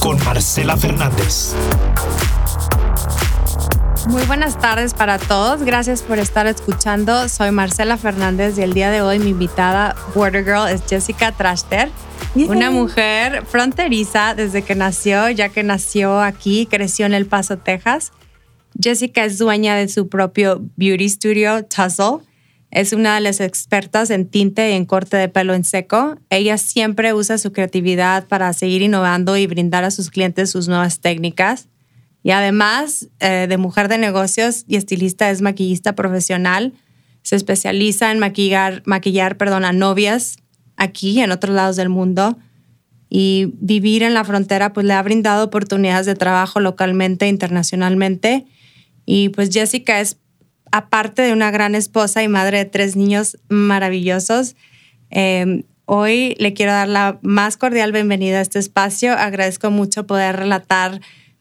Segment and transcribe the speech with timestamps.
[0.00, 1.54] Con Marcela Fernández.
[4.08, 5.62] Muy buenas tardes para todos.
[5.62, 7.28] Gracias por estar escuchando.
[7.28, 11.90] Soy Marcela Fernández y el día de hoy mi invitada Border Girl es Jessica Traster.
[12.34, 18.12] Una mujer fronteriza desde que nació, ya que nació aquí, creció en El Paso, Texas.
[18.80, 22.20] Jessica es dueña de su propio beauty studio, Tussle.
[22.72, 26.16] Es una de las expertas en tinte y en corte de pelo en seco.
[26.30, 31.00] Ella siempre usa su creatividad para seguir innovando y brindar a sus clientes sus nuevas
[31.00, 31.68] técnicas.
[32.22, 36.72] Y además eh, de mujer de negocios y estilista, es maquillista profesional.
[37.20, 40.38] Se especializa en maquillar, maquillar perdón, a novias
[40.78, 42.38] aquí y en otros lados del mundo.
[43.10, 48.46] Y vivir en la frontera pues le ha brindado oportunidades de trabajo localmente e internacionalmente.
[49.04, 50.16] Y pues Jessica es,
[50.72, 54.56] aparte de una gran esposa y madre de tres niños maravillosos,
[55.10, 59.12] eh, hoy le quiero dar la más cordial bienvenida a este espacio.
[59.12, 61.00] Agradezco mucho poder relatar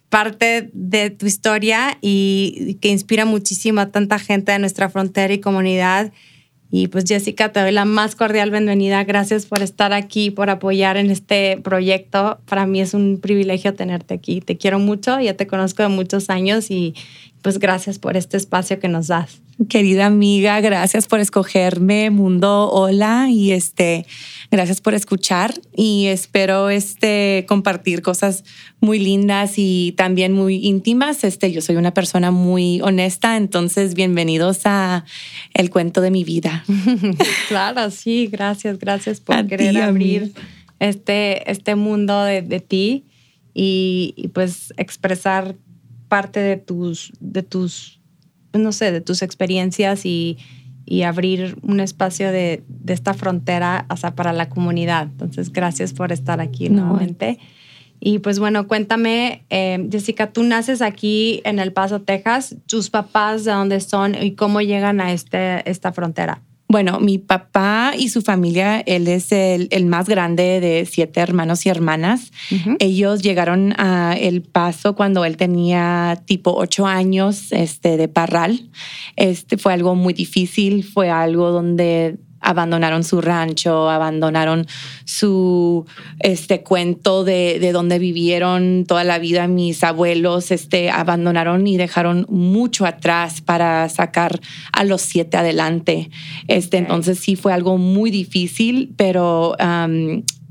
[0.10, 5.40] parte de tu historia y que inspira muchísimo a tanta gente de nuestra frontera y
[5.40, 6.12] comunidad.
[6.70, 9.04] Y pues Jessica, te doy la más cordial bienvenida.
[9.06, 12.40] Gracias por estar aquí, por apoyar en este proyecto.
[12.46, 14.42] Para mí es un privilegio tenerte aquí.
[14.42, 16.94] Te quiero mucho, ya te conozco de muchos años y
[17.42, 19.42] pues gracias por este espacio que nos das.
[19.70, 24.06] Querida amiga, gracias por escogerme, Mundo Hola, y este,
[24.50, 28.44] gracias por escuchar y espero este compartir cosas
[28.80, 31.24] muy lindas y también muy íntimas.
[31.24, 35.06] Este, yo soy una persona muy honesta, entonces bienvenidos a
[35.54, 36.64] el cuento de mi vida.
[37.48, 40.34] claro, sí, gracias, gracias por querer abrir
[40.80, 43.06] este, este mundo de, ti
[43.54, 45.56] y, y pues expresar
[46.12, 48.02] parte de tus, de tus
[48.54, 50.38] no sé, de tus experiencias y,
[51.06, 55.04] abrir un espacio de, esta frontera hasta para la comunidad.
[55.04, 57.40] Entonces, gracias por estar aquí nuevamente.
[58.02, 62.58] Y pues bueno, cuéntame, eh, Jessica, tú naces aquí en El Paso, Texas.
[62.66, 66.42] ¿Tus papás de dónde son y cómo llegan a este, esta frontera?
[66.72, 71.70] Bueno, mi papá y su familia, él es el, más grande de siete hermanos y
[71.70, 72.32] hermanas.
[72.80, 78.70] Ellos llegaron a El Paso cuando él tenía tipo ocho años este, de parral.
[79.18, 84.66] Este fue algo muy difícil, fue algo donde abandonaron su rancho, abandonaron
[85.06, 85.86] su
[86.20, 92.26] este cuento de, de donde vivieron toda la vida mis abuelos, este, abandonaron y dejaron
[92.30, 94.40] mucho atrás para sacar
[94.74, 96.10] a los siete adelante.
[96.48, 99.56] Este, Entonces sí fue algo muy difícil, pero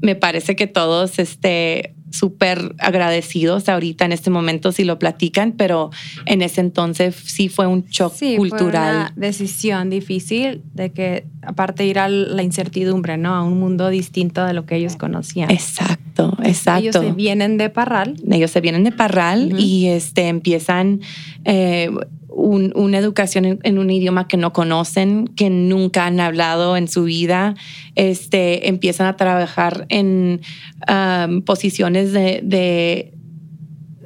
[0.00, 5.90] me parece que todos este, súper agradecidos ahorita en este momento si lo platican, pero
[6.26, 8.92] en ese entonces sí fue un shock cultural.
[8.94, 13.34] Fue una decisión difícil de que aparte ir a la incertidumbre, ¿no?
[13.34, 15.50] A un mundo distinto de lo que ellos conocían.
[15.50, 16.80] Exacto, exacto.
[16.80, 18.16] Ellos se vienen de Parral.
[18.30, 21.00] Ellos se vienen de Parral y este empiezan
[21.44, 21.90] eh,
[22.32, 27.54] una educación en, un idioma que no conocen, que nunca han hablado en su vida,
[27.96, 30.40] este, empiezan a trabajar en
[30.88, 33.12] um, posiciones de, de,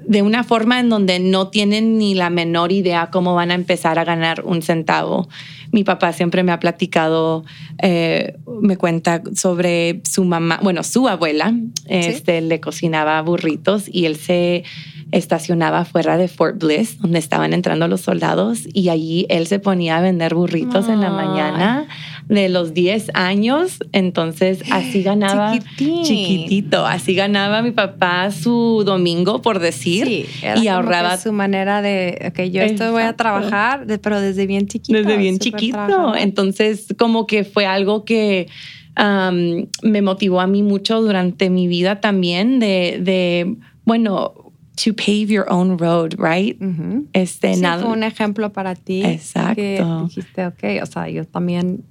[0.06, 3.98] de, una forma en donde no tienen ni la menor idea cómo van a empezar
[3.98, 5.28] a ganar un centavo.
[5.72, 7.44] Mi papá siempre me ha platicado,
[7.78, 11.52] eh, me cuenta sobre su mamá, bueno, su abuela,
[11.86, 14.64] este, le cocinaba burritos y él se
[15.12, 19.98] estacionaba fuera de Fort Bliss, donde estaban entrando los soldados, y allí él se ponía
[19.98, 21.86] a vender burritos en la mañana
[22.28, 23.78] de los 10 años.
[23.92, 30.26] Entonces, así ganaba chiquitito, así ganaba mi papá su domingo, por decir,
[30.56, 34.98] y ahorraba su manera de, ok, yo esto voy a trabajar, pero desde bien chiquito.
[34.98, 36.14] Desde bien chiquito.
[36.14, 38.48] Entonces, como que fue algo que
[38.96, 44.34] me motivó a mí mucho durante mi vida también de, de bueno,
[44.76, 46.60] to pave your own road, right?
[47.12, 49.04] Este, sí, fue un ejemplo para ti.
[49.04, 49.54] Exacto.
[49.56, 51.84] Que dijiste, ok, o sea, yo también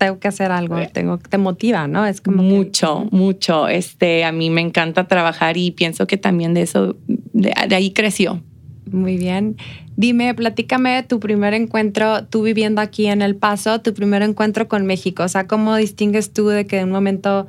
[0.00, 2.06] tengo que hacer algo, tengo, te motiva, ¿no?
[2.06, 3.68] Es como mucho, mucho.
[3.68, 8.42] Este, a mí me encanta trabajar y pienso que también de eso, de, ahí creció.
[8.90, 9.56] Muy bien.
[9.96, 14.86] Dime, platícame tu primer encuentro, tú viviendo aquí en El Paso, tu primer encuentro con
[14.86, 15.22] México.
[15.22, 17.46] O sea, ¿cómo distingues tú de que en un momento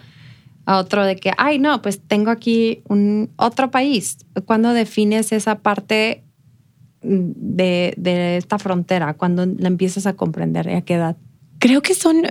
[0.65, 4.17] a otro de que, ay, no, pues tengo aquí un otro país.
[4.45, 6.25] ¿Cuándo defines esa parte
[7.01, 9.13] de, de esta frontera?
[9.13, 10.69] ¿Cuándo la empiezas a comprender?
[10.69, 11.15] ¿A qué edad?
[11.61, 12.23] Creo que son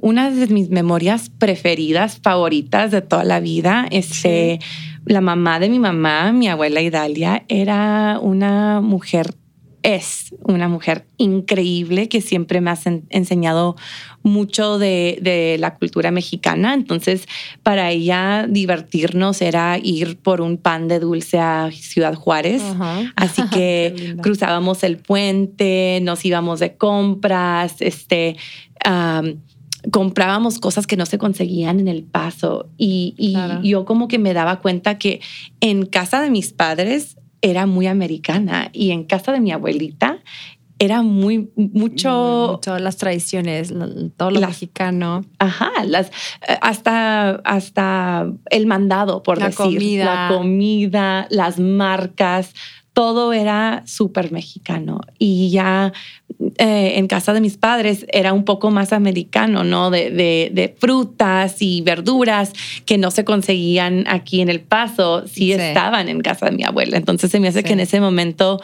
[0.00, 3.88] una de mis memorias preferidas, favoritas de toda la vida.
[3.90, 4.60] Este,
[5.04, 9.34] La mamá de mi mamá, mi abuela Idalia, era una mujer
[9.82, 12.78] es una mujer increíble que siempre me ha
[13.08, 13.76] enseñado
[14.22, 16.74] mucho de, la cultura mexicana.
[16.74, 17.26] Entonces,
[17.62, 22.62] para ella divertirnos era ir por un pan de dulce a Ciudad Juárez.
[23.16, 28.36] Así que cruzábamos el puente, nos íbamos de compras, este...
[29.92, 34.60] comprábamos cosas que no se conseguían en el paso y, yo como que me daba
[34.60, 35.20] cuenta que
[35.60, 40.18] en casa de mis padres era muy americana y en casa de mi abuelita
[40.78, 43.72] era muy mucho todas las tradiciones
[44.16, 46.08] todo lo mexicano ajá las
[46.48, 50.04] eh, hasta hasta el mandado por decir comida.
[50.04, 52.54] la comida las marcas
[52.92, 55.92] todo era súper mexicano y ya
[56.58, 59.90] eh, en casa de mis padres era un poco más americano, ¿no?
[59.90, 62.52] De, de, frutas y verduras
[62.86, 66.96] que no se conseguían aquí en El Paso, sí, estaban en casa de mi abuela.
[66.96, 68.60] Entonces se me hace que en ese momento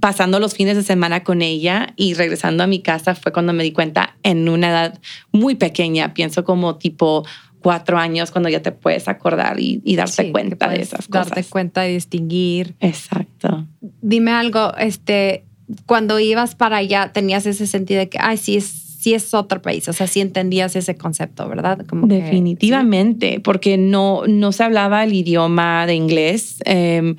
[0.00, 3.64] pasando los fines de semana con ella y regresando a mi casa fue cuando me
[3.64, 5.00] di cuenta en una edad
[5.32, 7.24] muy pequeña, pienso como tipo
[7.60, 11.30] cuatro años cuando ya te puedes acordar y, y darte cuenta de esas cosas.
[11.30, 12.74] Darte cuenta y distinguir.
[12.80, 13.66] Exacto.
[13.80, 15.44] Dime algo, este,
[15.86, 19.62] cuando ibas para allá tenías ese sentido de que, ay, sí es sí es otro
[19.62, 21.86] país, o sea, sí entendías ese concepto, ¿verdad?
[21.86, 26.56] Como Definitivamente, porque no, no se hablaba el idioma de inglés.
[26.64, 27.14] Em,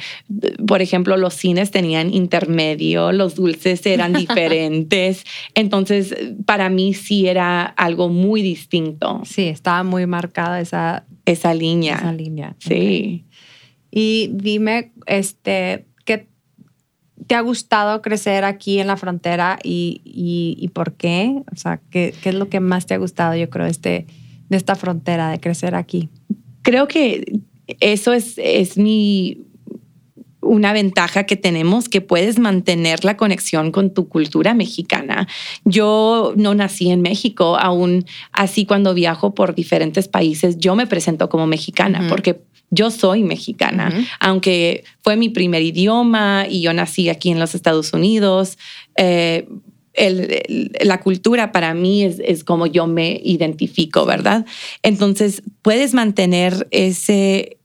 [0.67, 5.23] por ejemplo, los cines tenían intermedio, los dulces eran diferentes.
[5.55, 6.13] Entonces,
[6.45, 9.21] para mí sí era algo muy distinto.
[9.23, 11.95] Sí, estaba muy marcada esa, esa línea.
[11.95, 12.55] Esa línea.
[12.59, 13.23] Sí.
[13.89, 15.85] Y dime, este,
[17.27, 21.41] te ha gustado crecer aquí en la frontera y, por qué?
[21.51, 24.07] O sea, ¿qué, es lo que más te ha gustado, yo creo, este,
[24.49, 26.09] de esta frontera, de crecer aquí?
[26.61, 27.39] Creo que
[27.79, 29.45] eso es, es mi
[30.41, 35.27] una ventaja que tenemos que puedes mantener la conexión con tu cultura mexicana.
[35.65, 41.29] Yo no nací en México, aún así cuando viajo por diferentes países, yo me presento
[41.29, 47.31] como mexicana porque yo soy mexicana, aunque fue mi primer idioma y yo nací aquí
[47.31, 48.57] en los Estados Unidos.
[48.97, 49.47] Eh,
[50.81, 54.45] la cultura para mí es, es, como yo me identifico, ¿verdad?
[54.81, 57.58] Entonces, puedes mantener ese,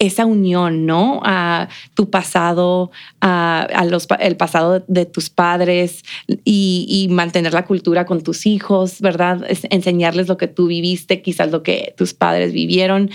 [0.00, 1.20] esa unión, ¿no?
[1.24, 6.02] A tu pasado, a, los, el pasado de tus padres
[6.44, 9.44] y, mantener la cultura con tus hijos, ¿verdad?
[9.68, 13.10] enseñarles lo que tú viviste, quizás lo que tus padres vivieron.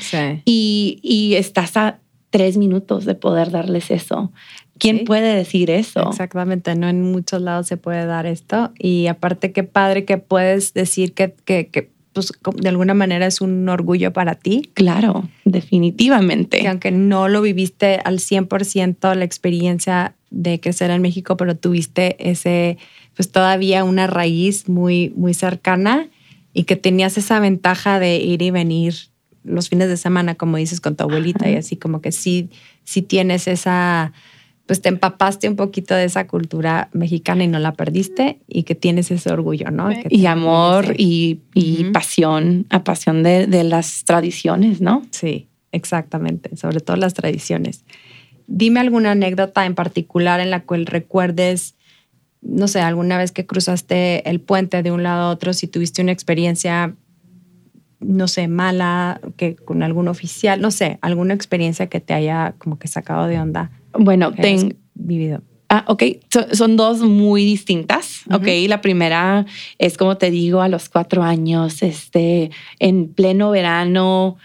[0.46, 2.00] Y, y, estás a
[2.30, 4.32] tres minutos de poder darles eso.
[4.78, 6.10] ¿Quién puede decir eso?
[6.10, 8.72] Exactamente, no en muchos lados se puede dar esto.
[8.78, 13.42] Y aparte, qué padre que puedes decir que, que, que pues de alguna manera es
[13.42, 14.72] un orgullo para ti.
[14.74, 16.60] Claro, definitivamente.
[16.60, 22.16] Que aunque no lo viviste al 100% la experiencia de crecer en México, pero tuviste
[22.18, 22.78] ese,
[23.16, 26.08] pues todavía una raíz muy, muy cercana
[26.54, 28.96] y que tenías esa ventaja de ir y venir
[29.44, 32.50] los fines de semana, como dices, con tu abuelita y así como que sí,
[32.86, 34.14] sí tienes esa
[34.66, 38.74] pues te empapaste un poquito de esa cultura mexicana y no la perdiste y que
[38.74, 39.90] tienes ese orgullo, ¿no?
[40.10, 41.42] y amor y,
[41.94, 45.04] pasión, a pasión de, las tradiciones, ¿no?
[45.12, 47.84] Sí, exactamente, sobre todo las tradiciones.
[48.48, 51.76] Dime alguna anécdota en particular en la cual recuerdes,
[52.42, 56.02] no sé, alguna vez que cruzaste el puente de un lado a otro, si tuviste
[56.02, 56.96] una experiencia,
[58.00, 62.80] no sé, mala, que con algún oficial, no sé, alguna experiencia que te haya como
[62.80, 65.42] que sacado de onda bueno, tengo vivido.
[65.68, 66.04] Ah, ok.
[66.52, 68.22] son dos muy distintas.
[68.32, 68.48] Ok.
[68.68, 69.46] La primera
[69.80, 74.38] es, como te digo, a los cuatro años, este, en pleno verano,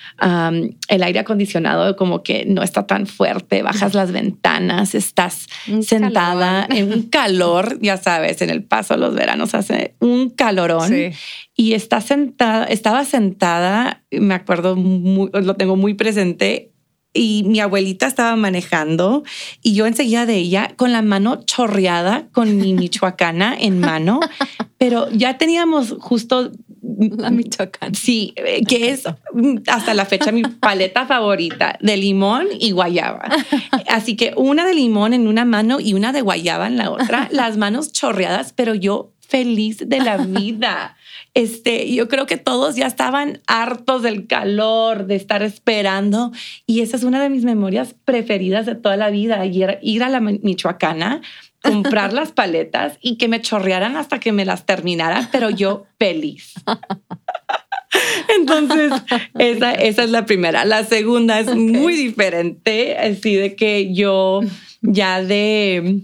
[0.89, 5.47] el aire acondicionado como que no está tan fuerte, bajas las ventanas, estás
[5.83, 11.13] sentada en un calor, ya sabes, en el paso los veranos hace un calorón.
[11.55, 16.70] Y está sentada, estaba sentada, me acuerdo, lo tengo muy presente
[17.13, 19.25] y mi abuelita estaba manejando
[19.63, 24.21] y yo enseguida de ella con la mano chorreada con mi michoacana en mano,
[24.79, 26.53] pero ya teníamos justo
[26.83, 27.95] la michoacana.
[27.95, 29.05] Sí, eh, que es
[29.67, 33.29] hasta la fecha mi paleta favorita de limón y guayaba.
[33.89, 37.29] Así que una de limón en una mano y una de guayaba en la otra,
[37.33, 40.97] las manos chorreadas, pero yo feliz de la vida.
[41.35, 46.33] Este, yo creo que todos ya estaban hartos del calor, de estar esperando.
[46.67, 50.21] Y esa es una de mis memorias preferidas de toda la vida, ir, a la
[50.21, 51.21] Michoacana,
[51.63, 56.55] comprar las paletas y que me chorrearan hasta que me las terminaran, pero yo feliz.
[58.39, 58.93] Entonces,
[59.39, 60.65] esa, esa es la primera.
[60.65, 64.41] La segunda es muy diferente, así de que yo
[64.81, 66.03] ya de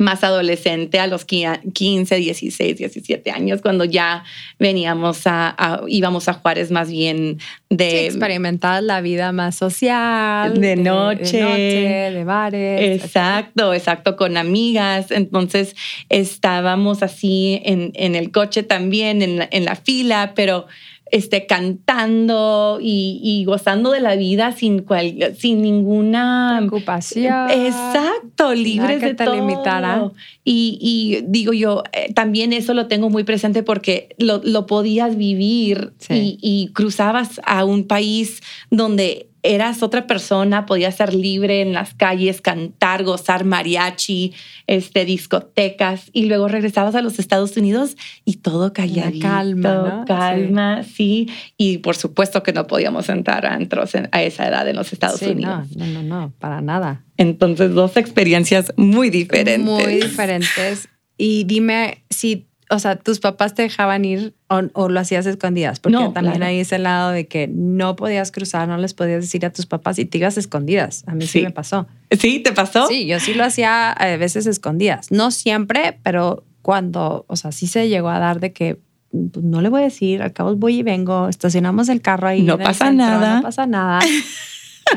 [0.00, 4.24] más adolescente a los 15, 16, 17 años, cuando ya
[4.58, 7.38] veníamos a, íbamos a Juárez más bien
[7.68, 8.06] de...
[8.06, 10.60] experimentar la vida más social.
[10.60, 11.36] De noche.
[11.36, 13.02] De, noche, de bares.
[13.02, 15.10] Exacto, exacto, con amigas.
[15.10, 15.76] Entonces
[16.08, 20.66] estábamos así en, en el coche también, en en la fila, pero
[21.10, 27.50] este, cantando y, gozando de la vida sin, cual, sin ninguna preocupación.
[27.50, 30.14] Exacto, libres de te todo.
[30.44, 35.16] Y, y, digo yo, eh, también eso lo tengo muy presente porque lo, lo podías
[35.16, 38.40] vivir y, y cruzabas a un país
[38.70, 44.34] donde eras otra persona, podías ser libre en las calles, cantar, gozar mariachi,
[44.66, 51.28] este, discotecas, y luego regresabas a los Estados Unidos y todo calladito, calma, calma, sí.
[51.56, 55.22] Y por supuesto que no podíamos entrar a antros a esa edad en los Estados
[55.22, 55.76] Unidos.
[55.76, 57.04] No, no, no, no, para nada.
[57.16, 59.60] Entonces, dos experiencias muy diferentes.
[59.60, 60.88] Muy diferentes.
[61.16, 66.10] Y dime si o sea, tus papás te dejaban ir o, lo hacías escondidas, porque
[66.14, 69.66] también hay ese lado de que no podías cruzar, no les podías decir a tus
[69.66, 71.02] papás y te ibas escondidas.
[71.06, 71.88] A mí sí, me pasó.
[72.10, 72.38] ¿Sí?
[72.38, 72.86] ¿Te pasó?
[72.86, 75.10] Sí, yo sí lo hacía a veces escondidas.
[75.10, 78.78] No siempre, pero cuando, o sea, sí se llegó a dar de que
[79.10, 82.42] pues, no le voy a decir, al cabo voy y vengo, estacionamos el carro ahí.
[82.42, 83.36] No pasa nada.
[83.36, 84.00] No pasa nada.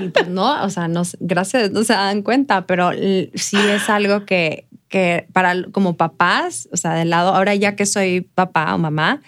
[0.01, 2.91] y pues no, o sea, no, gracias, no se dan cuenta, pero
[3.33, 7.87] sí es algo que, que para como papás, o sea, del lado, ahora ya que
[7.87, 9.21] soy papá o mamá,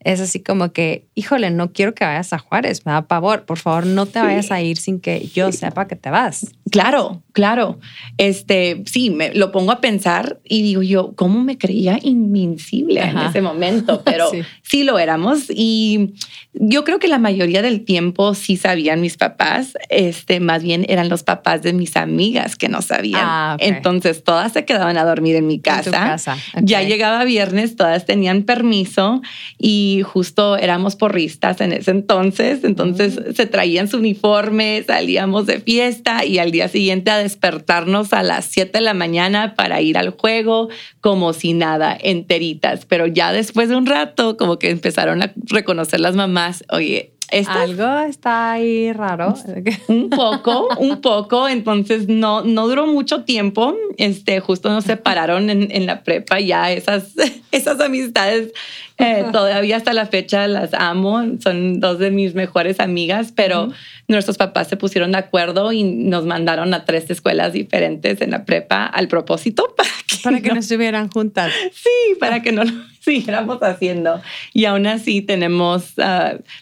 [0.00, 3.56] es así como que, híjole, no quiero que vayas a Juárez, me da pavor, por
[3.56, 6.52] favor, no te vayas a ir sin que yo sepa que te vas.
[6.70, 7.78] Claro, claro.
[8.18, 13.18] Este, sí, me lo pongo a pensar y digo yo, ¿cómo me creía invincible en
[13.18, 14.02] ese momento?
[14.04, 14.30] Pero
[14.62, 14.82] sí.
[14.82, 16.14] lo éramos y
[16.54, 21.08] yo creo que la mayoría del tiempo sí sabían mis papás, este, más bien eran
[21.08, 23.22] los papás de mis amigas que no sabían.
[23.22, 25.90] Ah, Entonces todas se quedaban a dormir en mi casa.
[25.90, 26.36] casa.
[26.62, 29.22] Ya llegaba viernes, todas tenían permiso
[29.56, 33.34] y justo éramos porristas en ese entonces, entonces mm.
[33.34, 38.46] se traían su uniforme, salíamos de fiesta y al día siguiente a despertarnos a las
[38.46, 40.68] 7 de la mañana para ir al juego
[41.00, 42.86] como si nada, enteritas.
[42.86, 47.15] Pero ya después de un rato, como que empezaron a reconocer las mamás, oye,
[47.48, 49.34] algo está ahí raro.
[49.88, 51.48] Un poco, un poco.
[51.48, 53.76] Entonces no, no duró mucho tiempo.
[53.96, 56.40] Este, justo nos separaron en, en la prepa.
[56.40, 57.14] Ya esas,
[57.50, 58.52] esas amistades
[58.98, 61.22] eh, todavía hasta la fecha las amo.
[61.42, 63.70] Son dos de mis mejores amigas, pero
[64.08, 68.44] nuestros papás se pusieron de acuerdo y nos mandaron a tres escuelas diferentes en la
[68.44, 71.52] prepa al propósito para que, para que no, estuvieran juntas.
[71.72, 72.72] Sí, para que no lo
[73.10, 74.20] siguiéramos haciendo.
[74.52, 75.94] Y aún así tenemos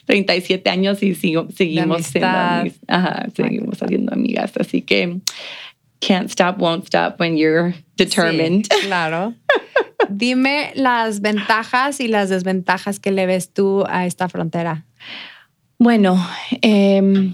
[0.05, 2.79] 37 ah, años y sigo, seguimos siendo amigas.
[2.87, 4.51] Ajá, seguimos haciendo amigas.
[4.59, 5.21] Así que
[5.99, 8.67] can't stop, won't stop when you're determined.
[8.83, 9.33] claro.
[10.09, 14.85] Dime las ventajas y las desventajas que le ves tú a esta frontera.
[15.79, 16.23] Bueno,
[16.61, 17.33] em,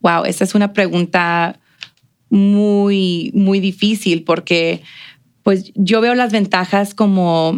[0.00, 1.60] wow, esa es una pregunta
[2.30, 4.82] muy, muy difícil porque
[5.44, 7.56] pues yo veo las ventajas como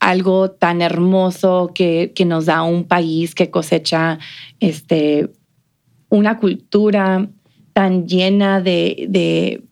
[0.00, 4.18] algo tan hermoso que, que nos da un país que cosecha
[4.58, 5.30] este,
[6.08, 7.28] una cultura
[7.72, 9.62] tan llena de, de,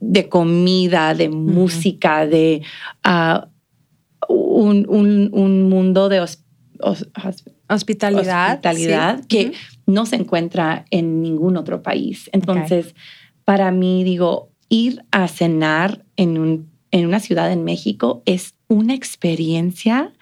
[0.00, 2.62] de comida, de música, de
[3.04, 3.48] ah,
[4.28, 6.20] un, un, un, mundo de
[7.68, 9.52] hospitalidad, hospitalidad que
[9.86, 12.28] no se encuentra en ningún otro país.
[12.32, 12.94] Entonces,
[13.44, 18.94] para mí, digo, ir a cenar en, un, en una ciudad en México es una
[18.94, 20.12] experiencia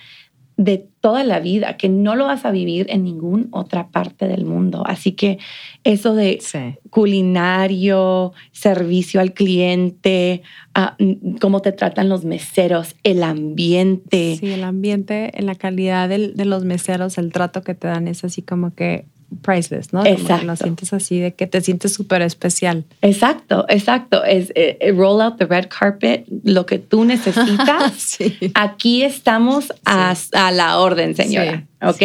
[0.56, 4.46] de toda la vida que no lo vas a vivir en ninguna otra parte del
[4.46, 4.82] mundo.
[4.86, 5.38] Así que
[5.84, 6.40] eso de
[6.88, 10.42] culinario, servicio al cliente,
[10.74, 10.96] ah,
[11.40, 14.36] cómo te tratan los meseros, el ambiente.
[14.40, 18.40] Sí, el ambiente, la calidad de los meseros, el trato que te dan es así
[18.40, 19.04] como que
[19.42, 20.04] priceless, ¿no?
[20.04, 20.46] Exacto.
[20.46, 22.84] lo sientes así, de que te sientes súper especial.
[23.02, 24.24] Exacto, exacto.
[24.24, 27.92] Es eh, eh, roll out the red carpet, lo que tú necesitas.
[27.96, 28.36] sí.
[28.54, 30.14] Aquí estamos a,
[30.52, 31.66] la orden, señora.
[31.82, 32.02] ¿Ok?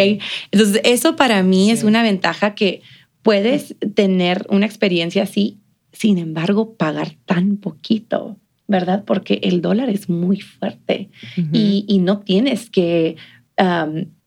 [0.51, 2.81] Entonces, eso para mí es una ventaja que
[3.21, 5.57] puedes tener una experiencia así,
[5.93, 8.37] sin embargo, pagar tan poquito.
[8.67, 9.03] ¿Verdad?
[9.05, 13.17] Porque el dólar es muy fuerte y, no tienes que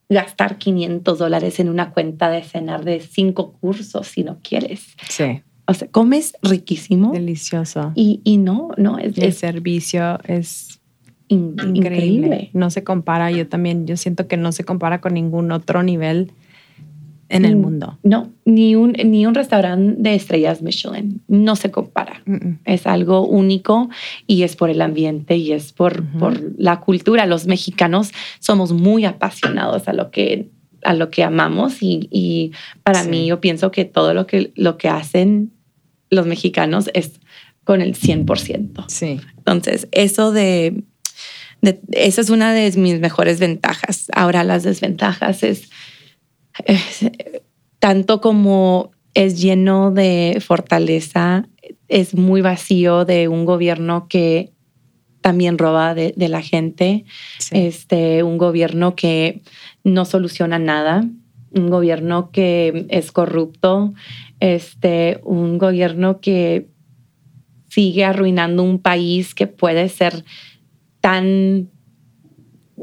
[0.09, 4.97] gastar 500 dólares en una cuenta de cenar de cinco cursos si no quieres.
[5.09, 5.43] Sí.
[5.67, 7.13] O sea, comes riquísimo.
[7.13, 7.93] Delicioso.
[7.95, 10.81] Y, y no, no, es, el es servicio es
[11.29, 11.77] in- increíble.
[11.79, 12.51] increíble.
[12.53, 16.33] No se compara, yo también, yo siento que no se compara con ningún otro nivel
[17.35, 17.61] en el Mm.
[17.61, 17.99] mundo.
[18.03, 21.21] No, ni un, ni un restaurante de estrellas Michelin.
[21.29, 22.23] No se compara.
[22.27, 22.59] Mm-mm.
[22.65, 23.89] Es algo único
[24.27, 27.27] y es por el ambiente y es por, por la cultura.
[27.27, 30.49] Los mexicanos somos muy apasionados a lo que,
[30.83, 33.09] a lo que amamos y, y para Sí.
[33.11, 35.51] mí yo pienso que todo lo que, lo que hacen
[36.11, 37.21] los mexicanos es
[37.65, 38.85] con el 100%.
[38.89, 39.19] Sí.
[39.39, 40.85] Entonces, eso de,
[41.63, 44.07] de- esa es una de mis mejores ventajas.
[44.15, 45.71] Ahora las desventajas es,
[46.65, 47.43] es, eh,
[47.79, 51.49] tanto como es lleno de fortaleza,
[51.89, 54.53] es muy vacío de un gobierno que
[55.21, 57.05] también roba de, de la gente,
[57.39, 57.57] sí.
[57.57, 59.43] este, un gobierno que
[59.83, 61.09] no soluciona nada,
[61.53, 63.95] un gobierno que es corrupto,
[64.41, 66.69] este, un gobierno que
[67.69, 70.25] sigue arruinando un país que puede ser
[71.01, 71.71] tan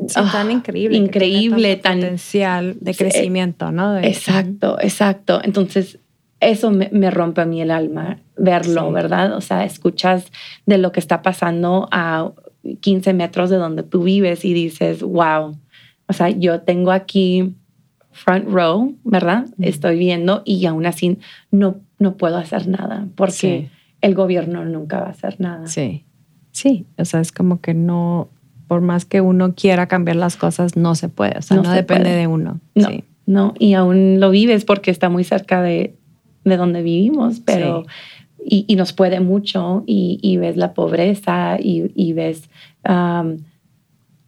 [0.08, 0.98] Sí, ah, tan increíble.
[0.98, 3.94] que increíble, tanto tan- potencial de Sí, crecimiento, ¿no?
[3.94, 5.42] De- Exacto, exacto.
[5.44, 6.00] Entonces,
[6.40, 8.94] eso me, me rompe a mí el alma, verlo, Sí.
[8.94, 9.34] ¿verdad?
[9.36, 10.32] O sea, escuchas
[10.66, 12.32] de lo que está pasando a
[12.80, 15.58] 15 metros de donde tú vives y dices, wow,
[16.08, 17.54] o sea, yo tengo aquí
[18.12, 19.46] front row, ¿verdad?
[19.60, 21.18] Estoy viendo y aún así
[21.52, 23.70] no, no puedo hacer nada porque Sí.
[24.02, 25.68] el gobierno nunca va a hacer nada.
[25.68, 26.06] Sí.
[26.52, 26.86] Sí.
[26.98, 28.30] O sea, es como que no,
[28.72, 31.40] por más que uno quiera cambiar las cosas, no se puede.
[31.40, 32.16] O sea, No no, se depende puede.
[32.20, 32.62] de uno.
[32.74, 32.88] No.
[32.88, 33.04] Sí.
[33.26, 33.54] ¿no?
[33.60, 35.98] Y aún lo vives porque está muy cerca de,
[36.46, 37.86] de donde vivimos, pero
[38.46, 42.50] y, y nos puede mucho y, y ves la pobreza y, y ves
[42.88, 43.40] um,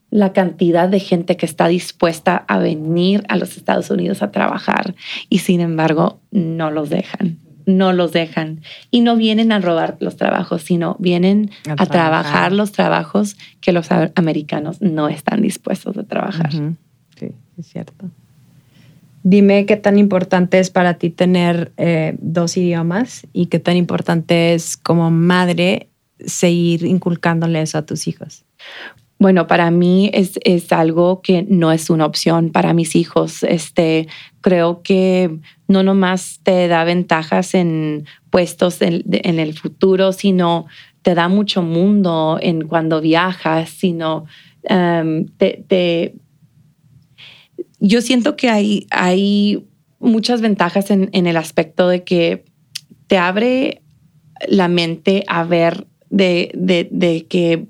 [0.09, 4.93] la cantidad de gente que está dispuesta a venir a los Estados Unidos a trabajar
[5.29, 7.37] y sin embargo no los dejan.
[7.65, 11.89] No los dejan y no vienen a robar los trabajos, sino vienen A a, trabajar.
[11.89, 12.51] trabajar.
[12.53, 16.51] los trabajos que los americanos no están dispuestos a trabajar.
[16.51, 18.09] Sí, es cierto.
[19.23, 24.53] Dime qué tan importante es para ti tener eh, dos idiomas y qué tan importante
[24.53, 25.87] es como madre
[26.25, 28.43] seguir inculcándole eso a tus hijos.
[29.19, 33.43] Bueno, para mí es, es algo que no es una opción para mis hijos.
[33.43, 34.07] Este,
[34.41, 39.03] creo que no nomás te da ventajas en puestos en,
[39.39, 40.65] el futuro, sino
[41.03, 44.25] te da mucho mundo en cuando viajas, sino
[44.69, 46.15] um, te,
[47.79, 49.65] yo siento que hay, hay
[49.99, 52.43] muchas ventajas en, en el aspecto de que
[53.07, 53.81] te abre
[54.47, 57.65] la mente a ver de, de- de que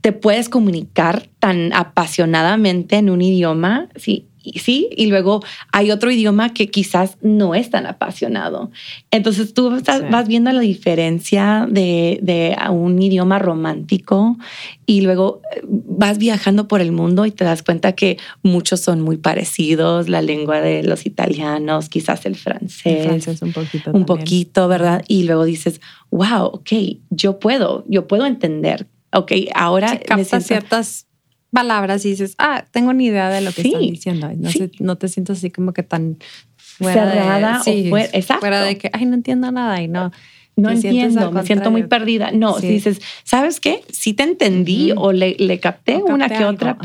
[0.00, 6.10] te puedes comunicar tan apasionadamente en un idioma, sí, y sí, y luego hay otro
[6.10, 8.70] idioma que quizás no es tan apasionado.
[9.10, 10.06] Entonces tú estás- Sí.
[10.10, 14.38] vas viendo la diferencia de, un idioma romántico
[14.86, 19.02] y luego eh, vas viajando por el mundo y te das cuenta que muchos son
[19.02, 23.90] muy parecidos, la lengua de los italianos, quizás el francés, En francés un poquito.
[23.90, 24.06] un también.
[24.06, 25.04] poquito, ¿verdad?
[25.08, 25.80] Y luego dices,
[26.10, 26.70] wow, ok,
[27.10, 28.86] yo puedo, yo puedo entender.
[29.12, 31.06] Ok, ahora Sí, me captas siento- ciertas
[31.50, 34.30] palabras y dices, ah, tengo ni idea de lo que Sí, están diciendo.
[34.36, 34.58] No, sí.
[34.58, 36.18] sé- no te sientes así como que tan
[36.56, 38.40] fuera de- Cerrada o sí, fuera- exacto.
[38.40, 40.12] fuera de que, ay, no entiendo nada y no.
[40.56, 42.32] no entiendo, me siento muy perdida.
[42.32, 42.62] No, Sí.
[42.62, 43.82] si dices, ¿sabes qué?
[43.92, 46.78] Sí te entendí o le, le capté O capté una que algo, otra ajá.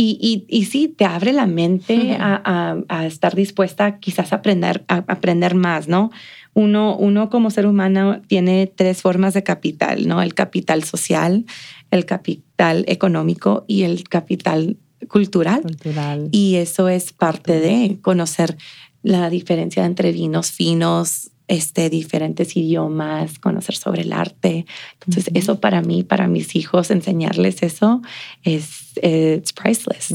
[0.00, 2.22] Y, y, y sí, te abre la mente Ujú.
[2.22, 6.10] a, a- a estar dispuesta quizás a aprender, a aprender más, ¿no?
[6.54, 10.22] Uno, uno como ser humano tiene tres formas de capital, ¿no?
[10.22, 11.46] El capital social,
[11.90, 14.76] el capital económico y el capital
[15.08, 15.62] cultural.
[15.62, 16.28] Cultural.
[16.30, 18.56] Y eso es parte de conocer
[19.02, 24.66] la diferencia entre vinos finos, este, diferentes idiomas, conocer sobre el arte.
[24.94, 28.02] Entonces, eso para mí, para mis hijos, enseñarles eso
[28.44, 30.14] es it's priceless.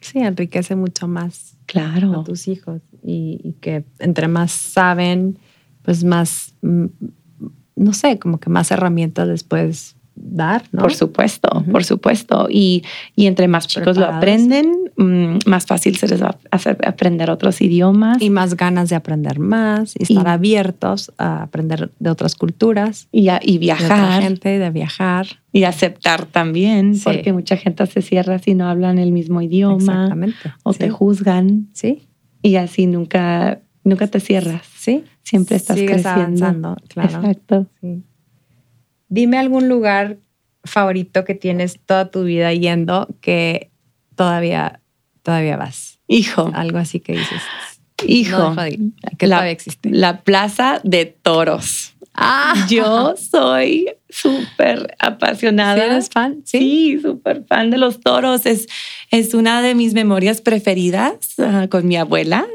[0.00, 2.24] Sí, enriquece mucho más a Claro.
[2.24, 5.38] tus hijos y, y que entre más saben,
[5.82, 6.86] pues más, mm,
[7.76, 10.82] no sé, como que más herramientas les puedes dar, ¿no?
[10.82, 12.46] Por supuesto, por supuesto.
[12.50, 12.82] Y,
[13.16, 17.30] y entre más chicos lo aprenden, mm, más fácil se les va a hacer aprender
[17.30, 18.20] otros idiomas.
[18.20, 23.08] Y más ganas de aprender más y Y- estar abiertos a aprender de otras culturas,
[23.10, 25.26] y, a- y de viajar gente, de viajar.
[25.52, 27.02] y aceptar también, Sí.
[27.04, 30.36] porque mucha gente se cierra si no hablan el mismo idioma Exactamente.
[30.62, 30.78] o sí.
[30.78, 32.02] te juzgan Sí,
[32.42, 34.62] y así nunca, nunca te cierras.
[34.76, 35.04] sí.
[35.24, 36.20] Siempre estás Sigues creciendo.
[36.44, 37.18] avanzando, claro.
[37.20, 37.66] Exacto.
[37.80, 38.02] Sí.
[39.12, 40.16] Dime algún lugar
[40.64, 43.70] favorito que tienes toda tu vida yendo que
[44.16, 44.80] todavía
[45.22, 45.98] todavía vas?
[46.08, 46.50] Hijo.
[46.54, 47.42] Algo así que dices.
[48.06, 48.54] Hijo.
[48.54, 48.56] No
[49.18, 49.90] que la, todavía existe.
[49.90, 51.94] La Plaza de Toros.
[52.22, 52.66] Ah.
[52.70, 55.84] Yo soy súper apasionada.
[55.84, 56.42] eres fan?
[56.44, 58.46] Sí, súper fan de los toros.
[58.46, 58.68] Es,
[59.10, 62.46] es una de mis memorias preferidas uh, con mi abuela.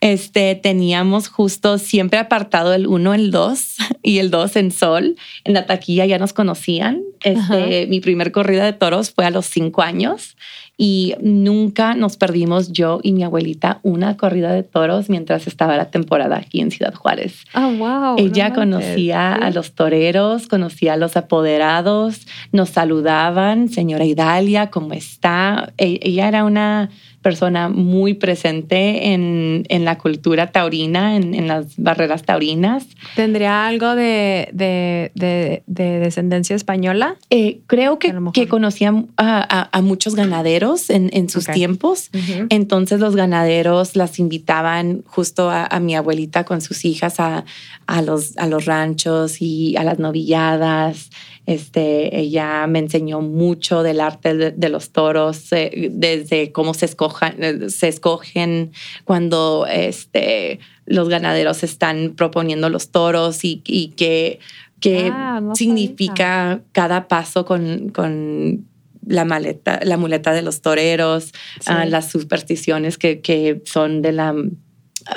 [0.00, 5.16] Este, teníamos justo siempre apartado el uno, el dos y el dos en sol.
[5.44, 7.02] En la taquilla ya nos conocían.
[7.22, 10.36] Este, mi primer corrida de toros fue a los cinco años
[10.82, 15.90] y nunca nos perdimos yo y mi abuelita una corrida de toros mientras estaba la
[15.90, 17.44] temporada aquí en Ciudad Juárez.
[17.54, 18.16] Oh, wow.
[18.16, 25.74] Ella conocía a los toreros, conocía a los apoderados, nos saludaban, señora Idalia, ¿cómo está?
[25.76, 26.88] E, ella era una
[27.22, 32.86] persona muy presente en, en la cultura taurina, en, en, las barreras taurinas.
[33.14, 37.16] ¿Tendría algo de, de, de, de descendencia española?
[37.28, 41.54] Eh, creo que, que conocía a, a, a, muchos ganaderos en, en sus okay.
[41.54, 42.10] tiempos.
[42.14, 42.46] Uh -huh.
[42.48, 47.44] Entonces los ganaderos las invitaban justo a, a mi abuelita con sus hijas a,
[47.86, 51.10] a, los, a los ranchos y a las novilladas.
[51.50, 56.84] Este, ella me enseñó mucho del arte de, de los toros, eh, desde cómo se,
[56.86, 58.70] escojan, se escogen
[59.04, 64.38] cuando este, los ganaderos están proponiendo los toros y, y qué
[64.80, 66.14] que ah, no significa
[66.50, 66.62] sabía.
[66.72, 68.64] cada paso con, con
[69.04, 71.72] la maleta, la muleta de los toreros, Sí.
[71.72, 74.34] uh, las supersticiones que, que son de la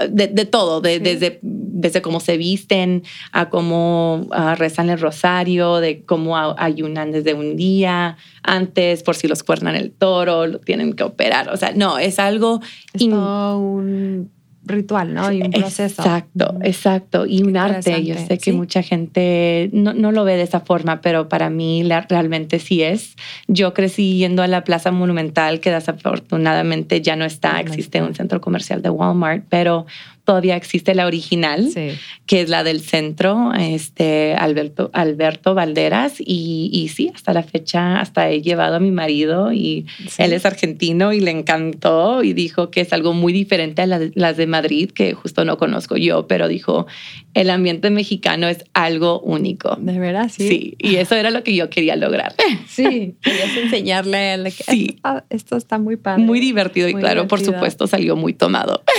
[0.10, 1.00] de, de todo, de, Sí.
[1.00, 7.12] desde, desde cómo se visten a cómo uh, rezan el rosario, de cómo a- ayunan
[7.12, 11.50] desde un día antes, por si los cuernan el toro, lo tienen que operar.
[11.50, 12.60] O sea, no, es algo
[12.94, 14.32] Es in- todo un
[14.66, 15.32] ritual, ¿no?
[15.32, 16.02] Y un proceso.
[16.02, 17.26] Exacto, exacto.
[17.26, 18.04] Y Qué un arte.
[18.06, 18.54] Yo sé que sí.
[18.54, 22.82] mucha gente no, no lo ve de esa forma, pero para mí la- realmente sí
[22.82, 23.16] es.
[23.48, 27.60] Yo crecí yendo a la Plaza Monumental, que desafortunadamente ya no está.
[27.60, 29.86] Existe un centro comercial de Walmart, pero
[30.24, 31.90] todavía existe la original Sí.
[32.26, 36.16] que es la del centro, este Alberto, Alberto Valderas.
[36.20, 40.24] Y, y sí, hasta la fecha, hasta he llevado a mi marido y Sí.
[40.24, 44.02] él es argentino y le encantó y dijo que es algo muy diferente a las,
[44.16, 46.88] las de Madrid, que justo no conozco yo, pero dijo,
[47.34, 49.76] el ambiente mexicano es algo único.
[49.80, 50.48] De veras, sí.
[50.48, 52.34] Sí, y eso era lo que yo quería lograr.
[52.68, 54.86] Sí, querías enseñarle a él que Sí.
[54.90, 56.24] esto, está- esto está muy padre.
[56.24, 58.84] Muy divertido y claro, por supuesto, salió muy tomado.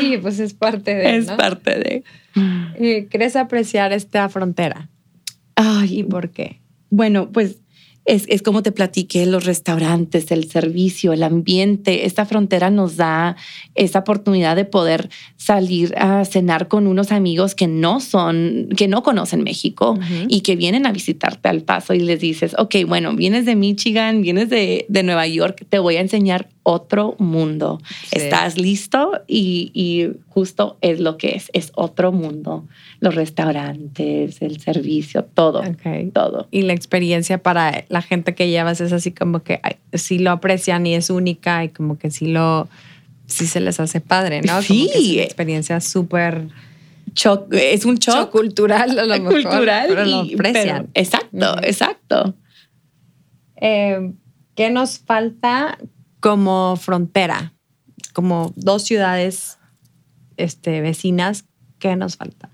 [0.00, 1.16] sí, pues es parte de.
[1.16, 1.36] es ¿no?
[1.36, 2.04] parte de...
[2.78, 4.88] Eh, ¿Crees apreciar esta frontera?
[5.56, 6.60] Ay, ¿Y por qué?
[6.90, 7.58] Bueno, pues
[8.10, 12.06] es, es como te platiqué, los restaurantes, el servicio, el ambiente.
[12.06, 13.36] Esta frontera nos da
[13.76, 19.04] esa oportunidad de poder salir a cenar con unos amigos que no son, que no
[19.04, 23.46] conocen México y que vienen a visitarte al paso y les dices, ok, bueno, vienes
[23.46, 27.80] de Michigan, vienes de, de Nueva York, te voy a enseñar otro mundo.
[28.04, 28.18] Sí.
[28.18, 29.22] ¿Estás listo?
[29.26, 32.66] Y, y justo es lo que es, es otro mundo.
[33.00, 35.62] Los restaurantes, el servicio, todo,
[36.12, 36.48] todo.
[36.50, 39.60] Y la experiencia para la gente que llevas es así como que
[39.94, 42.68] sí lo aprecian y es única y como que sí lo
[43.26, 44.52] sí se les hace padre, ¿no?
[44.54, 44.90] Como Sí.
[44.92, 46.48] que es una experiencia súper
[47.52, 49.86] es un shock cultural a lo mejor, cultural.
[49.88, 50.88] pero lo y- aprecian.
[50.88, 52.34] pero- exacto, exacto.
[53.56, 54.12] Eh,
[54.54, 55.78] ¿Qué nos falta
[56.20, 57.54] como frontera?
[58.12, 59.58] Como dos ciudades
[60.36, 61.44] este, vecinas,
[61.78, 62.50] ¿qué nos falta?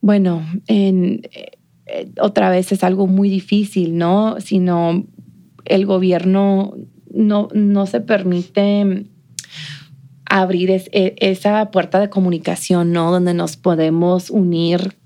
[0.00, 4.40] Bueno, en, eh, eh, otra vez es algo muy difícil, ¿no?
[4.40, 5.04] Sino
[5.64, 6.74] el gobierno
[7.12, 9.06] no, no se permite
[10.24, 13.12] abrir e- esa puerta de comunicación, ¿no?
[13.12, 14.96] Donde nos podemos unir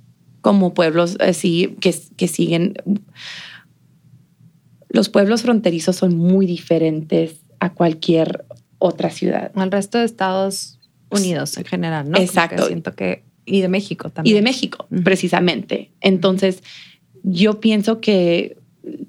[0.40, 2.74] como pueblos así que, que siguen.
[4.88, 8.44] Los pueblos fronterizos son muy diferentes a cualquier
[8.78, 9.50] otra ciudad.
[9.54, 10.78] Al resto de Estados
[11.10, 12.12] Unidos en general, ¿no?
[12.12, 12.66] Como que Exacto.
[12.66, 13.22] siento que.
[13.44, 14.36] Y de México y también.
[14.36, 15.90] de México, precisamente.
[16.00, 16.62] Entonces,
[17.22, 18.56] yo pienso que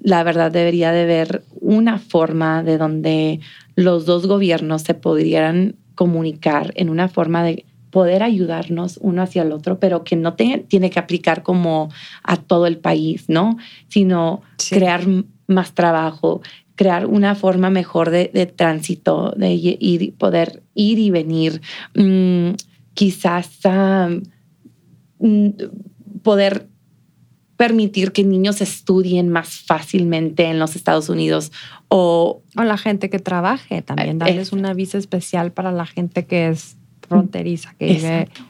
[0.02, 3.40] la verdad debería de haber una forma de donde
[3.76, 9.50] los dos gobiernos se pudieran comunicar en una forma de poder ayudarnos uno hacia el
[9.52, 11.90] otro, pero que no te- tiene que aplicar como
[12.22, 13.56] a todo el país, ¿no?
[13.88, 14.74] Sino Sí.
[14.76, 15.02] crear
[15.46, 16.42] más trabajo,
[16.78, 21.60] crear una forma mejor de, de tránsito, de ir- poder ir y venir.
[21.96, 22.50] Mm,
[22.94, 23.48] quizás
[25.18, 25.48] mm,
[26.22, 26.68] poder
[27.56, 31.50] permitir que niños estudien más fácilmente en los Estados Unidos
[31.88, 36.26] o O la gente que trabaje también, Eh, darles una visa especial para la gente
[36.26, 36.76] que es
[37.08, 38.42] fronteriza, que vive Exacto.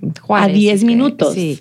[0.00, 1.34] en Juárez A 10 y que- minutos.
[1.34, 1.60] Sí.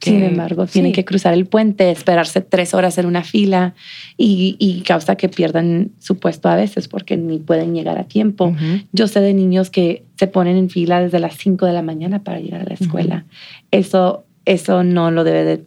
[0.00, 3.74] Sin embargo, tienen que cruzar el puente, esperarse tres horas en una fila
[4.16, 8.54] y, causa que pierdan su puesto a veces porque ni pueden llegar a tiempo.
[8.92, 12.22] Yo sé de niños que se ponen en fila desde las 5 de la mañana
[12.22, 13.24] para llegar a la escuela.
[13.70, 15.64] Eso, eso no lo debe de,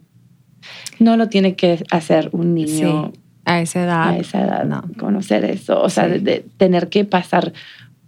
[0.98, 3.12] no lo tiene que hacer un niño.
[3.44, 4.08] A esa edad.
[4.08, 4.84] A esa edad, no.
[4.98, 7.52] Conocer eso, o sea, de tener que pasar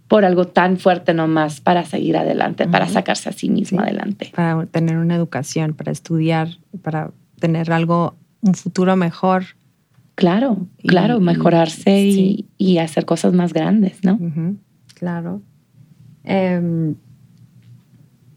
[0.07, 4.31] por algo tan fuerte nomás para seguir adelante, para sacarse a sí mismo adelante.
[4.35, 6.49] Para tener una educación, para estudiar,
[6.81, 9.43] para tener algo, un futuro mejor.
[10.13, 14.19] Claro, claro, mejorarse y, hacer cosas más grandes, ¿no?
[14.93, 15.41] Claro.
[16.23, 16.93] Eh,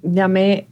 [0.02, 0.66] dame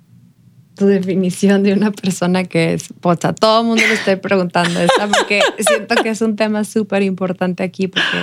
[0.76, 3.32] tu definición de una persona que es pocha.
[3.32, 7.62] Todo el mundo le estoy preguntando esta porque siento que es un tema súper importante
[7.62, 8.18] aquí porque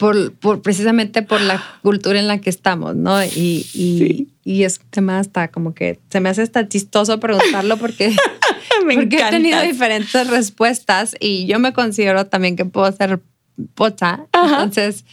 [0.00, 3.22] por, precisamente por la cultura en la que estamos, ¿no?
[3.22, 7.76] Y, y, y, es un tema hasta como que se me hace hasta chistoso preguntarlo
[7.76, 8.16] porque,
[8.82, 13.20] porque he tenido diferentes respuestas y yo me considero también que puedo ser
[13.74, 14.26] pocha.
[14.32, 15.04] Entonces,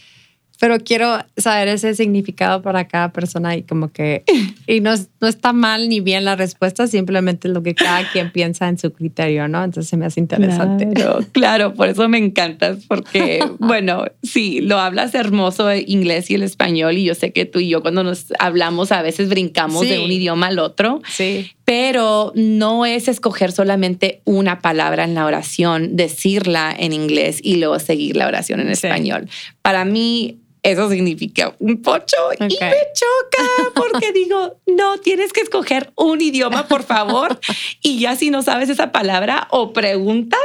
[0.60, 4.24] pero quiero saber ese significado para cada persona y como que,
[4.66, 8.68] y no, no está mal ni bien la respuesta, simplemente lo que cada quien piensa
[8.68, 9.62] en su criterio, ¿no?
[9.62, 10.88] Entonces se me hace interesante.
[10.94, 16.34] Claro, claro por eso me encantas, porque, bueno, sí, lo hablas hermoso el inglés y
[16.34, 19.82] el español y yo sé que tú y yo cuando nos hablamos a veces brincamos
[19.82, 21.00] de un idioma al otro.
[21.08, 21.52] Sí.
[21.64, 27.78] Pero no es escoger solamente una palabra en la oración, decirla en inglés y luego
[27.78, 29.28] seguir la oración en español.
[29.60, 35.92] Para mí, eso significa un pocho y me choca porque digo, no, tienes que escoger
[35.96, 37.38] un idioma, por favor.
[37.82, 40.40] y ya si no sabes esa palabra, o preguntas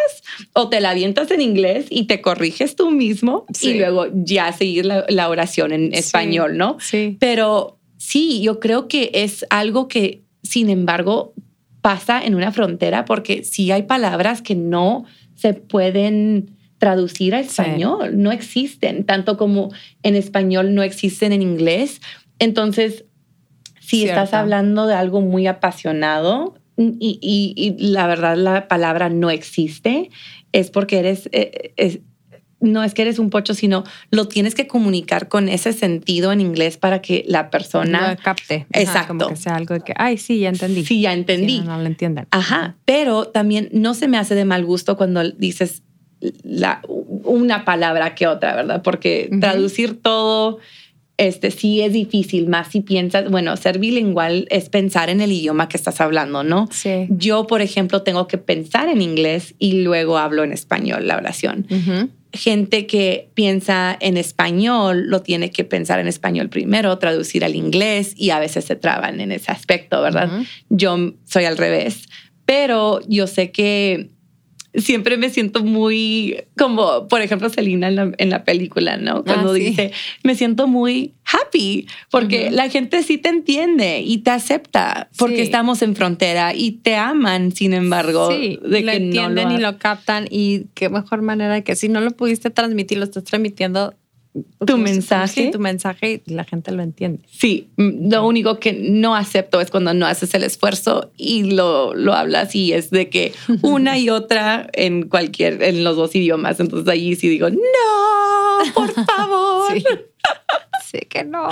[0.53, 4.85] o te la avientas en inglés y te corriges tú mismo y luego ya seguir
[4.85, 6.77] la, oración en español, ¿no?
[6.79, 7.17] Sí.
[7.19, 11.33] Pero sí, yo creo que es algo que, sin embargo,
[11.81, 16.52] pasa en una frontera porque sí hay palabras que no se pueden
[16.83, 18.21] traducir a español.
[18.21, 19.71] No existen, tanto como
[20.03, 22.01] en español no existen en inglés.
[22.39, 23.05] Entonces,
[23.79, 30.09] si estás hablando de algo muy apasionado y, la verdad la palabra no existe,
[30.51, 31.29] es porque eres...
[31.31, 32.01] Eh,
[32.59, 36.41] no es que eres un pocho, sino lo tienes que comunicar con ese sentido en
[36.41, 38.67] inglés para que la persona lo capte.
[38.73, 39.17] Exacto.
[39.17, 40.85] como que sea algo de que, ay, sí, ya entendí.
[40.85, 41.59] Sí, ya entendí.
[41.61, 42.27] no, lo entiendan.
[42.31, 42.75] Ajá.
[42.83, 45.83] Pero también no se me hace de mal gusto cuando dices,
[46.43, 48.81] la, una palabra que otra, ¿verdad?
[48.81, 50.59] Porque traducir todo,
[51.17, 55.69] este sí es difícil, más si piensas, bueno, ser bilingüal es pensar en el idioma
[55.69, 56.67] que estás hablando, ¿no?
[56.71, 57.07] Sí.
[57.09, 61.67] Yo, por ejemplo, tengo que pensar en inglés y luego hablo en español la oración.
[62.31, 68.15] Gente que piensa en español lo tiene que pensar en español primero, traducir al inglés
[68.17, 70.31] y a veces se traban en ese aspecto, ¿verdad?
[70.69, 72.09] Yo soy al revés,
[72.45, 74.09] pero yo sé que
[74.75, 79.17] siempre me siento muy como, por ejemplo, Selina en la, película, ¿no?
[79.17, 79.91] Ah, Cuando dice,
[80.23, 85.81] me siento muy happy porque la gente sí te entiende y te acepta porque estamos
[85.81, 90.65] en frontera y te aman, sin embargo, sí, de lo entienden y lo captan y
[90.73, 93.93] qué mejor manera de que si no lo pudiste transmitir, lo estás transmitiendo
[94.65, 95.51] tu mensaje.
[95.51, 97.19] tu mensaje y la gente lo entiende.
[97.31, 102.13] Sí, lo único que no acepto es cuando no haces el esfuerzo y lo, lo
[102.13, 106.59] hablas y es de que una y otra en cualquier, en los dos idiomas.
[106.59, 109.73] Entonces ahí sí digo, no, por favor.
[110.85, 110.99] sí.
[111.09, 111.49] que no,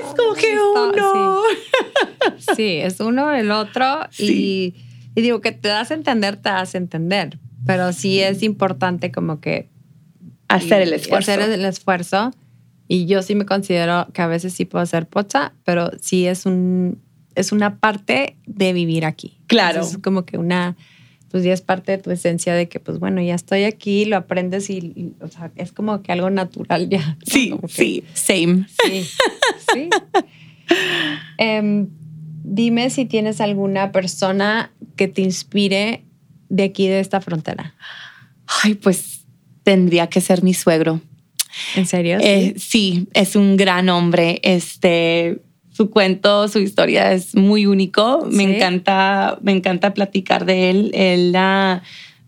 [0.00, 1.42] Escoge uno.
[2.56, 2.76] Sí.
[2.82, 4.74] es uno el otro y,
[5.14, 9.12] y digo que te das a entender, te das a entender, pero sí es importante
[9.12, 9.68] como que
[10.56, 11.32] hacer el esfuerzo.
[11.32, 12.32] Hacer el esfuerzo.
[12.88, 16.44] Y yo sí me considero que a veces sí puedo hacer pocha, pero sí es
[16.44, 17.00] un
[17.34, 19.38] es una parte de vivir aquí.
[19.46, 19.82] Claro.
[19.82, 20.76] es como que una,
[21.30, 24.16] pues ya es parte de tu esencia de que, pues bueno, ya estoy aquí, lo
[24.16, 27.16] aprendes y, o sea, es como que algo natural ya.
[27.24, 28.66] Sí, sí, same.
[28.84, 29.04] Sí,
[29.72, 29.90] sí.
[31.36, 31.88] Em,
[32.44, 36.04] dime si tienes alguna persona que te inspire
[36.48, 37.74] de aquí, de esta frontera.
[38.62, 39.19] Ay, pues
[39.62, 41.00] tendría que ser mi suegro.
[41.76, 42.18] ¿En serio?
[42.20, 44.40] Eh, sí, es un gran hombre.
[44.42, 45.40] Este,
[45.72, 48.26] su cuento, su historia es muy único.
[48.30, 50.90] Me encanta, me encanta platicar de él.
[50.94, 51.36] Él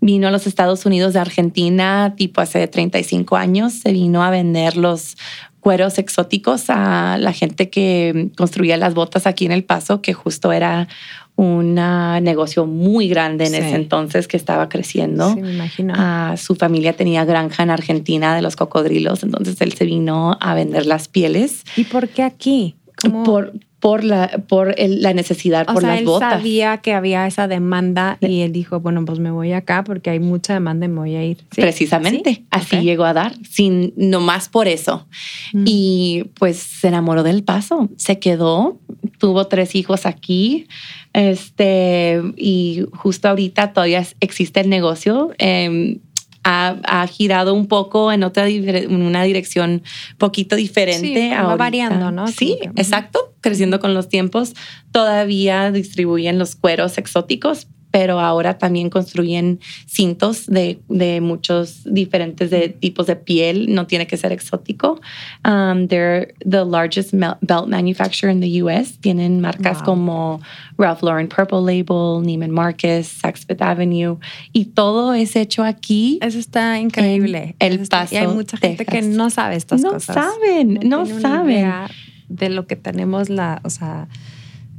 [0.01, 3.73] vino a los Estados Unidos de Argentina, tipo hace 35 años.
[3.75, 5.17] Se vino a vender los
[5.61, 10.51] cueros exóticos a la gente que construía las botas aquí en El Paso, que justo
[10.51, 10.89] era
[11.37, 15.33] un negocio muy grande en ese entonces que estaba creciendo.
[15.35, 15.95] Sí, me imagino.
[15.97, 20.55] Ah, su familia tenía granja en Argentina de los cocodrilos, entonces él se vino a
[20.55, 21.65] vender las pieles.
[21.77, 22.77] ¿Y por qué aquí?
[23.25, 26.35] Por, por la, por la necesidad, o por sea, las él botas.
[26.35, 30.21] sabía que había esa demanda y él dijo, bueno, pues me voy acá porque hay
[30.21, 31.39] mucha demanda y me voy a ir.
[31.51, 31.61] ¿Sí?
[31.63, 35.09] Precisamente, así llegó a dar, sin nomás por eso.
[35.53, 35.65] Mm.
[35.67, 38.79] Y pues se enamoró del paso, se quedó,
[39.19, 40.69] tuvo tres hijos aquí,
[41.13, 45.33] este, y justo ahorita todavía existe el negocio.
[45.39, 45.99] eh,
[46.45, 49.83] ha, ha girado un poco en otra en una dirección
[50.19, 51.15] poquito diferente.
[51.15, 52.29] Sí, va variando, ¿no?
[52.29, 54.55] Sí, exacto, creciendo con los tiempos.
[54.91, 62.71] Todavía distribuyen los cueros exóticos, pero ahora también construyen cintos de, de muchos diferentes de
[62.71, 63.73] tipos de piel.
[63.73, 65.01] No tiene que ser exótico.
[65.47, 68.95] Um, they're the largest belt manufacturer in the U.S.
[69.01, 69.85] Tienen marcas Wow.
[69.85, 70.41] como
[70.79, 74.17] Ralph Lauren Purple Label, Neiman Marcus, Saks Fifth Avenue,
[74.53, 76.19] y todo es hecho aquí.
[76.23, 77.55] Eso está increíble.
[77.59, 79.15] El Eso está- Y hay Paso, mucha gente que Texas.
[79.15, 80.15] no sabe estas no cosas.
[80.15, 81.51] saben, no, una saben.
[81.53, 81.91] idea
[82.29, 84.09] de lo que tenemos la, o sea,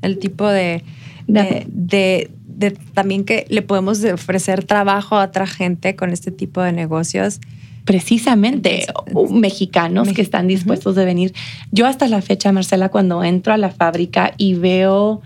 [0.02, 0.84] el tipo de,
[1.28, 6.62] de, de- de también que le podemos ofrecer trabajo a otra gente con este tipo
[6.62, 7.40] de negocios.
[7.86, 11.34] Precisamente, Entonces, o- mexicanos Mex- que están dispuestos de venir.
[11.72, 15.22] Yo hasta la fecha, Marcela, cuando entro a la fábrica y veo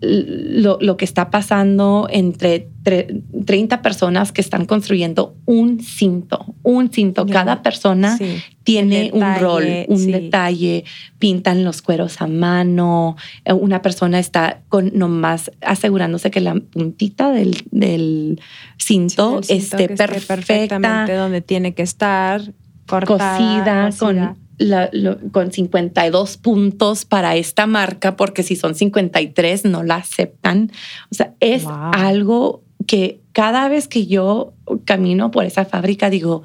[0.00, 6.90] lo, lo que está pasando entre tre- 30 personas que están construyendo un cinto, un
[6.90, 7.24] cinto.
[7.26, 8.42] Cada persona Sí.
[8.64, 10.10] tiene un rol, un sí.
[10.10, 10.84] detalle,
[11.20, 17.30] pintan los cueros a mano, eh, una persona está con nomás asegurándose que la puntita
[17.30, 18.40] del, del
[18.78, 22.40] cinto, Sí, el cinto esté perfecta, perfectamente donde tiene que estar,
[22.86, 23.90] cortada, cosida.
[23.98, 29.96] con, la- lo- con 52 puntos para esta marca, porque si son 53 no la
[29.96, 30.70] aceptan.
[31.10, 31.72] O sea, es Wow.
[31.92, 34.52] algo que cada vez que yo
[34.84, 36.42] camino por esa fábrica digo,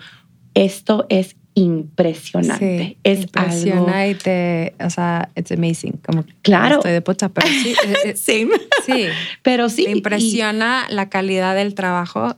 [0.53, 2.87] esto es impresionante.
[2.87, 4.11] Sí, es impresiona algo...
[4.11, 5.99] y te, o sea, it's amazing.
[6.05, 6.77] Como Claro.
[6.77, 8.47] Estoy de pocha, pero sí, eh, eh, Sí,
[8.85, 9.05] sí.
[9.41, 9.85] pero sí.
[9.85, 12.35] Te impresiona la calidad del trabajo.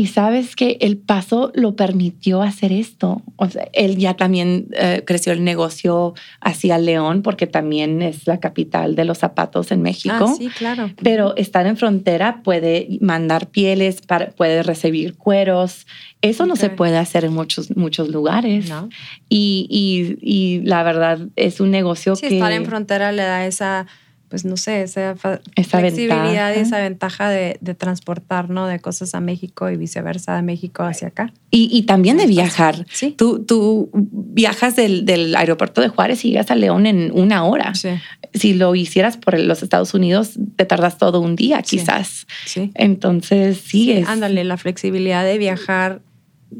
[0.00, 3.22] Y, sabes que el paso lo permitió hacer esto.
[3.36, 8.38] O sea, él ya también eh, creció el negocio hacia León, porque también es la
[8.40, 10.14] capital de los zapatos en México.
[10.28, 10.90] Ah, sí, claro.
[11.02, 15.86] Pero estar en frontera puede mandar pieles, para- puede recibir cueros.
[16.22, 18.68] Eso no se puede hacer en muchos, muchos lugares.
[18.68, 18.88] ¿No?
[19.28, 22.34] Y, y- y la verdad es un negocio Sí, que...
[22.36, 23.86] estar en frontera le da esa,
[24.28, 26.56] pues no sé, esa, flexibilidad ventaja.
[26.56, 28.66] y esa ventaja de, de transportar, ¿no?
[28.66, 31.32] De cosas a México y viceversa, de México hacia acá.
[31.50, 32.86] y, y también de viajar.
[32.92, 33.14] Sí.
[33.16, 37.74] Tú, tú viajas del, del aeropuerto de Juárez y llegas a León en una hora.
[37.74, 37.88] Sí,
[38.34, 41.78] Si lo hicieras por los Estados Unidos, te tardas todo un día, Sí.
[41.78, 42.26] quizás.
[42.44, 42.70] sí.
[42.74, 44.08] Entonces, sí, es.
[44.08, 46.02] Ándale, la flexibilidad de viajar,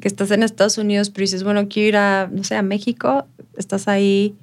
[0.01, 3.27] que estás en Estados Unidos, pero dices, bueno, quiero ir a, no sé, a México,
[3.57, 4.35] estás ahí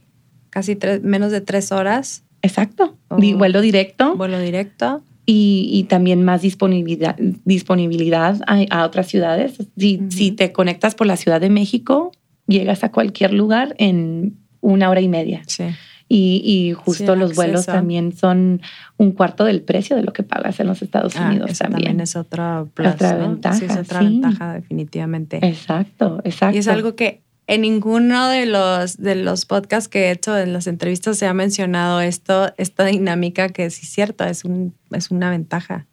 [0.51, 2.95] casi tres, menos de tres horas, Exacto.
[3.10, 3.17] Oh.
[3.17, 4.15] Vuelo directo.
[4.15, 5.01] vuelo directo.
[5.25, 9.58] y, y también más disponibilidad, disponibilidad a, a otras ciudades.
[9.77, 12.12] Si, te conectas por la Ciudad de México,
[12.47, 15.41] llegas a cualquier lugar en una hora y media.
[15.47, 15.63] Sí.
[16.08, 18.62] Y, y justo los vuelos también son
[18.97, 21.99] un cuarto del precio de lo que pagas en los Estados Ah, Unidos eso también.
[21.99, 23.29] es otro plus, Otra ¿no?
[23.29, 24.05] ventaja, Sí, es otra sí.
[24.05, 25.39] ventaja, definitivamente.
[25.41, 26.55] Exacto, exacto.
[26.55, 30.51] Y es algo que en ninguno de los, de los podcasts que he hecho, en
[30.53, 35.12] las entrevistas, se ha mencionado esto, esta dinámica que sí es cierto, es, un, es
[35.12, 35.86] una ventaja.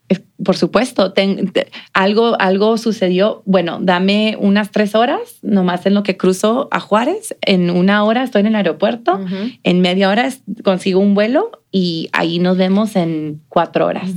[0.45, 3.43] Por supuesto, ten- te- algo, algo sucedió.
[3.47, 7.37] Bueno, dame unas tres horas, nomás en lo que cruzo a Juárez.
[7.43, 9.21] En una hora estoy en el aeropuerto.
[9.63, 10.29] En media hora
[10.65, 14.11] consigo un vuelo y ahí nos vemos en cuatro horas.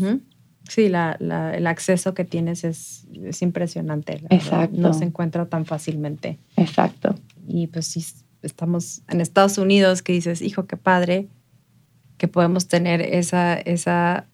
[0.68, 4.14] Sí, la, la- el acceso que tienes es, es impresionante.
[4.14, 4.36] la verdad.
[4.44, 4.82] Exacto.
[4.82, 6.40] No se encuentra tan fácilmente.
[6.58, 7.14] Exacto.
[7.48, 8.06] Y pues sí,
[8.42, 11.28] estamos en Estados Unidos que dices, hijo, qué padre
[12.18, 14.26] que podemos tener esa, esa,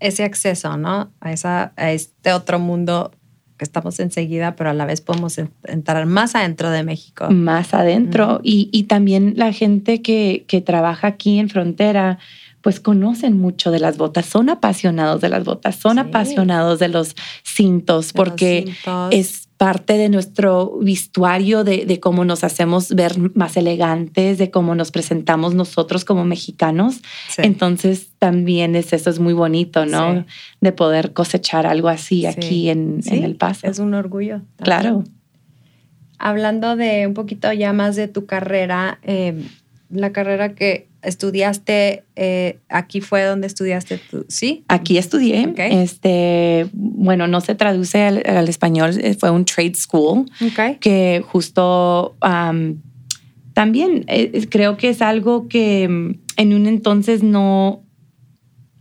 [0.00, 1.10] ese acceso, ¿no?
[1.20, 3.12] A, esa, a este otro mundo
[3.56, 7.30] que estamos enseguida, pero a la vez podemos en- entrar más adentro de México.
[7.30, 8.40] Más adentro.
[8.42, 12.18] Y, y también la gente que, que trabaja aquí en frontera,
[12.60, 16.00] pues conocen mucho de las botas, son apasionados de las botas, son Sí.
[16.00, 17.14] apasionados de los
[17.44, 19.08] cintos, De los porque cintos.
[19.14, 24.74] es parte de nuestro vestuario, de, de cómo nos hacemos ver más elegantes, de cómo
[24.74, 26.96] nos presentamos nosotros como mexicanos.
[27.28, 27.42] Sí.
[27.42, 30.20] Entonces también es eso es muy bonito, ¿no?
[30.20, 30.24] Sí.
[30.60, 32.26] De poder cosechar algo así Sí.
[32.26, 33.66] aquí en, El Paso.
[33.66, 34.40] Es un orgullo.
[34.56, 34.64] también.
[34.64, 35.04] claro.
[36.18, 39.34] Hablando de un poquito ya más de tu carrera, eh,
[39.90, 44.64] la carrera que estudiaste, eh, aquí fue donde estudiaste tú, ¿sí?
[44.68, 45.52] Aquí estudié.
[45.56, 50.30] Este, bueno, no se traduce al, al español, eh, fue un trade school
[50.80, 52.80] que justo am,
[53.54, 57.82] también eh, creo que es algo que mm, en un entonces no,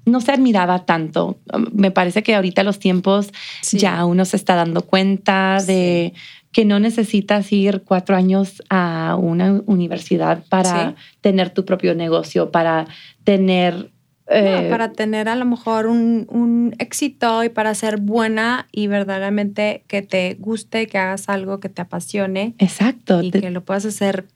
[0.06, 1.40] no se admiraba tanto.
[1.72, 3.32] Me parece que ahorita los tiempos
[3.72, 6.14] ya uno se está dando cuenta de
[6.54, 12.88] que no necesitas ir cuatro años a una universidad para tener tu propio negocio, para
[13.24, 13.90] tener...
[14.28, 19.84] Eh, para tener a lo mejor un, un, éxito y para ser buena y verdaderamente
[19.88, 22.54] que te guste, que hagas algo que te apasione.
[22.60, 23.22] Exacto.
[23.22, 24.28] Y que lo puedas hacer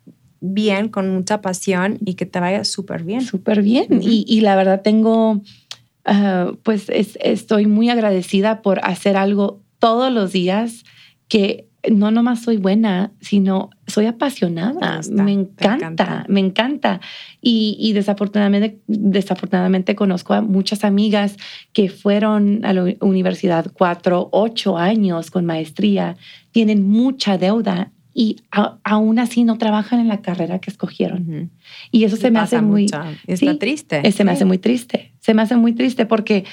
[0.41, 3.21] bien, con mucha pasión y que te vaya súper bien.
[3.21, 4.01] Súper bien.
[4.01, 5.41] y, y, la verdad tengo,
[6.03, 10.83] ah, pues estoy muy agradecida por hacer algo todos los días
[11.27, 15.01] que no nomás soy buena, sino soy apasionada.
[15.11, 16.99] me encanta, me encanta.
[17.41, 21.37] Y, y, desafortunadamente, desafortunadamente conozco a muchas amigas
[21.73, 26.17] que fueron a la universidad cuatro, ocho años con maestría,
[26.51, 28.37] tienen mucha deuda y
[28.83, 31.51] aún así no trabajan en la carrera que escogieron.
[31.91, 32.87] Y eso se me hace muy...
[33.27, 34.11] Está triste.
[34.11, 35.13] Se me hace muy triste.
[35.19, 36.43] Se me hace muy triste porque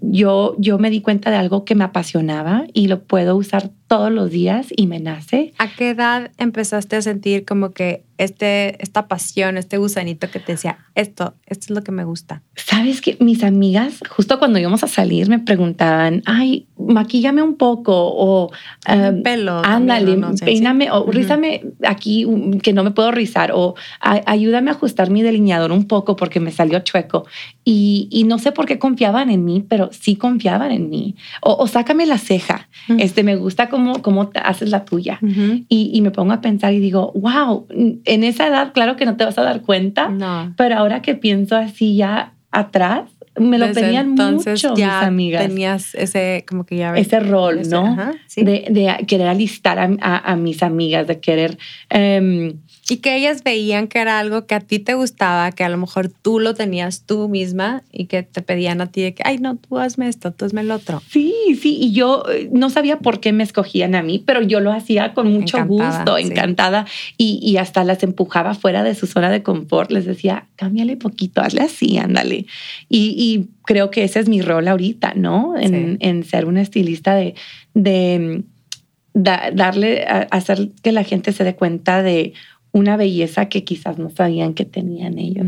[0.00, 4.12] yo, yo me di cuenta de algo que me apasionaba y lo puedo usar todos
[4.12, 5.54] los días y me nace.
[5.58, 10.52] ¿A qué edad empezaste a sentir como que este, esta pasión, este gusanito que te
[10.52, 12.42] decía, esto, esto es lo que me gusta?
[12.56, 17.92] Sabes que mis amigas, justo cuando íbamos a salir, me preguntaban, ay, maquíllame un poco
[17.94, 18.50] o
[18.88, 19.62] um, pelo.
[19.64, 22.26] Ándale, peíname o rízame aquí
[22.62, 26.50] que no me puedo rizar o ayúdame a ajustar mi delineador un poco porque me
[26.50, 27.26] salió chueco.
[27.64, 31.16] Y, y, no sé por qué confiaban en mí, pero sí confiaban en mí.
[31.42, 32.68] O, o sácame la ceja.
[32.98, 35.18] Este, me gusta cómo, cómo haces la tuya.
[35.22, 39.16] y, y, me pongo a pensar y digo, wow, en esa edad, claro que no
[39.16, 40.52] te vas a dar cuenta, no.
[40.56, 43.04] pero ahora que pienso así ya atrás,
[43.36, 45.46] me lo pedían mucho mis amigas.
[45.46, 47.96] Tenías ese, como que ya ese rol, ¿no?
[48.36, 51.56] de, de, querer alistar a, a, mis amigas, de querer
[51.94, 52.54] um,
[52.90, 55.76] y que ellas veían que era algo que a ti te gustaba, que a lo
[55.76, 59.38] mejor tú lo tenías tú misma y que te pedían a ti de que, ay,
[59.38, 61.02] no, tú hazme esto, tú hazme el otro.
[61.10, 64.60] Sí, sí, y yo eh, no sabía por qué me escogían a mí, pero yo
[64.60, 66.86] lo hacía con mucho gusto, encantada,
[67.18, 69.90] y, y, hasta las empujaba fuera de su zona de confort.
[69.90, 72.46] Les decía, cámbiale poquito, hazle así, ándale.
[72.88, 75.54] Y, y, creo que ese es mi rol ahorita, ¿no?
[75.58, 77.34] En, en ser una estilista de,
[77.74, 82.32] de mm, darle, hacer que la gente se dé cuenta de
[82.72, 85.46] una belleza que quizás no sabían que tenían ellos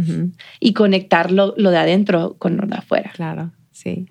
[0.58, 3.12] y conectar lo, de adentro con lo de afuera.
[3.14, 4.06] Claro, sí.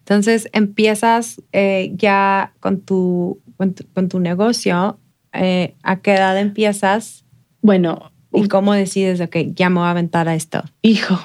[0.00, 4.98] Entonces empiezas eh, ya con tu, con tu, negocio.
[5.32, 7.24] Eh, ¿A qué edad empiezas?
[7.60, 8.12] Bueno.
[8.32, 10.62] ¿Y cómo decides, ok, ya me voy a aventar a esto?
[10.82, 11.18] Hijo,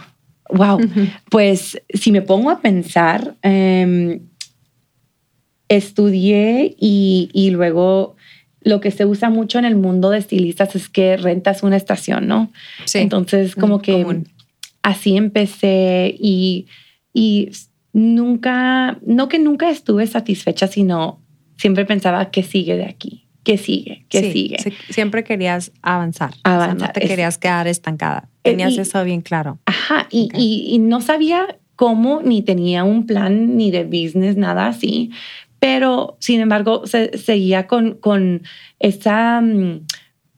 [0.50, 0.80] wow.
[1.30, 4.22] Pues si me pongo a pensar, em,
[5.68, 8.16] estudié y, y luego
[8.62, 12.28] lo que se usa mucho en el mundo de estilistas es que rentas una estación,
[12.28, 12.52] ¿no?
[12.86, 13.00] Sí.
[13.00, 14.24] Entonces, como que
[14.84, 16.68] así empecé y,
[17.14, 17.50] y
[17.94, 21.20] nunca, no que nunca estuve satisfecha, sino
[21.58, 24.58] siempre pensaba que sigue de aquí, que sigue, que sigue.
[24.90, 26.34] Siempre querías avanzar.
[26.44, 26.90] Avanzar.
[26.90, 28.30] no te querías quedar estancada.
[28.44, 29.60] Eh, Tenías eso bien claro.
[29.66, 34.68] Ajá, y, y, y no sabía cómo, ni tenía un plan ni de business, nada
[34.68, 35.10] así
[35.62, 38.42] pero sin embargo se, seguía con, con
[38.80, 39.86] esa, mm,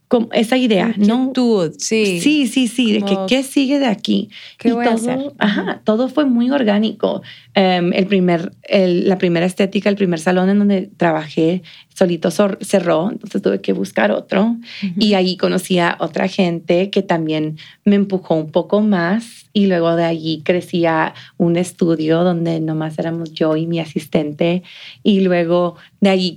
[0.10, 1.32] con esa idea, ¿no?
[1.78, 4.30] Sí, sí, sí, sí, de que qué sigue de aquí.
[4.58, 5.34] ¿Qué voy todo, a hacer?
[5.40, 7.22] Ajá, todo fue muy orgánico.
[7.56, 11.62] Em, el primer, la primera estética, el primer salón en donde trabajé
[11.94, 14.58] solito cerró, entonces tuve que buscar otro.
[14.98, 19.96] Y ahí conocí a otra gente que también me empujó un poco más y luego
[19.96, 24.64] de allí crecía un estudio donde nomás éramos yo y mi asistente.
[25.04, 26.36] Y luego de allí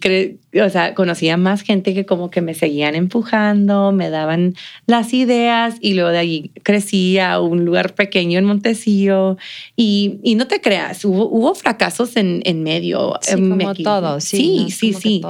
[0.62, 4.54] o sea, conocía más gente que como que me seguían empujando, me daban
[4.86, 9.38] las ideas y luego de allí crecía a un lugar pequeño en Montecillo
[9.74, 13.14] y, y no te creas, hubo, hubo fracasos en, en medio.
[13.20, 14.36] Sí, como todo, sí.
[14.36, 15.22] Sí, sí, sí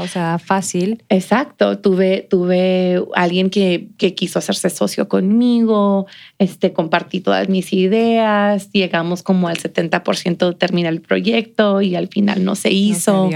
[0.45, 1.03] fácil.
[1.09, 6.07] Exacto, tuve, tuve alguien que, que quiso hacerse socio conmigo,
[6.39, 12.09] este, compartí todas mis ideas, llegamos como al 70% de terminar el proyecto y al
[12.09, 13.31] final no se hizo.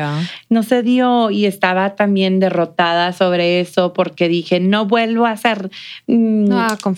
[0.49, 5.70] No se dio, y estaba también derrotada sobre eso porque dije, no vuelvo a hacer
[6.07, 6.49] mm,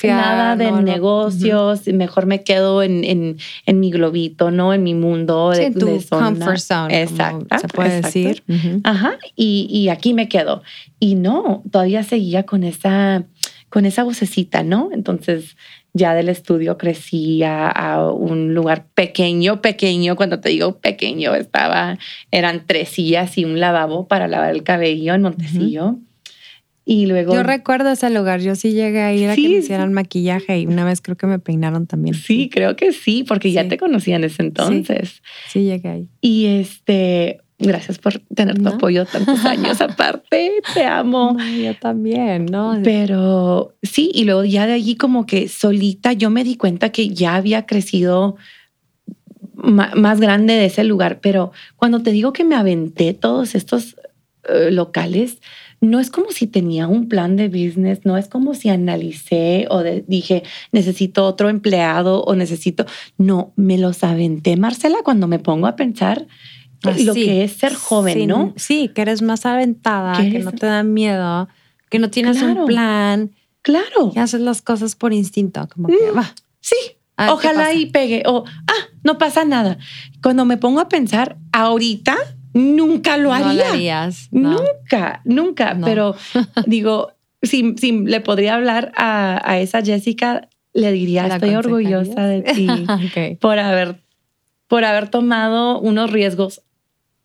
[0.05, 3.37] nada de negocios, mejor me quedo en, en,
[3.67, 4.73] en, mi globito, ¿no?
[4.73, 7.03] En mi mundo de, tu comfort zone.
[7.03, 7.59] Exacto.
[7.59, 8.43] Se puede decir.
[8.85, 9.19] Ajá.
[9.37, 10.63] Y, y aquí me quedo.
[10.99, 13.25] Y no, todavía seguía con esa,
[13.69, 14.91] con esa vocecita, ¿no?
[14.93, 15.57] Entonces
[15.95, 21.99] ya del estudio crecí a, un lugar pequeño, pequeño, cuando te digo pequeño, estaba,
[22.31, 25.99] eran tres sillas y un lavabo para lavar el cabello en Montecillo.
[26.85, 27.35] Y luego.
[27.35, 28.41] Yo recuerdo ese lugar.
[28.41, 31.27] Yo sí llegué a ir a que me hicieran maquillaje y una vez creo que
[31.27, 32.15] me peinaron también.
[32.15, 35.23] Sí, creo que sí, porque ya te conocía en ese entonces.
[35.49, 36.09] Sí, llegué ahí.
[36.21, 40.61] Y este, gracias por tener tu apoyo tantos años aparte.
[40.75, 41.37] Te amo.
[41.39, 42.81] yo también, ¿no?
[42.83, 47.11] Pero sí, y luego ya de allí como que solita yo me di cuenta que
[47.11, 48.37] ya había crecido
[49.55, 53.95] más grande de ese lugar, pero cuando te digo que me aventé todos estos
[54.49, 55.39] eh, locales,
[55.83, 59.83] no es como si tenía un plan de business, no es como si analicé o
[59.83, 62.87] dije, necesito otro empleado o necesito,
[63.19, 66.29] no, me los aventé, Marcela, cuando me pongo a pensar
[66.83, 68.55] lo que es ser joven, ¿no?
[68.57, 71.49] Sí, que eres más aventada, que no te da miedo,
[71.91, 73.33] que no tienes un plan.
[73.63, 74.13] Claro.
[74.13, 76.35] Que haces las cosas por instinto, como que mm, va.
[76.61, 76.77] Sí,
[77.17, 79.79] ojalá y pegue, o, ah, no pasa nada.
[80.23, 82.17] Cuando me pongo a pensar, ahorita
[82.53, 84.11] nunca lo haría.
[84.31, 85.79] Nunca, nunca.
[85.85, 86.15] Pero
[86.67, 92.69] digo, si, si, le podría hablar a, esa Jessica, le diría, estoy orgullosa de ti
[93.41, 94.01] por, haber,
[94.69, 96.63] por haber tomado unos riesgos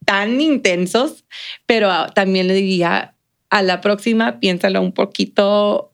[0.05, 1.25] tan intensos,
[1.65, 3.13] pero también le diría,
[3.49, 5.93] a la próxima, piénsalo un poquito,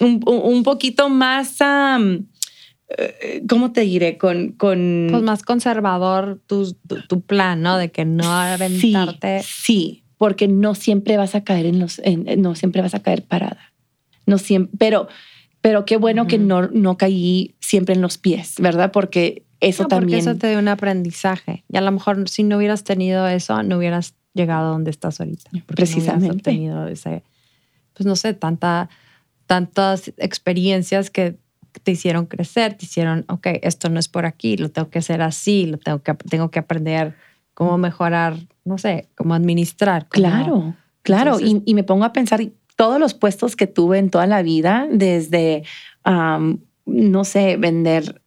[0.00, 1.56] un, poquito más...
[1.60, 2.22] Eh,
[3.48, 4.18] ¿cómo te diré?
[4.18, 5.08] Con, con...
[5.10, 6.74] Pues más conservador tu,
[7.08, 7.76] tu, plan, ¿no?
[7.76, 9.42] De que no aventarte.
[9.42, 12.00] Sí, porque no siempre vas a caer en los,
[12.38, 13.72] no siempre vas a caer parada.
[14.26, 15.08] No siempre, pero,
[15.60, 18.90] pero qué bueno que no, no caí siempre en los pies, ¿verdad?
[18.92, 20.20] Porque eso también.
[20.20, 21.64] Porque eso te dio un aprendizaje.
[21.70, 25.20] Y a lo mejor si no hubieras tenido eso, no hubieras llegado a donde estás
[25.20, 25.50] ahorita.
[25.66, 26.34] Precisamente.
[26.34, 27.22] No tenido ese,
[27.94, 28.88] pues no sé, tanta,
[29.46, 31.36] tantas experiencias que
[31.82, 35.22] te hicieron crecer, te hicieron, ok, esto no es por aquí, lo tengo que hacer
[35.22, 37.14] así, lo tengo que, tengo que aprender
[37.54, 40.08] cómo mejorar, no sé, cómo administrar.
[40.08, 41.38] claro, claro.
[41.40, 42.40] y, me pongo a pensar
[42.76, 45.64] todos los puestos que tuve en toda la vida, desde,
[46.04, 48.22] no sé, vender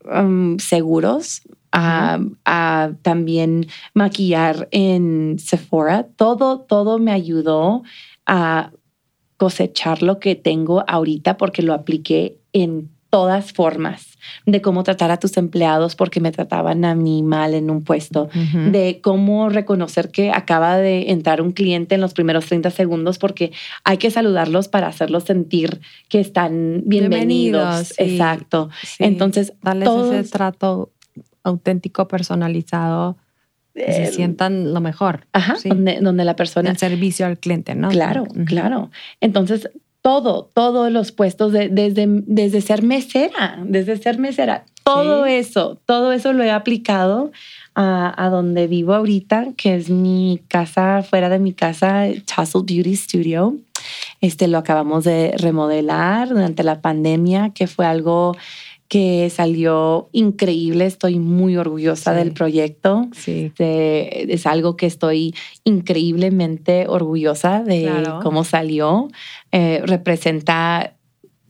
[0.57, 6.07] seguros, a, a, también maquillar en Sephora.
[6.17, 7.83] Todo, todo me ayudó
[8.25, 8.71] a
[9.37, 15.17] cosechar lo que tengo ahorita porque lo apliqué en todas formas de cómo tratar a
[15.17, 20.31] tus empleados porque me trataban a mí mal en un puesto, de cómo reconocer que
[20.31, 23.51] acaba de entrar un cliente en los primeros 30 segundos porque
[23.83, 27.93] hay que saludarlos para hacerlos sentir que están bienvenidos.
[27.97, 28.69] Exacto.
[28.97, 30.91] Entonces, darles ese trato
[31.43, 33.17] auténtico, personalizado.
[33.73, 35.27] Que se sientan lo mejor.
[35.31, 36.71] Ajá, donde, donde, la persona...
[36.71, 37.87] El servicio al cliente, ¿no?
[37.87, 38.91] Claro, claro.
[39.21, 39.69] Entonces,
[40.01, 46.33] todo, todos los puestos, desde, desde ser mesera, desde ser mesera, todo eso, todo eso
[46.33, 47.31] lo he aplicado
[47.75, 53.55] a, donde vivo ahorita, que es mi casa, fuera de mi casa, Tussle Beauty Studio.
[54.19, 58.35] Este lo acabamos de remodelar durante la pandemia, que fue algo
[58.91, 60.85] que salió increíble.
[60.85, 63.07] Estoy muy orgullosa del proyecto.
[63.15, 63.49] Sí.
[63.57, 65.33] es algo que estoy
[65.63, 67.89] increíblemente orgullosa de
[68.21, 69.07] cómo salió.
[69.53, 70.97] Eh, representa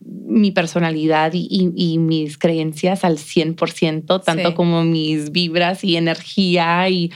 [0.06, 7.12] mi personalidad y, mis creencias al 100%, tanto como mis vibras y energía y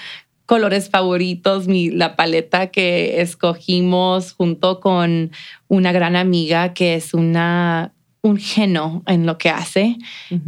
[0.48, 5.30] colores favoritos, mi, la paleta que escogimos junto con
[5.68, 7.95] una gran amiga que es una
[8.26, 9.98] un geno en lo que hace.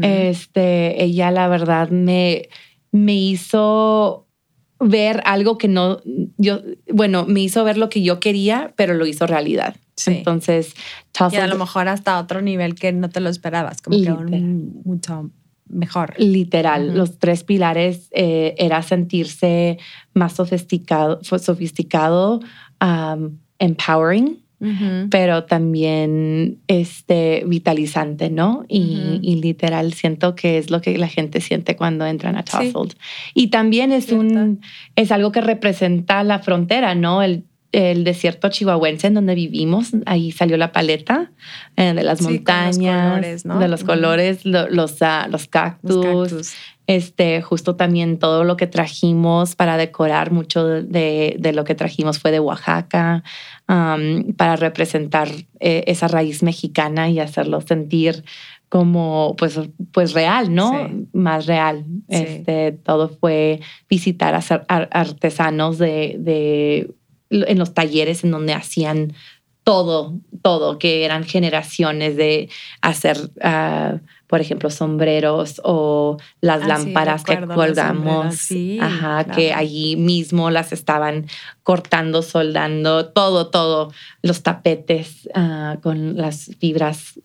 [0.01, 2.49] este, ella la verdad me,
[2.91, 4.25] me hizo
[4.80, 6.01] ver algo que no,
[6.38, 6.61] yo,
[6.91, 9.75] bueno, me hizo ver lo que yo quería, pero lo hizo realidad.
[10.07, 10.73] Entonces,
[11.32, 14.82] y a lo mejor hasta otro nivel que no te lo esperabas, como que un,
[14.84, 15.30] mucho
[15.67, 16.15] mejor.
[16.17, 19.78] Literal, los tres pilares eh, era sentirse
[20.13, 22.39] más sofisticado, sofisticado
[22.82, 24.43] um, empowering,
[25.12, 28.66] pero también este, vitalizante, ¿no?
[28.68, 32.93] Y, literal siento que es lo que la gente siente cuando entran a Tussled.
[33.36, 34.62] Y también es, un,
[34.95, 37.22] es algo que representa la frontera, ¿no?
[37.22, 37.43] El,
[37.78, 41.30] el desierto chihuahuense en donde vivimos, ahí salió la paleta
[41.75, 46.55] eh, de las montañas, de los colores, los, ah, los, cactus,
[46.88, 52.17] Este, justo también todo lo que trajimos para decorar, mucho de, de lo que trajimos
[52.17, 53.23] fue de Oaxaca,
[53.67, 55.28] para representar
[55.59, 58.23] eh, esa raíz mexicana y hacerlo sentir
[58.69, 59.59] como pues,
[59.91, 60.89] pues real, ¿no?
[61.13, 61.86] Más real.
[62.09, 64.41] Este, todo fue visitar a
[64.91, 66.93] artesanos de, de,
[67.30, 69.13] en los talleres en donde hacían
[69.63, 72.49] todo, todo, que eran generaciones de
[72.82, 78.36] hacer uh, por ejemplo, sombreros o las Ah, sí, lámparas que colgamos.
[78.36, 79.36] sí, Ajá, claro.
[79.38, 81.25] que allí mismo las estaban
[81.63, 83.91] cortando, soldando, todo, todo.
[84.21, 87.19] Los tapetes ah, con las fibras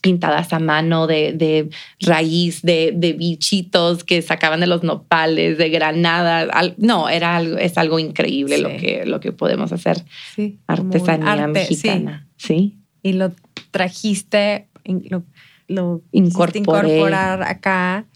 [0.00, 1.70] pintadas a mano de, de
[2.00, 6.48] raíz, de, de bichitos que sacaban de los nopales, de granadas.
[6.52, 10.04] Al- no, era algo, es algo increíble lo, que, lo que podemos hacer.
[10.34, 12.26] Sí, Artesanía arte, mexicana.
[12.36, 12.78] Sí.
[13.02, 13.32] Y lo
[13.70, 15.22] trajiste, lo,
[15.70, 18.06] lo incorporar acá.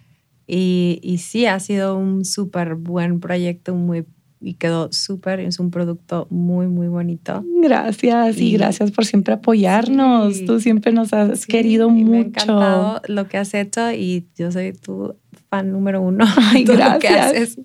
[0.46, 4.04] Y, y sí, ha sido un súper buen proyecto, muy
[4.46, 7.42] y quedó súper, es un producto muy, muy bonito.
[7.62, 10.36] Gracias y, Y- gracias por siempre apoyarnos.
[10.36, 10.44] Sí.
[10.44, 12.28] Tú siempre nos has Sí, querido y Me ha mucho.
[12.28, 15.16] encantado lo que has hecho y yo soy tu
[15.48, 16.26] fan número uno.
[16.52, 17.26] Ay, de todo lo que gracias.
[17.26, 17.58] haces.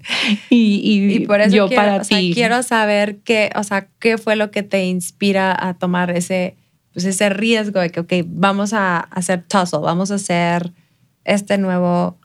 [0.50, 2.32] Y, y, Y por eso yo quiero, para o sea, ti.
[2.34, 6.56] quiero saber qué, o sea, qué fue lo que te inspira a tomar ese,
[7.00, 10.74] pues ese riesgo de que, ok, vamos a hacer tussle, vamos a hacer
[11.24, 12.18] este nuevo,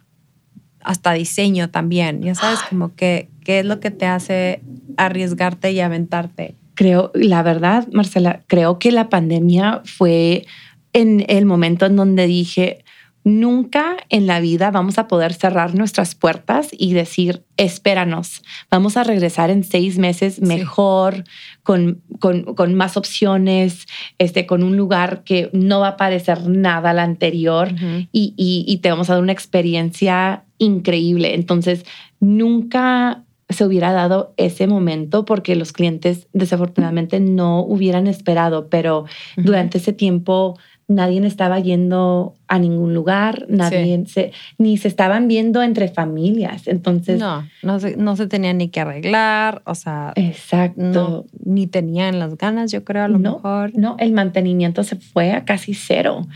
[0.80, 2.22] hasta diseño también.
[2.22, 4.62] Ya sabes, como que, qué es lo que te hace
[4.96, 6.56] arriesgarte y aventarte.
[6.74, 10.44] Creo, la verdad, Marcela, creo que la pandemia fue
[10.92, 12.84] en el momento en donde dije,
[13.22, 19.04] nunca en la vida vamos a poder cerrar nuestras puertas y decir, espéranos, vamos a
[19.04, 21.22] regresar en seis meses mejor,
[21.64, 23.86] con, con, con más opciones,
[24.18, 27.72] este, con un lugar que no va a parecer nada al anterior
[28.12, 31.34] y, y- y te vamos a dar una experiencia increíble.
[31.34, 31.84] Entonces,
[32.20, 39.04] nunca se hubiera dado ese momento porque los clientes desafortunadamente no hubieran esperado, pero
[39.36, 45.62] durante ese tiempo nadie estaba yendo a ningún lugar, nadie se, ni se estaban viendo
[45.62, 46.68] entre familias.
[46.68, 50.82] Entonces, No, no se, no se tenía ni que arreglar, o sea, exacto.
[50.82, 53.76] no, ni tenían las ganas, yo creo, a lo no, mejor.
[53.76, 56.26] No, el mantenimiento se fue a casi cero.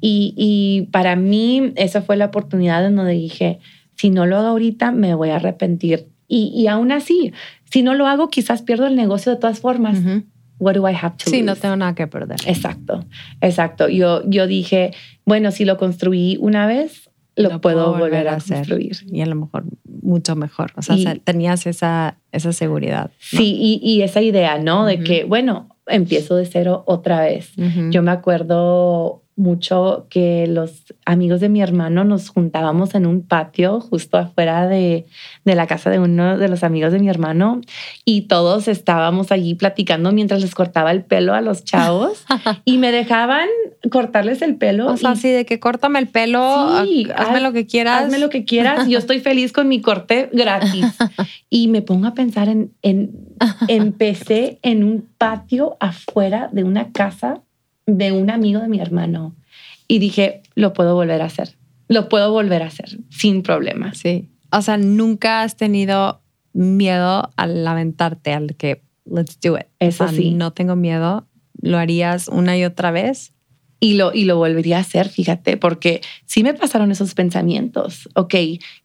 [0.00, 3.58] Y, y para mí esa fue la oportunidad en donde dije,
[3.94, 6.06] si no lo hago ahorita, me voy a arrepentir.
[6.28, 7.32] Y, y aún así,
[7.64, 9.98] si no lo hago, quizás pierdo el negocio de todas formas.
[10.58, 12.38] What do I have to Sí, no tengo nada que perder.
[12.46, 13.04] Exacto,
[13.40, 13.88] exacto.
[13.88, 14.92] Yo, yo dije,
[15.24, 18.96] bueno, si lo construí una vez, lo, puedo, volver a, construir.
[19.06, 19.64] Y a lo mejor
[20.02, 20.72] mucho mejor.
[20.76, 23.10] O sea, Y- tenías esa, esa seguridad.
[23.32, 23.38] ¿no?
[23.38, 24.84] Sí, y, y esa idea, ¿no?
[24.84, 27.52] De que, bueno, empiezo de cero otra vez.
[27.90, 33.80] Yo me acuerdo mucho que los amigos de mi hermano nos juntábamos en un patio
[33.80, 35.06] justo afuera de,
[35.44, 37.60] de la casa de uno de los amigos de mi hermano
[38.04, 42.24] y todos estábamos allí platicando mientras les cortaba el pelo a los chavos
[42.64, 43.48] y me dejaban
[43.90, 44.92] cortarles el pelo.
[44.92, 47.66] o sea, y así de que córtame el pelo, Sí, ha- hazme haz- lo que
[47.66, 48.04] quieras.
[48.04, 50.84] Hazme lo que quieras, yo estoy feliz con mi corte gratis.
[51.50, 53.10] Y me pongo a pensar en, en
[53.68, 57.40] empecé en un patio afuera de una casa
[57.88, 59.34] de un amigo de mi hermano
[59.88, 61.56] y dije, lo puedo volver a hacer,
[61.88, 63.98] lo puedo volver a hacer sin problemas.
[63.98, 64.28] Sí.
[64.52, 66.20] O sea, nunca has tenido
[66.52, 69.66] miedo al aventarte, al que let's do it.
[69.78, 70.32] Eso O sea, sí.
[70.32, 71.26] No tengo miedo.
[71.60, 73.32] Lo harías una y otra vez.
[73.80, 78.08] Y lo, y lo volvería a hacer, fíjate, porque sí me pasaron esos pensamientos.
[78.16, 78.34] Ok,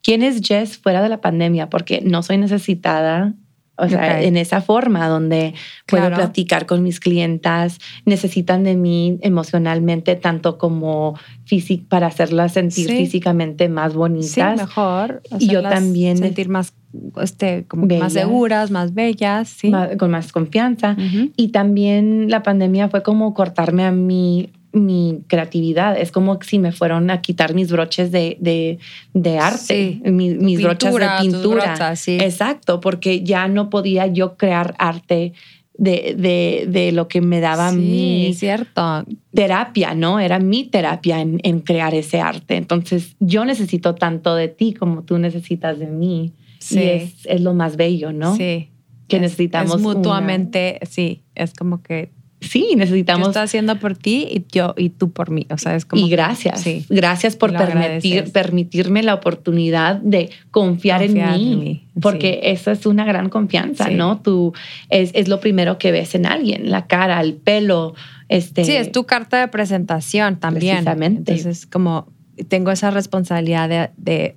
[0.04, 1.70] ¿quién es Jess fuera de la pandemia?
[1.72, 3.34] Porque no soy necesitada,
[3.78, 5.54] o sea, en esa forma donde
[5.88, 6.16] puedo Claro.
[6.18, 12.98] platicar con mis clientas, necesitan de mí emocionalmente, tanto como físic para hacerlas sentir Sí.
[12.98, 14.58] físicamente más Sí, bonitas.
[14.60, 15.22] mejor.
[15.40, 16.74] Y yo también- Sentir más,
[17.22, 19.50] este, como más seguras, más bellas.
[19.50, 19.72] Sí.
[19.98, 20.96] con más confianza.
[21.36, 25.98] Y también la pandemia fue como cortarme a mí mi creatividad.
[25.98, 28.80] Es como si me fueron a quitar mis broches de, de,
[29.14, 29.60] de arte,
[30.04, 30.12] Sí.
[30.12, 31.66] mi- mis, brochas Pintura, de tus pintura.
[31.66, 32.18] brochas, sí.
[32.20, 35.34] Exacto, porque ya no podía yo crear arte
[35.78, 39.06] de, de, de lo que me daba sí, mi cierto.
[39.34, 40.20] terapia, ¿no?
[40.20, 42.56] Era mi terapia en, en crear ese arte.
[42.58, 46.34] Entonces yo necesito tanto de ti como tú necesitas de mí.
[46.60, 46.80] Sí.
[46.80, 48.36] Y es, es lo más bello, ¿no?
[48.36, 48.70] Sí.
[49.08, 51.24] Que Es- necesitamos Es una- mutuamente, sí.
[51.36, 52.12] Es como que
[52.44, 55.48] Sí, yo necesitamos estoy haciendo por ti y yo y tú por mí.
[55.50, 56.06] O sea, es como.
[56.06, 56.62] y gracias.
[56.62, 56.86] Sí.
[56.90, 61.54] Gracias por permitir, permitirme la oportunidad de confiar, Confiar en mí.
[61.54, 63.96] en mí, Porque eso es una gran confianza, Sí.
[63.96, 64.20] ¿no?
[64.22, 64.54] Tú
[64.90, 67.96] es, es lo primero que ves en alguien, la cara, el pelo.
[68.30, 70.78] Este, Sí, es tu carta de presentación también.
[70.78, 71.32] Precisamente.
[71.34, 72.08] Entonces, como
[72.48, 74.36] tengo esa responsabilidad de, de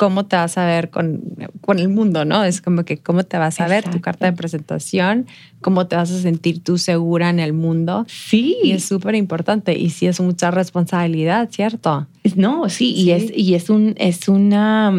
[0.00, 1.20] cómo te vas a ver con,
[1.60, 2.42] con el mundo, ¿no?
[2.42, 4.00] Es como que cómo te vas a ver, tu Exacto.
[4.02, 5.26] carta de presentación,
[5.60, 8.06] cómo te vas a sentir tú segura en el mundo.
[8.08, 8.56] Sí.
[8.64, 9.78] Y es súper importante.
[9.78, 12.06] Y sí es mucha responsabilidad, ¿cierto?
[12.34, 13.02] No, sí, Sí.
[13.02, 14.90] y es, y es un, es una,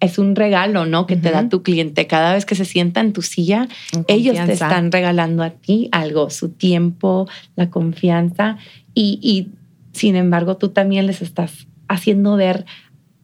[0.00, 1.06] es un regalo, ¿no?
[1.06, 2.06] Que te da tu cliente.
[2.06, 5.88] Cada vez que se sienta en tu silla, En ellos te están regalando a ti
[5.92, 7.26] algo, su tiempo,
[7.56, 8.58] la confianza.
[8.92, 9.48] Y, y
[9.98, 12.66] sin embargo, tú también les estás haciendo ver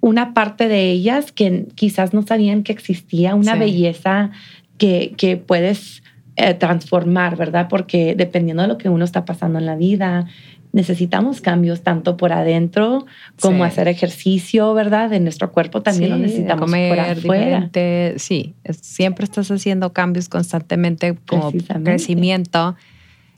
[0.01, 4.30] una parte de ellas que quizás no sabían que existía, una belleza
[4.76, 6.03] que, que puedes
[6.36, 7.66] eh, transformar, ¿verdad?
[7.68, 10.28] Porque dependiendo de lo que uno está pasando en la vida,
[10.72, 13.07] necesitamos cambios tanto por adentro
[13.40, 15.11] como hacer ejercicio, ¿verdad?
[15.11, 17.70] De nuestro cuerpo también lo necesitamos comer por afuera.
[18.18, 22.76] Sí, siempre estás haciendo cambios constantemente como crecimiento.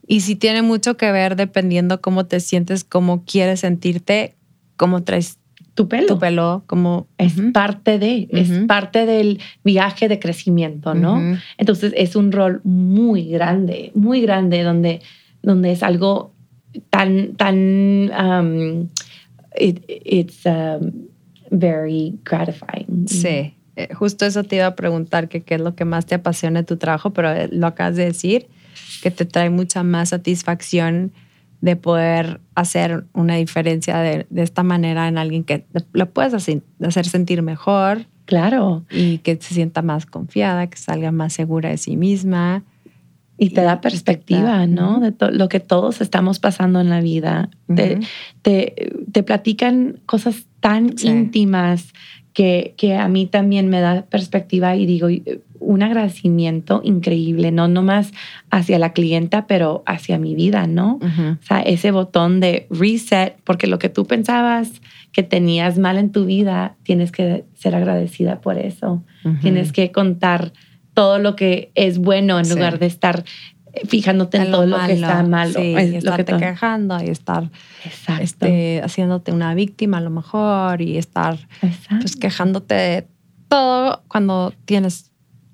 [0.07, 4.35] Y si tiene mucho que ver dependiendo cómo te sientes, cómo quieres sentirte,
[4.77, 5.40] cómo traes
[5.81, 6.07] tu pelo.
[6.07, 11.39] Tu pelo, como es parte de, es parte del viaje de crecimiento, ¿no?
[11.57, 15.01] Entonces es un rol muy grande, muy grande, donde,
[15.43, 16.35] donde es algo
[16.91, 18.89] tan, tan, um,
[19.57, 21.09] it's um,
[21.51, 23.09] very gratifying.
[23.09, 26.17] Sí, eh, justo eso te iba a preguntar, que qué es lo que más te
[26.17, 28.49] apasiona de tu trabajo, pero eh, lo acabas de decir,
[29.03, 31.13] que te trae mucha más satisfacción
[31.61, 36.63] de poder hacer una diferencia de, de esta manera en alguien que lo puedes hacer,
[36.83, 38.07] hacer sentir mejor.
[38.25, 38.85] Claro.
[38.91, 42.63] Y que se sienta más confiada, que salga más segura de sí misma.
[43.37, 45.01] Y te da perspectiva, ¿no?
[45.01, 47.49] De lo que todos estamos pasando en la vida.
[47.75, 48.01] te,
[48.43, 51.95] te, platican cosas tan íntimas
[52.33, 55.09] que, que, a mí también me da perspectiva y digo,
[55.61, 58.13] un agradecimiento increíble, no nomás
[58.51, 60.99] hacia la clienta, pero hacia mi vida, ¿no?
[61.03, 64.81] O sea, ese botón de reset, porque lo que tú pensabas
[65.13, 69.05] que tenías mal en tu vida, tienes que ser agradecida por eso.
[69.43, 70.53] Tienes que contar
[70.95, 73.25] todo lo que es bueno en lugar de estar
[73.89, 75.55] fijándote en, todo lo, que está malo.
[75.55, 77.51] Sí, y estarte quejando y estar
[78.21, 81.39] este, haciéndote una víctima a lo mejor y estar
[82.01, 83.07] pues, quejándote de
[83.49, 85.10] todo cuando tienes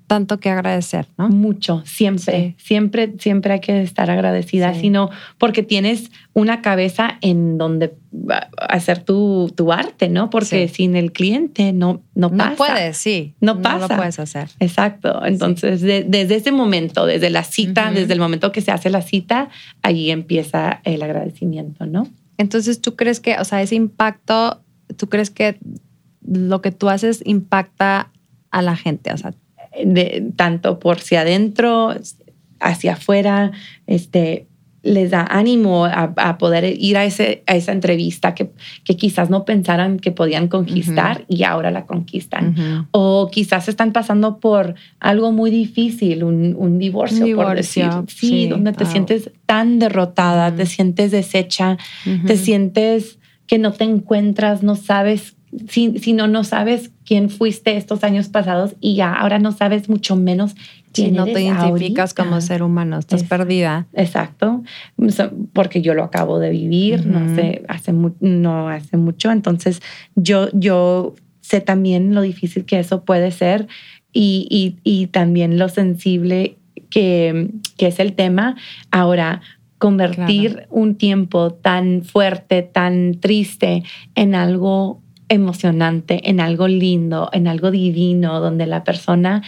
[0.07, 1.27] tanto que agradecer, ¿no?
[1.27, 7.93] Mucho, siempre, siempre, siempre hay que estar agradecida, sino porque tienes una cabeza en donde
[8.57, 10.29] hacer tu, tu arte, ¿no?
[10.29, 12.49] Porque sin el cliente no, no pasa.
[12.51, 13.35] No puedes, sí.
[13.41, 13.79] No pasa.
[13.79, 14.49] No lo puedes hacer.
[14.61, 15.25] Exacto.
[15.25, 19.49] Entonces, desde ese momento, desde la cita, desde el momento que se hace la cita,
[19.81, 22.07] ahí empieza el agradecimiento, ¿no?
[22.37, 24.61] Entonces, ¿tú crees que, o sea, ese impacto,
[24.95, 25.57] tú crees que
[26.25, 28.11] lo que tú haces impacta
[28.51, 29.11] a la gente?
[29.11, 29.33] O sea,
[29.83, 31.93] de, tanto por si adentro,
[32.59, 33.51] hacia afuera,
[33.85, 34.47] este,
[34.87, 38.51] les da ánimo a, poder ir a, ese, a esa entrevista que,
[38.83, 42.87] que, quizás no pensaran que podían conquistar y ahora la conquistan.
[42.91, 47.89] O quizás están pasando por algo muy difícil, un, divorcio, por decir.
[48.07, 51.77] Sí, donde te sientes tan derrotada, te sientes deshecha,
[52.25, 55.36] te sientes que no te encuentras, no sabes
[55.69, 60.15] si, no, no sabes quién fuiste estos años pasados y ya ahora no sabes mucho
[60.15, 60.55] menos
[60.91, 63.87] quién no te identificas como ser humano, estás perdida.
[63.93, 64.63] Exacto,
[65.53, 69.81] porque yo lo acabo de vivir, no sé, hace no hace mucho, entonces
[70.15, 73.67] yo, yo sé también lo difícil que eso puede ser
[74.13, 76.57] y, y, también lo sensible
[76.89, 78.55] que, que, es el tema.
[78.89, 79.41] Ahora,
[79.77, 83.83] convertir un tiempo tan fuerte, tan triste
[84.15, 89.43] en algo emocionante, en algo lindo, en algo divino, donde la persona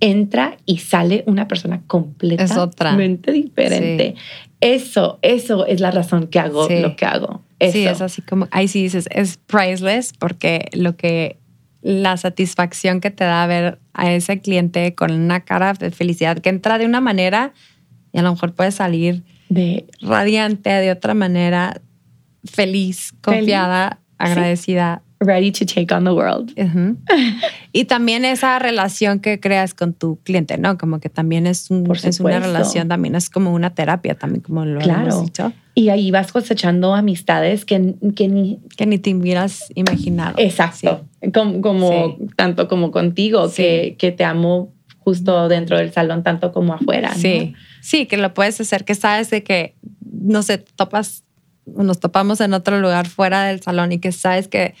[0.00, 4.16] entra y sale una persona completamente diferente.
[4.60, 7.42] Eso, eso es la razón que hago lo que hago.
[7.60, 11.38] Sí, es así como, ahí sí dices, es priceless porque lo que,
[11.82, 16.48] la satisfacción que te da ver a ese cliente con una cara de felicidad que
[16.48, 17.52] entra de una manera
[18.12, 21.80] y a lo mejor puede salir de radiante de otra manera,
[22.44, 26.52] feliz, confiada, agradecida ready to take on the world.
[27.72, 30.78] y también esa relación que creas con tu cliente, ¿no?
[30.78, 34.64] Como que también es, un, es una relación, también es como una terapia, también como
[34.64, 35.10] lo claro.
[35.10, 35.52] hemos dicho.
[35.74, 38.60] Y ahí vas cosechando amistades que, que ni...
[38.76, 40.34] Que ni te hubieras imaginado.
[40.36, 41.06] Exacto.
[41.32, 44.72] Como, tanto como contigo, que, que te amo
[45.04, 47.14] justo dentro del salón, tanto como afuera.
[47.14, 51.24] Sí, sí, que lo puedes hacer, que sabes de que, no sé, topas,
[51.66, 54.74] nos topamos en otro lugar fuera del salón y que sabes que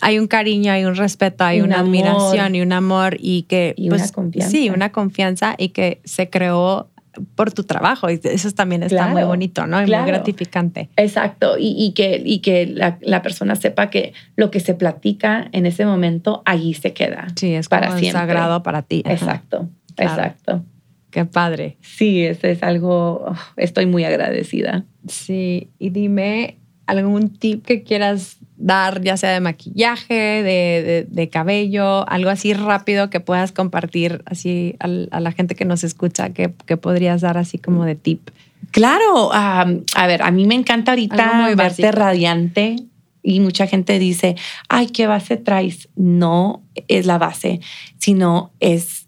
[0.00, 3.74] hay un cariño, hay un respeto, hay una admiración y un amor y que...
[3.76, 4.50] Y una pues, confianza.
[4.50, 6.90] Sí, una confianza y que se creó
[7.34, 9.82] por tu trabajo y eso también está muy bonito, ¿no?
[9.82, 10.90] Y muy gratificante.
[10.96, 15.84] Exacto, y, que, y que la, persona sepa que lo que se platica en ese
[15.84, 17.28] momento allí se queda.
[17.36, 18.12] Sí, es para siempre.
[18.12, 19.02] sagrado para ti.
[19.04, 20.64] Exacto, exacto.
[21.10, 21.76] Qué padre.
[21.80, 24.84] Sí, eso es algo, oh, estoy muy agradecida.
[25.08, 26.59] Sí, y dime
[26.90, 33.20] algún tip que quieras dar, ya sea de maquillaje, de, cabello, algo así rápido que
[33.20, 37.94] puedas compartir así a, la gente que nos escucha, que, podrías dar así como de
[37.94, 38.30] tip.
[38.70, 39.66] Claro, a
[40.06, 42.76] ver, a mí me encanta ahorita verte radiante
[43.22, 44.36] y mucha gente dice,
[44.68, 45.88] ay, ¿qué base traes?
[45.96, 47.60] No es la base,
[47.98, 48.99] sino es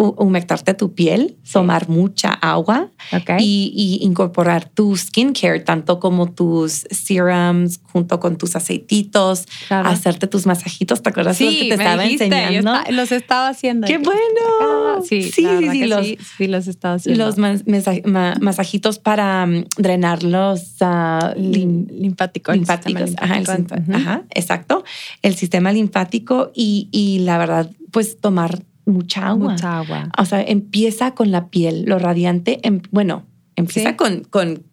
[0.00, 2.90] humectarte tu piel, tomar mucha agua
[3.38, 11.02] y, incorporar tu skincare, tanto como tus serums junto con tus aceititos, hacerte tus masajitos.
[11.02, 12.74] ¿Te acuerdas sí, los que te estaba enseñando?
[12.90, 13.86] los estaba haciendo.
[13.86, 15.02] ¡Qué bueno!
[15.06, 17.26] Sí, sí, sí, los, sí, los estaba haciendo.
[17.26, 17.36] Los
[18.40, 22.56] masajitos para um, drenar los uh, linfáticos.
[22.56, 24.84] Linfáticos, ajá, exacto.
[25.22, 29.52] El sistema linfático y, y la verdad, pues tomar mucha agua.
[29.52, 30.08] Mucha agua.
[30.18, 33.26] O sea, empieza con la piel, lo radiante, em, bueno,
[33.56, 34.64] empieza con, con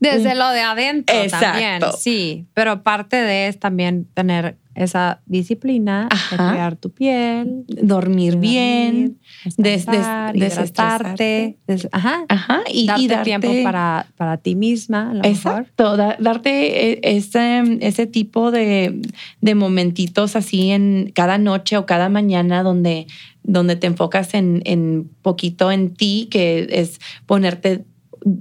[0.00, 6.36] desde lo de adentro también, sí, pero parte de es también tener esa disciplina de
[6.36, 9.18] cuidar tu piel, dormir bien,
[9.56, 11.58] desestarte,
[11.90, 17.78] ajá, ajá, y darte, tiempo para, para ti misma, a lo exacto, darte e, ese,
[17.80, 19.02] ese tipo de,
[19.40, 23.06] de momentitos así en cada noche o cada mañana donde
[23.44, 27.84] donde te enfocas en, en poquito en ti, que es ponerte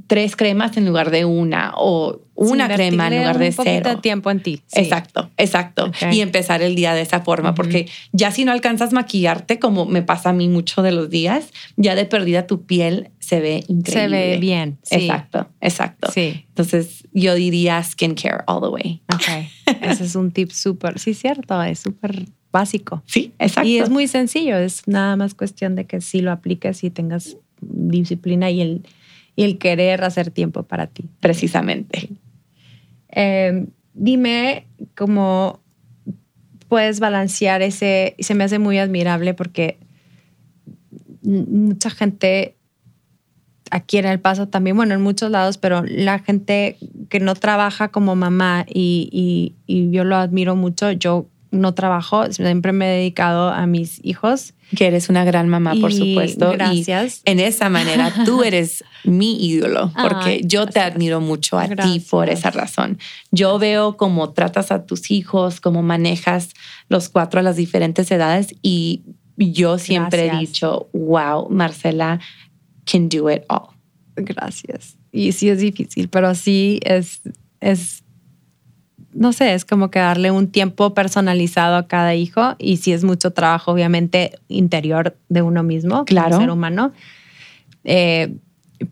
[0.08, 3.90] tres cremas en lugar de una o una crema en lugar de un cero.
[3.90, 4.62] de tiempo en ti.
[4.74, 5.92] Exacto, exacto.
[6.12, 10.02] Y empezar el día de esa forma, porque ya si no alcanzas maquillarte, como me
[10.02, 13.92] pasa a mí mucho de los días, ya de perdida tu piel se ve increíble.
[13.92, 14.80] Se ve bien.
[14.90, 16.12] Exacto, exacto.
[16.12, 16.46] Sí.
[16.50, 19.02] Entonces yo diría skincare all the way.
[19.14, 19.76] Ok.
[19.82, 23.04] Ese es un tip súper, sí, cierto, es súper básico.
[23.06, 23.70] Sí, exacto.
[23.70, 27.38] Y es muy sencillo, es nada más cuestión de que si lo apliques y tengas
[27.62, 28.86] disciplina y el,
[29.36, 31.10] y el querer hacer tiempo para ti.
[31.20, 32.10] Precisamente.
[33.10, 35.62] Em, dime cómo
[36.68, 39.78] puedes balancear ese, se me hace muy admirable porque
[41.24, 42.56] mucha gente
[43.70, 46.78] aquí en El Paso también, bueno, en muchos lados, pero la gente
[47.10, 52.72] que no trabaja como mamá y, y yo lo admiro mucho, yo no trabajo, siempre
[52.72, 54.54] me he dedicado a mis hijos.
[54.76, 56.54] Que eres una gran mamá, por supuesto.
[56.54, 57.22] Gracias.
[57.26, 62.00] Y en esa manera tú eres mi ídolo, porque yo te admiro mucho a ti
[62.00, 62.98] por esa razón.
[63.32, 66.52] Yo veo cómo tratas a tus hijos, cómo manejas
[66.88, 69.04] los cuatro a las diferentes edades y
[69.38, 72.20] yo siempre he dicho, wow, Marcela
[72.86, 73.70] can do it all.
[74.16, 74.98] Gracias.
[75.12, 77.22] Y sí es difícil, pero sí es,
[77.60, 78.04] es
[79.14, 83.04] no sé, es como que darle un tiempo personalizado a cada hijo y si es
[83.04, 86.38] mucho trabajo, obviamente, interior de uno mismo, claro.
[86.38, 86.94] ser humano.
[87.84, 88.36] Eh,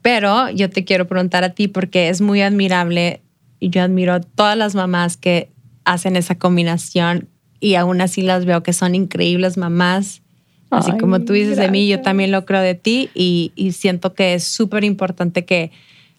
[0.02, 3.22] pero yo te quiero preguntar a ti porque es muy admirable
[3.60, 5.50] y yo admiro a todas las mamás que
[5.86, 7.28] hacen esa combinación
[7.60, 10.22] y aún así las veo que son increíbles mamás.
[10.70, 14.14] Así como tú dices de mí, yo también lo creo de ti y, y siento
[14.14, 15.72] que es súper importante que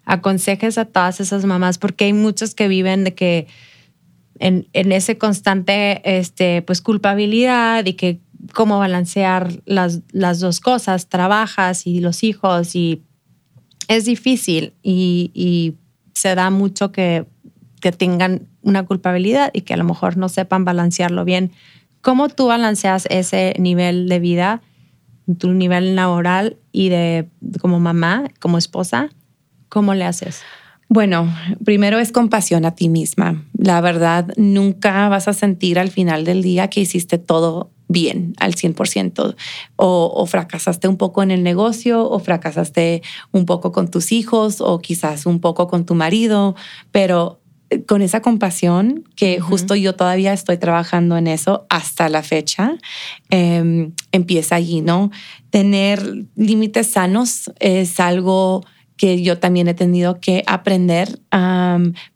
[0.04, 3.46] aconsejes a todas esas mamás porque hay muchos que viven de que
[4.40, 8.20] en, ese constante este, pues, culpabilidad y que
[8.54, 13.02] cómo balancear las, las dos cosas, trabajas y los hijos y
[13.86, 15.76] es difícil y,
[16.12, 17.24] se da mucho que,
[17.80, 21.52] que tengan una culpabilidad y que a lo mejor no sepan balancearlo bien.
[22.02, 24.60] ¿Cómo tú balanceas ese nivel de vida,
[25.38, 27.28] tu nivel laboral y de
[27.60, 29.08] como mamá, como esposa?
[29.70, 30.42] ¿Cómo le haces?
[30.90, 31.32] Bueno,
[31.64, 33.44] primero es compasión a ti misma.
[33.62, 38.54] La verdad, nunca vas a sentir al final del día que hiciste todo bien al
[38.54, 39.36] 100%
[39.76, 43.02] o, o, fracasaste un poco en el negocio o fracasaste
[43.32, 46.56] un poco con tus hijos o quizás un poco con tu marido,
[46.90, 52.22] pero eh, con esa compasión que justo yo todavía estoy trabajando en eso hasta la
[52.22, 52.78] fecha,
[53.28, 55.10] em, empieza allí, ¿no?
[55.50, 58.64] Tener límites sanos es algo
[58.96, 61.20] que yo también he tenido que aprender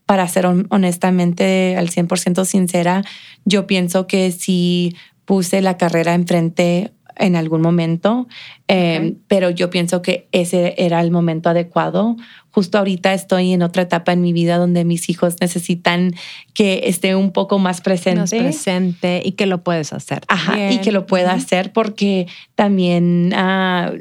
[0.07, 3.05] para ser honestamente al 100% sincera.
[3.45, 4.95] Yo pienso que si
[5.25, 8.27] puse la carrera enfrente en algún momento,
[8.67, 12.17] em, pero yo pienso que ese era el momento adecuado.
[12.51, 16.13] Justo ahorita estoy en otra etapa en mi vida donde mis hijos necesitan
[16.55, 18.21] que esté un poco más presente.
[18.21, 20.23] Más presente y que lo puedes hacer.
[20.29, 23.93] Ajá, y que lo pueda hacer porque también ah,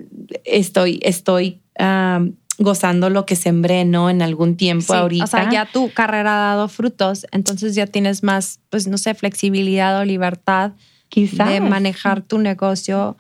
[0.44, 1.62] estoy, estoy
[2.58, 4.10] gozando lo que sembré, ¿no?
[4.10, 5.24] En algún tiempo ahorita.
[5.24, 9.14] O sea, ya tu carrera ha dado frutos, entonces ya tienes más, pues no sé,
[9.14, 10.74] flexibilidad o libertad
[11.10, 11.50] Quizás.
[11.50, 13.18] de manejar tu negocio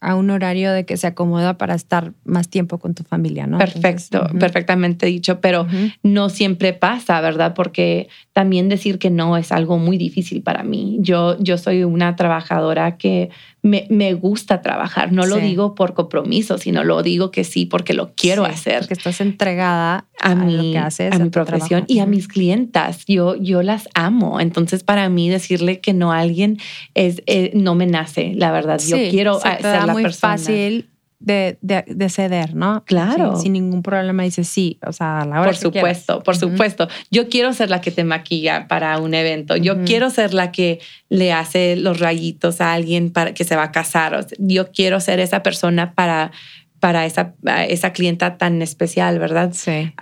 [0.00, 3.58] a un horario de que se acomoda para estar más tiempo con tu familia, ¿no?
[3.58, 5.66] Perfecto, perfectamente dicho, pero
[6.02, 7.54] no siempre pasa, ¿verdad?
[7.54, 10.98] Porque también decir que no es algo muy difícil para mí.
[11.00, 13.30] Yo, yo soy una trabajadora que
[13.66, 15.12] me, me gusta trabajar.
[15.12, 18.80] No lo digo por compromiso, sino lo digo que sí porque lo quiero hacer.
[18.80, 23.04] Porque estás entregada a, lo que haces, a, mi profesión y a mis clientas.
[23.06, 24.40] Yo, yo las amo.
[24.40, 26.58] Entonces, para mí decirle que no a alguien
[26.94, 28.80] es, eh, no me nace, la verdad.
[28.86, 30.88] yo quiero ser la muy fácil
[31.18, 32.84] de, de, ceder, ¿no?
[32.84, 33.36] Claro.
[33.36, 36.88] sin ningún problema dice sí, o sea, a la hora Por supuesto, por supuesto.
[37.10, 39.56] Yo quiero ser la que te maquilla para un evento.
[39.56, 43.64] Yo quiero ser la que le hace los rayitos a alguien para que se va
[43.64, 44.26] a casar.
[44.38, 46.32] Yo quiero ser esa persona para
[46.80, 47.34] para esa,
[47.68, 49.50] esa clienta tan especial, ¿verdad?
[49.54, 49.92] Sí.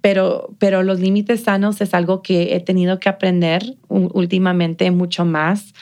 [0.00, 5.74] pero, pero los límites sanos es algo que he tenido que aprender últimamente mucho más.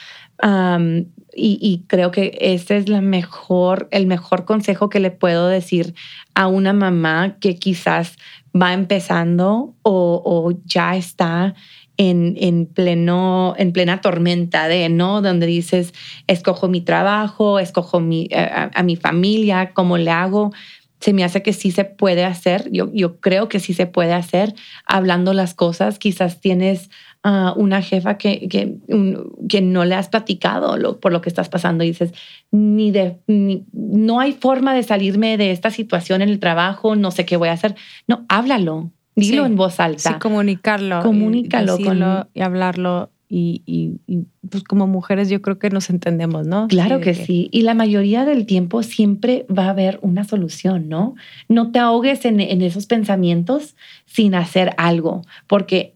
[1.41, 5.95] Y, creo que ese es el mejor consejo que le puedo decir
[6.33, 8.17] a una mamá que quizás
[8.59, 11.55] va empezando o, ya está
[11.97, 15.21] en, en, pleno, en plena tormenta de, ¿no?
[15.21, 15.93] Donde dices,
[16.27, 20.51] escojo mi trabajo, escojo a, mi familia, cómo le hago
[20.99, 24.53] se me hace que sí se puede hacer, yo creo que sí se puede hacer
[24.85, 25.97] hablando las cosas.
[25.97, 26.89] Quizás tienes
[27.23, 28.77] uh, una jefa que, que,
[29.47, 32.13] que, no le has platicado lo, por lo que estás pasando y dices,
[32.51, 37.25] ni de, no hay forma de salirme de esta situación en el trabajo, no sé
[37.25, 37.75] qué voy a hacer.
[38.07, 40.13] No, háblalo, dilo en voz alta.
[40.13, 41.01] Sí, comunicarlo.
[41.01, 41.77] Comunícalo.
[41.79, 43.99] Y, y hablarlo y,
[44.49, 46.67] pues como mujeres yo creo que nos entendemos, ¿no?
[46.67, 47.47] Claro que, sí.
[47.51, 51.15] Y la mayoría del tiempo siempre va a haber una solución, ¿no?
[51.47, 55.93] No te ahogues en, esos pensamientos sin hacer algo, porque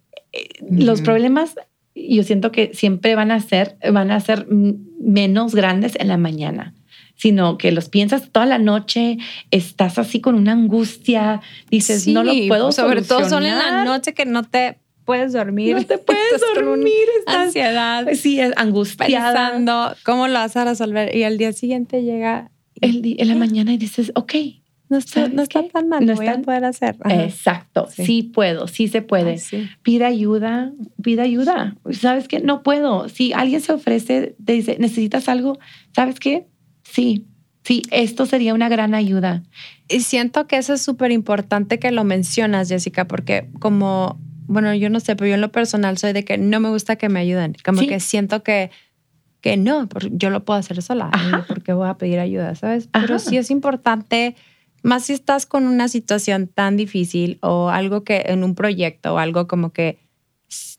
[0.70, 1.56] los problemas
[1.96, 6.74] yo siento que siempre van a ser, van a ser menos grandes en la mañana
[7.16, 9.18] sino que los piensas toda la noche,
[9.52, 14.14] estás así con una angustia, dices, no lo puedo Sobre todo son en la noche
[14.14, 15.76] que no te puedes dormir.
[15.76, 16.94] No te puedes dormir.
[17.20, 18.08] Estás ansiedad.
[18.14, 19.52] Sí, es angustiada.
[19.52, 21.16] Pensando cómo lo vas a resolver.
[21.16, 22.52] Y al día siguiente llega.
[22.82, 24.34] El en la mañana y dices, ok.
[24.90, 26.96] No está, no está tan mal, no voy a poder hacer.
[27.06, 28.24] Exacto, sí.
[28.24, 29.42] puedo, sí se puede.
[29.82, 30.72] Pide ayuda,
[31.02, 31.76] pide ayuda.
[31.92, 32.40] ¿Sabes qué?
[32.40, 33.10] No puedo.
[33.10, 35.58] Si alguien se ofrece, te dice, ¿necesitas algo?
[35.96, 36.48] ¿Sabes qué?
[36.84, 37.28] Sí,
[37.66, 39.42] Sí, esto sería una gran ayuda.
[39.88, 44.90] Y siento que eso es súper importante que lo mencionas, Jessica, porque como bueno, yo
[44.90, 47.20] no sé, pero yo en lo personal soy de que no me gusta que me
[47.20, 47.56] ayuden.
[47.64, 48.72] Como que siento que,
[49.42, 51.12] que no, yo lo puedo hacer sola.
[51.48, 52.90] porque voy a pedir ayuda, sabes?
[52.92, 54.36] Pero sí es importante,
[54.84, 59.18] más si estás con una situación tan difícil o algo que en un proyecto o
[59.18, 59.98] algo como que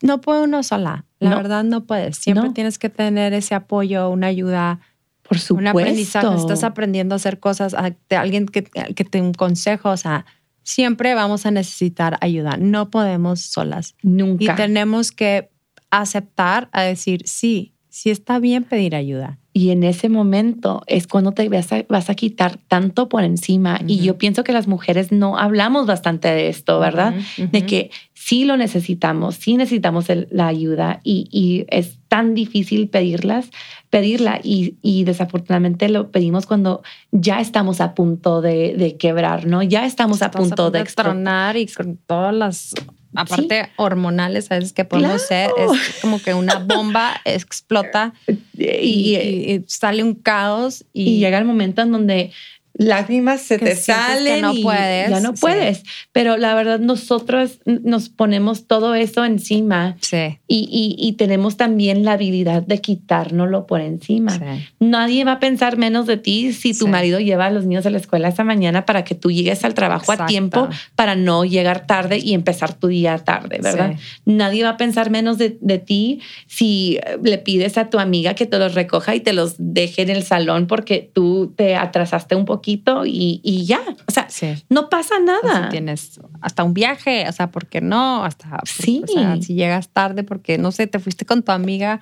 [0.02, 1.06] no puede uno sola.
[1.18, 2.18] La verdad no puedes.
[2.18, 4.80] Siempre tienes que tener ese apoyo, una ayuda.
[5.22, 5.70] Por supuesto.
[5.70, 6.36] Un aprendizaje.
[6.36, 7.74] Estás aprendiendo a hacer cosas,
[8.10, 10.26] de alguien que, que te un consejo, o sea,
[10.62, 12.58] siempre vamos a necesitar ayuda.
[12.58, 13.94] No podemos solas.
[14.02, 14.44] Nunca.
[14.44, 15.50] Y tenemos que
[15.90, 19.38] aceptar a decir, sí, sí está bien pedir ayuda.
[19.56, 23.78] Y en ese momento es cuando te vas a, vas a quitar tanto por encima.
[23.86, 27.14] Y yo pienso que las mujeres no hablamos bastante de esto, ¿verdad?
[27.36, 33.50] De que sí lo necesitamos, sí necesitamos la ayuda y, y, es tan difícil pedirlas,
[33.90, 36.82] pedirla y, y, desafortunadamente lo pedimos cuando
[37.12, 39.62] ya estamos a punto de, de quebrar, ¿no?
[39.62, 42.74] Ya estamos a punto, de, tronar y con todas las
[43.14, 44.72] aparte hormonales, ¿sabes?
[44.72, 48.12] Que podemos ser, es como que una bomba explota
[48.56, 50.84] y, sale un caos.
[50.92, 52.32] Y, llega el momento en donde
[52.74, 55.84] lágrimas se te salen no puedes, ya no puedes.
[56.12, 60.38] Pero la verdad, nosotros nos ponemos todo eso encima sí.
[60.48, 64.38] y, y, tenemos también la habilidad de quitárnoslo por encima.
[64.80, 67.90] Nadie va a pensar menos de ti si tu marido lleva a los niños a
[67.90, 71.86] la escuela esta mañana para que tú llegues al trabajo a tiempo para no llegar
[71.86, 73.94] tarde y empezar tu día tarde, ¿verdad?
[74.24, 78.46] Nadie va a pensar menos de, de ti si le pides a tu amiga que
[78.46, 82.44] te los recoja y te los deje en el salón porque tú te atrasaste un
[82.66, 83.82] y, ya.
[84.06, 84.28] O sea,
[84.68, 85.64] no pasa nada.
[85.64, 88.24] si tienes hasta un viaje, o sea, ¿por qué no?
[88.24, 89.02] Hasta sí.
[89.40, 92.00] si llegas tarde porque, no sé, te fuiste con tu amiga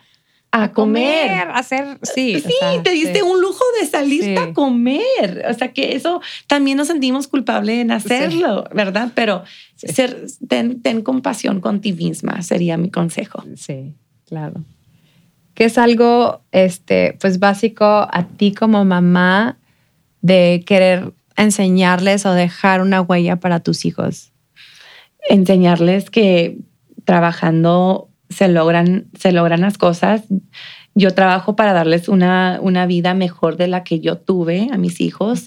[0.51, 1.31] a, comer.
[1.31, 2.41] a hacer, sí.
[2.41, 2.55] Sí,
[2.85, 5.47] te diste un lujo de salir a comer.
[5.51, 9.13] O sea, que eso también nos sentimos culpables en hacerlo, ¿verdad?
[9.15, 9.45] Pero
[9.77, 13.43] ser, ten, ten compasión con ti misma sería mi consejo.
[13.57, 13.95] Sí,
[14.27, 14.63] claro
[15.55, 19.59] que es algo este pues básico a ti como mamá
[20.23, 24.33] de querer enseñarles o dejar una huella para tus hijos?
[25.29, 26.59] Enseñarles que
[27.05, 30.23] trabajando se logran, se logran las cosas.
[30.95, 35.01] Yo trabajo para darles una, una vida mejor de la que yo tuve a mis
[35.01, 35.45] hijos,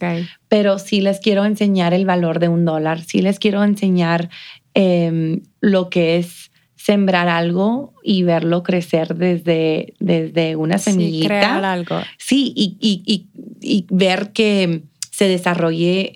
[0.48, 4.30] pero sí les quiero enseñar el valor de un dólar, sí les quiero enseñar
[4.74, 6.52] em, lo que es
[6.86, 11.24] sembrar algo y verlo crecer desde, desde una semillita.
[11.24, 12.00] Sí, crear algo.
[12.20, 13.28] Sí, y, y,
[13.60, 16.16] y, ver que se desarrolle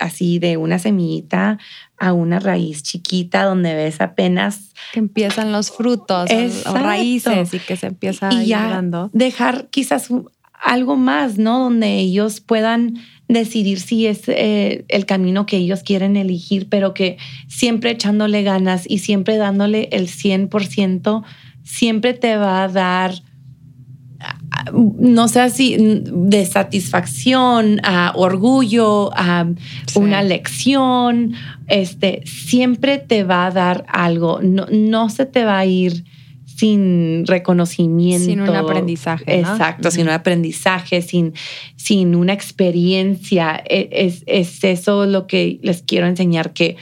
[0.00, 1.60] así de una semillita
[1.96, 6.28] a una raíz chiquita donde ves apenas que empiezan los frutos
[6.66, 8.82] o raíces y que se empieza y ya
[9.12, 10.08] dejar quizás
[10.60, 11.60] algo más, ¿no?
[11.60, 12.98] Donde ellos puedan
[13.32, 17.18] decidir si es eh, el camino que ellos quieren elegir, pero que
[17.48, 21.22] siempre echándole ganas y siempre dándole el 100%,
[21.62, 23.14] siempre te va a dar,
[24.72, 29.46] no sé si de satisfacción, a orgullo, a
[29.94, 31.34] una lección,
[31.68, 36.04] este, siempre te va a dar algo, no, no se te va a ir
[36.60, 38.26] sin reconocimiento.
[38.26, 39.38] Sin un aprendizaje.
[39.38, 41.32] Exacto, sin un aprendizaje, sin,
[41.76, 43.62] sin una experiencia.
[43.66, 46.76] E, es, es, eso lo que les quiero enseñar, que,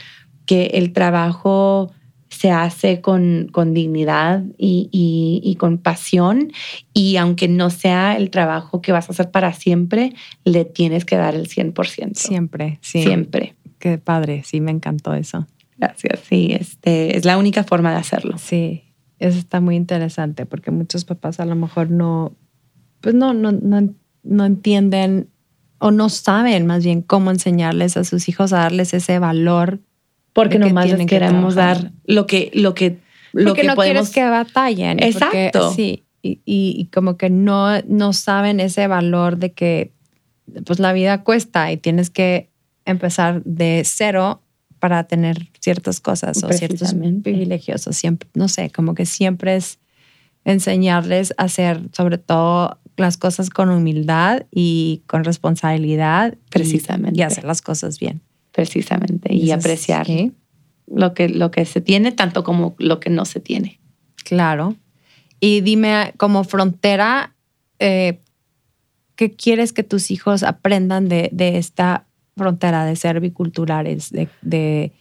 [0.45, 1.93] que el trabajo
[2.27, 6.51] se hace con, con dignidad y, y, con pasión
[6.93, 10.13] y aunque no sea el trabajo que vas a hacer para siempre,
[10.43, 12.15] le tienes que dar el 100%.
[12.15, 13.01] Siempre, sí.
[13.01, 13.55] Siempre.
[13.79, 15.47] Qué padre, sí, me encantó eso.
[15.77, 18.37] Gracias, sí, este, es la única forma de hacerlo.
[18.37, 18.88] Sí,
[19.19, 22.33] eso está muy interesante porque muchos papás a lo mejor no,
[23.01, 25.29] pues no, no, no, entienden
[25.77, 29.79] o no saben más bien cómo enseñarles a sus hijos a darles ese valor.
[30.33, 32.99] Porque nomás les queremos dar lo que, lo que,
[33.33, 34.09] lo que no podemos.
[34.09, 35.01] que batallen.
[35.03, 35.73] Exacto.
[35.73, 36.05] sí.
[36.21, 39.93] Y, y, como que no, no saben ese valor de que
[40.65, 42.49] pues la vida cuesta y tienes que
[42.83, 44.41] empezar de cero
[44.79, 49.79] para tener ciertas cosas o ciertos privilegios o siempre, no sé, como que siempre es
[50.45, 56.37] enseñarles a hacer sobre todo las cosas con humildad y con responsabilidad.
[56.49, 57.19] Precisamente.
[57.19, 58.21] Y, hacer las cosas bien.
[58.51, 59.33] Precisamente.
[59.33, 60.07] Y, apreciar
[60.87, 63.79] lo, que, lo que se tiene tanto como lo que no se tiene.
[64.23, 64.75] Claro.
[65.39, 67.35] Y dime, como frontera,
[67.79, 68.19] eh,
[69.15, 72.05] ¿qué quieres que tus hijos aprendan de, de esta
[72.39, 74.91] frontera de ser biculturales, de, de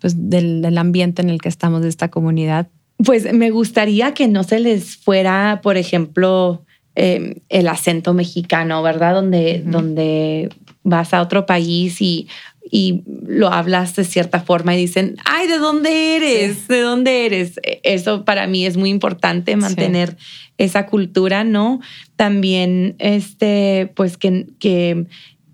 [0.00, 2.68] pues, del, ambiente en el que estamos de esta comunidad?
[3.04, 9.14] Pues me gustaría que no se les fuera, por ejemplo, em, el acento mexicano, ¿verdad?
[9.14, 10.50] Donde, donde
[10.82, 12.28] vas a otro país y,
[12.70, 16.68] y, lo hablas de cierta forma y dicen, ay, ¿de dónde eres?
[16.68, 17.58] ¿De dónde eres?
[17.62, 20.16] E, eso para mí es muy importante, mantener
[20.58, 21.80] esa cultura, ¿no?
[22.16, 25.06] También, este, pues que, que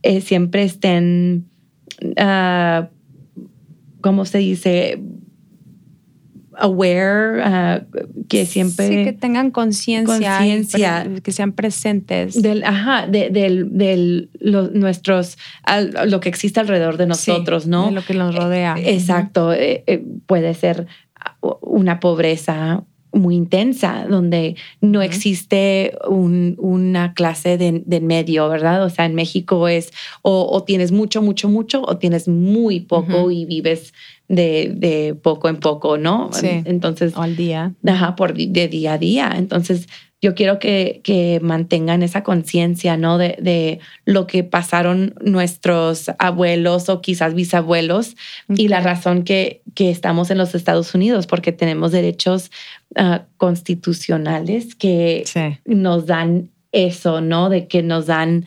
[0.06, 1.48] eh, siempre estén,
[2.02, 2.86] uh,
[4.00, 5.00] ¿cómo se dice?
[6.58, 7.82] aware, ah,
[8.28, 8.88] que siempre...
[8.88, 12.40] Sí, que tengan conciencia, que sean presentes.
[12.40, 14.30] Del, ajá, de, del,
[14.72, 15.38] nuestros,
[16.06, 17.86] lo que existe alrededor de nosotros, ¿no?
[17.86, 18.76] De lo que nos rodea.
[18.78, 20.86] Eh, exacto, eh, puede ser
[21.60, 22.84] una pobreza,
[23.16, 28.84] muy intensa, donde no existe una clase de, medio, ¿verdad?
[28.84, 29.92] O sea, en México es
[30.22, 33.92] o, tienes mucho, mucho, mucho, o tienes muy poco y vives
[34.28, 36.30] de, poco en poco, ¿no?
[36.32, 36.62] Sí.
[36.64, 37.16] Entonces.
[37.16, 37.74] O al día.
[37.86, 39.32] Ajá, por de día a día.
[39.36, 39.88] Entonces,
[40.26, 43.16] yo quiero que, que mantengan esa conciencia, ¿no?
[43.16, 48.16] De, de, lo que pasaron nuestros abuelos o quizás bisabuelos
[48.48, 52.50] y la razón que, que estamos en los Estados Unidos, porque tenemos derechos
[52.96, 55.22] ah, constitucionales que
[55.64, 57.48] nos dan eso, ¿no?
[57.48, 58.46] De que nos dan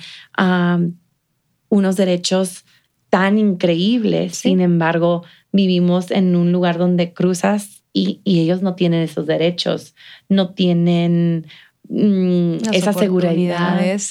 [1.70, 2.66] unos derechos
[3.10, 4.36] tan increíbles.
[4.36, 5.24] Sin embargo,
[5.54, 9.96] vivimos en un lugar donde cruzas y, ellos no tienen esos derechos,
[10.28, 11.48] no tienen
[11.90, 13.36] mm, esa seguridad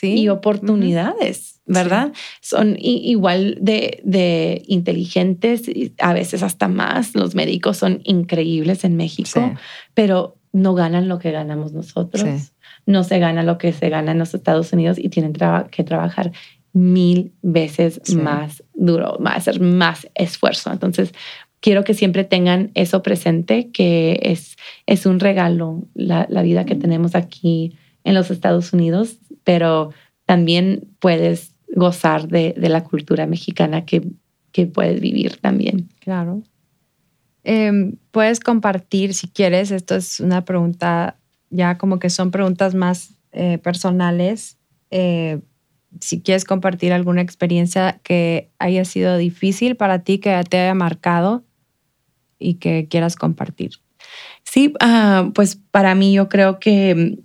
[0.03, 2.13] y oportunidades, ¿verdad?
[2.41, 5.63] Son igual de, de, inteligentes,
[5.99, 7.15] a veces hasta más.
[7.15, 9.55] Los médicos son increíbles en México,
[9.95, 12.53] pero no ganan lo que ganamos nosotros.
[12.87, 15.35] No se gana lo que se gana en los Estados Unidos y tienen
[15.71, 16.33] que trabajar
[16.73, 20.71] mil veces más duro, hacer más esfuerzo.
[20.73, 21.13] Entonces,
[21.61, 24.57] quiero que siempre tengan eso presente, que es,
[24.87, 29.91] es un regalo la, vida que tenemos aquí en los Estados Unidos, pero
[30.25, 34.03] también puedes gozar de, la cultura mexicana que,
[34.53, 35.89] que, puedes vivir también.
[36.01, 36.43] Claro.
[37.45, 41.19] Em, puedes compartir, si quieres, esto es una pregunta,
[41.51, 44.59] ya como que son preguntas más eh, personales.
[44.91, 45.41] Eh,
[46.01, 51.45] si quieres compartir alguna experiencia que haya sido difícil para ti, que te haya marcado
[52.39, 53.73] y que quieras compartir.
[54.45, 57.19] Sí, ah, pues para mí yo creo que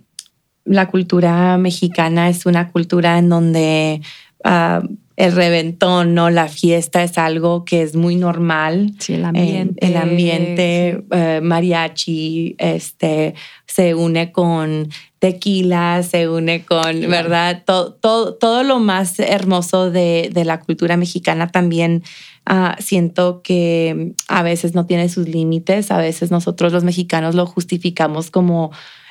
[0.64, 4.00] la cultura mexicana es una cultura en donde
[4.44, 4.82] ah,
[5.16, 6.28] el reventón, ¿no?
[6.30, 8.92] La fiesta es algo que es muy normal.
[8.98, 9.86] Sí, el ambiente.
[9.86, 13.34] Eh, el ambiente, eh, mariachi, este,
[13.66, 14.88] se une con
[15.20, 17.62] tequila, se une con, ¿verdad?
[17.64, 22.02] Todo, todo, todo, lo más hermoso de, de la cultura mexicana también
[22.50, 27.46] uh, siento que a veces no tiene sus límites, a veces nosotros los mexicanos lo
[27.46, 28.70] justificamos como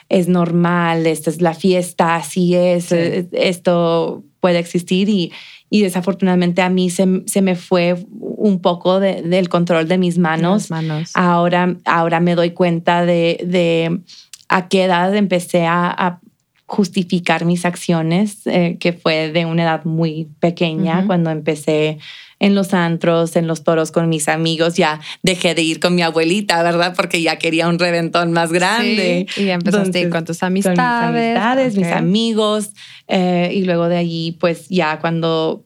[0.10, 3.28] es normal, esta es la fiesta, así es, sí.
[3.32, 5.32] esto puede existir y,
[5.70, 10.18] y desafortunadamente a mí se, se me fue un poco de, del control de mis
[10.18, 10.70] manos.
[10.70, 11.12] manos.
[11.14, 14.02] Ahora, ahora me doy cuenta de, de
[14.50, 16.20] a qué edad empecé a, a
[16.66, 21.08] justificar mis acciones, eh, que fue de una edad muy pequeña, uh -huh.
[21.08, 22.00] cuando empecé
[22.44, 26.02] en los antros, en los toros con mis amigos, ya dejé de ir con mi
[26.02, 26.94] abuelita, ¿verdad?
[26.94, 29.28] Porque ya quería un reventón más grande.
[29.30, 30.78] Sí, y ya empezaste Entonces, con tus amistades.
[30.78, 31.84] Con mis amistades, okay.
[31.86, 32.70] mis amigos.
[33.08, 35.64] Eh, y luego de allí, pues ya cuando,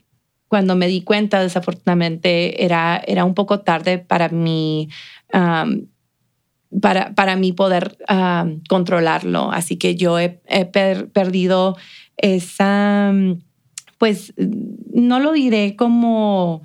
[0.50, 4.88] cuando me di cuenta, desafortunadamente, era, era un poco tarde para mí.
[5.34, 5.88] Um,
[6.80, 7.98] para, para mí poder
[8.70, 9.52] controlarlo.
[9.52, 11.76] Así que yo he, he per perdido
[12.18, 13.12] esa,
[13.98, 16.64] pues no lo diré como,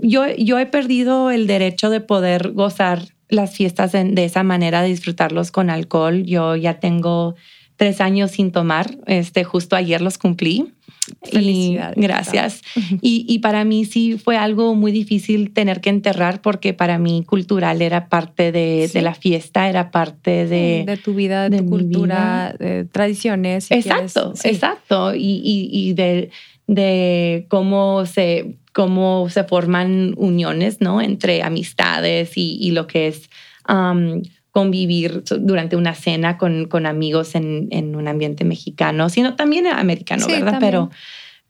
[0.00, 4.82] yo, yo he perdido el derecho de poder gozar las fiestas de, de esa manera,
[4.82, 6.24] de disfrutarlos con alcohol.
[6.24, 7.36] Yo ya tengo
[7.76, 10.74] tres años sin tomar, este, justo ayer los cumplí.
[11.22, 11.96] Felicidades.
[11.96, 12.62] Y, gracias.
[13.02, 17.24] Y, y, para mí sí fue algo muy difícil tener que enterrar porque para mí
[17.26, 18.94] cultural era parte de, sí.
[18.94, 20.84] de la fiesta, era parte de...
[20.86, 23.64] De tu vida, de, de tu cultura, de tradiciones.
[23.64, 24.48] Si exacto, sí.
[24.48, 25.14] exacto.
[25.14, 25.40] Y,
[25.72, 26.30] y de,
[26.66, 31.00] de cómo se, cómo se forman uniones, ¿no?
[31.00, 33.30] Entre amistades y, y lo que es...
[33.68, 39.66] Um, convivir durante una cena con, con amigos en, en, un ambiente mexicano, sino también
[39.66, 40.52] americano, sí, ¿verdad?
[40.52, 40.70] También.
[40.70, 40.90] Pero,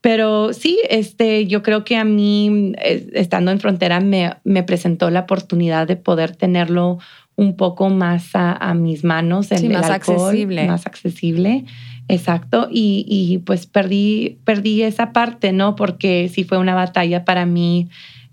[0.01, 2.73] pero sí, este, yo creo que a mí,
[3.13, 6.99] estando en frontera, me, me presentó la oportunidad de poder tenerlo
[7.37, 10.67] un poco más a, a mis manos, el, sí, más el alcohol, accesible.
[10.67, 11.65] más accesible.
[12.09, 15.77] Exacto, y, y, pues perdí, perdí esa parte, ¿no?
[15.77, 17.89] Porque sí fue una batalla para mí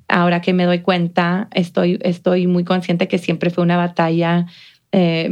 [0.07, 4.47] ahora que me doy cuenta, estoy, estoy muy consciente que siempre fue una batalla
[4.91, 5.29] eh,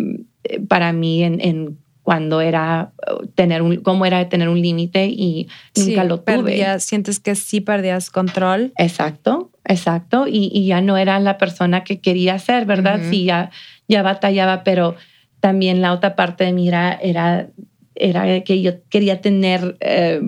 [0.68, 2.92] para mí en, en, cuando era
[3.34, 6.44] tener un, cómo era tener un límite y nunca sí, lo tuve.
[6.44, 8.74] Perdías, sientes que sí perdías control.
[8.78, 10.28] Exacto, exacto.
[10.28, 13.00] Y, y, ya no era la persona que quería ser, ¿verdad?
[13.00, 13.10] Uh -huh.
[13.10, 13.50] Sí, ya,
[13.88, 14.96] ya batallaba, pero
[15.40, 17.48] también la otra parte de mí era, era,
[17.96, 19.78] era que yo quería tener...
[19.80, 20.22] Eh,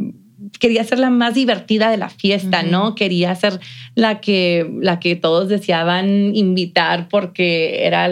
[0.59, 2.71] quería ser la más divertida de la fiesta, uh -huh.
[2.71, 2.95] ¿no?
[2.95, 3.59] Quería ser
[3.95, 8.09] la que, la que todos deseaban invitar porque era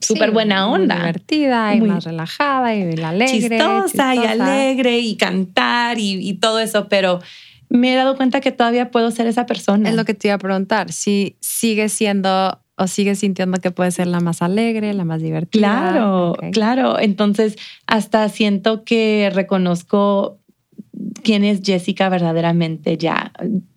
[0.00, 0.96] súper sí, buena onda.
[0.96, 3.26] divertida y muy más relajada y alegre.
[3.26, 7.20] Chistosa, chistosa, y alegre y cantar y, y, todo eso, pero
[7.68, 9.88] me he dado cuenta que todavía puedo ser esa persona.
[9.88, 13.94] Es lo que te iba a preguntar, si sigues siendo o sigues sintiendo que puedes
[13.94, 15.90] ser la más alegre, la más divertida.
[15.90, 16.50] Claro, okay.
[16.50, 16.98] claro.
[16.98, 17.56] Entonces,
[17.86, 20.38] hasta siento que reconozco
[21.22, 23.32] quién es Jessica verdaderamente ya.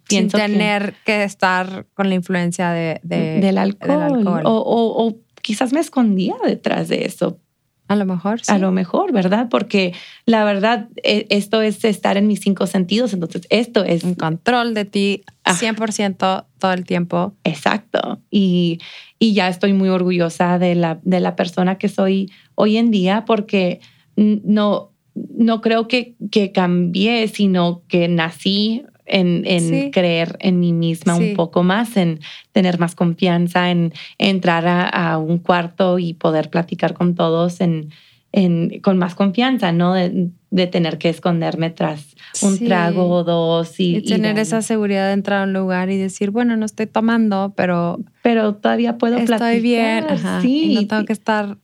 [0.07, 3.89] Pienso Sin tener que, que, estar con la influencia de, de del, alcohol.
[3.89, 4.41] Del alcohol.
[4.45, 7.39] O, o, o, quizás me escondía detrás de eso.
[7.87, 8.51] A lo mejor, sí.
[8.51, 9.47] A lo mejor, ¿verdad?
[9.49, 9.93] Porque
[10.25, 13.13] la verdad, e, esto es estar en mis cinco sentidos.
[13.13, 14.03] Entonces, esto es.
[14.03, 16.45] Un control de ti 100% ah.
[16.59, 17.33] todo el tiempo.
[17.43, 18.21] Exacto.
[18.29, 18.79] Y,
[19.17, 23.25] y ya estoy muy orgullosa de la, de la persona que soy hoy en día
[23.25, 23.79] porque
[24.15, 24.91] no
[25.35, 29.91] no creo que, que cambié, sino que nací en, en sí.
[29.91, 31.29] creer en mí misma sí.
[31.29, 32.19] un poco más, en
[32.51, 37.89] tener más confianza, en, entrar a, a, un cuarto y poder platicar con todos en,
[38.31, 39.93] en, con más confianza, ¿no?
[39.93, 42.65] De, de tener que esconderme tras un sí.
[42.65, 43.79] trago o dos.
[43.79, 46.65] Y, y tener y esa seguridad de entrar a un lugar y decir, bueno, no
[46.65, 47.99] estoy tomando, pero...
[48.23, 49.53] Pero todavía puedo estoy platicar.
[49.53, 50.41] Estoy bien, Ajá.
[50.41, 50.71] sí.
[50.71, 51.57] Y no tengo que estar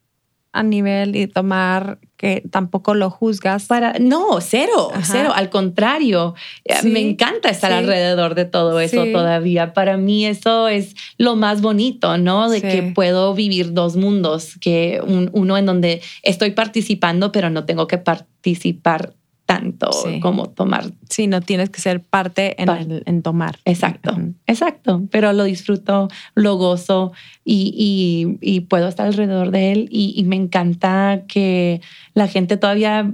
[0.56, 3.65] a nivel y tomar que tampoco lo juzgas.
[3.65, 5.03] Para, no, cero, Ajá.
[5.06, 5.32] cero.
[5.36, 6.34] Al contrario,
[6.64, 7.77] eh, sí, me encanta estar sí.
[7.77, 9.11] alrededor de todo eso sí.
[9.11, 9.73] todavía.
[9.73, 12.49] Para mí eso es lo más bonito, ¿no?
[12.49, 17.65] De que puedo vivir dos mundos, que un, uno en donde estoy participando, pero no
[17.65, 19.14] tengo que participar
[19.45, 20.19] tanto sí.
[20.19, 20.85] como tomar.
[21.09, 23.59] Sí, no tienes que ser parte en, el, en tomar.
[23.65, 24.34] Exacto, uh -huh.
[24.47, 25.03] exacto.
[25.11, 27.13] Pero lo disfruto, lo gozo
[27.43, 27.73] y,
[28.41, 31.81] y, y puedo estar alrededor de él y, y, me encanta que
[32.13, 33.11] la gente todavía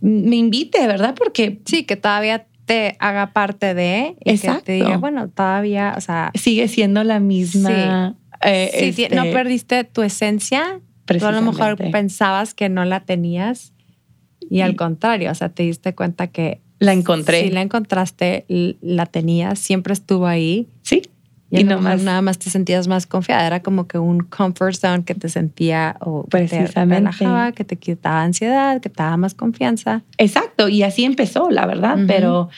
[0.00, 1.14] me invite, ¿verdad?
[1.16, 1.60] Porque...
[1.64, 4.60] Sí, que todavía te haga parte de y Exacto.
[4.60, 6.30] que te diga, bueno, todavía, o sea...
[6.34, 8.16] Sigue siendo la misma...
[8.42, 9.16] Sí, eh, sí este...
[9.16, 10.80] no perdiste tu esencia.
[11.06, 13.72] Tú a lo mejor pensabas que no la tenías
[14.50, 17.42] y al contrario, o sea, te diste cuenta que la encontré.
[17.42, 18.44] Sí, la encontraste,
[18.80, 20.68] la tenías, siempre estuvo ahí.
[20.82, 21.02] Sí.
[21.50, 23.46] Y, nada más te sentías más confiada.
[23.46, 26.96] Era como que un comfort zone que te sentía o Precisamente.
[26.96, 30.02] te relajaba, que te quitaba ansiedad, que te daba más confianza.
[30.18, 30.68] Exacto.
[30.68, 31.98] Y así empezó, la verdad.
[32.06, 32.48] Pero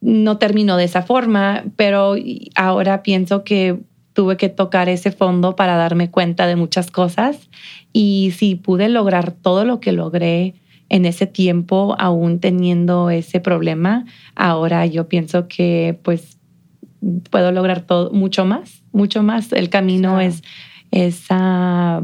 [0.00, 1.64] no terminó de esa forma.
[1.76, 2.14] Pero
[2.54, 3.78] ahora pienso que
[4.12, 7.48] tuve que tocar ese fondo para darme cuenta de muchas cosas.
[7.92, 10.54] Y si pude lograr todo lo que logré
[10.88, 14.04] en ese tiempo, aún teniendo ese problema,
[14.34, 16.38] ahora yo pienso que pues
[17.30, 19.52] puedo lograr todo, mucho más, mucho más.
[19.52, 20.42] El camino es,
[20.90, 22.02] es ah,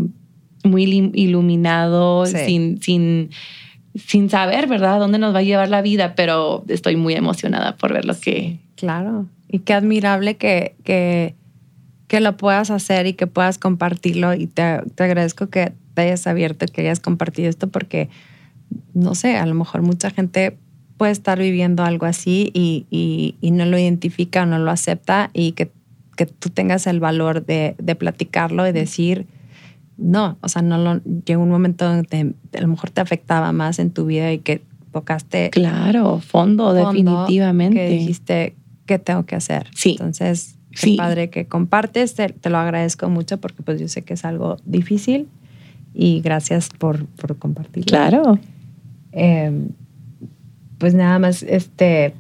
[0.65, 0.85] muy
[1.15, 3.31] iluminado, sin, sin,
[3.95, 7.93] sin saber, ¿verdad?, dónde nos va a llevar la vida, pero estoy muy emocionada por
[7.93, 8.59] ver lo que...
[8.77, 11.35] Claro, y qué admirable que, que,
[12.17, 16.27] que lo puedas hacer y que puedas compartirlo y te, te agradezco que te hayas
[16.27, 18.09] abierto y que hayas compartido esto porque,
[18.95, 20.57] no sé, a lo mejor mucha gente
[20.97, 22.87] puede estar viviendo algo así y,
[23.39, 25.71] y, no lo identifica o no lo acepta y que,
[26.17, 29.27] que tú tengas el valor de, de, platicarlo y decir,
[29.99, 33.79] no, o sea, no lo, llegó un momento donde a lo mejor te afectaba más
[33.79, 35.51] en tu vida y que tocaste.
[35.51, 37.77] Claro, fondo, definitivamente.
[37.77, 38.57] Que dijiste,
[38.87, 39.69] ¿qué tengo que hacer?
[39.75, 39.91] Sí.
[39.91, 44.15] Entonces, qué padre que compartes, te, te, lo agradezco mucho porque pues yo sé que
[44.15, 45.29] es algo difícil
[45.95, 47.89] y gracias por, por compartirlo.
[47.89, 48.39] Claro.
[49.13, 49.69] Eh,
[50.79, 52.15] pues nada más, este,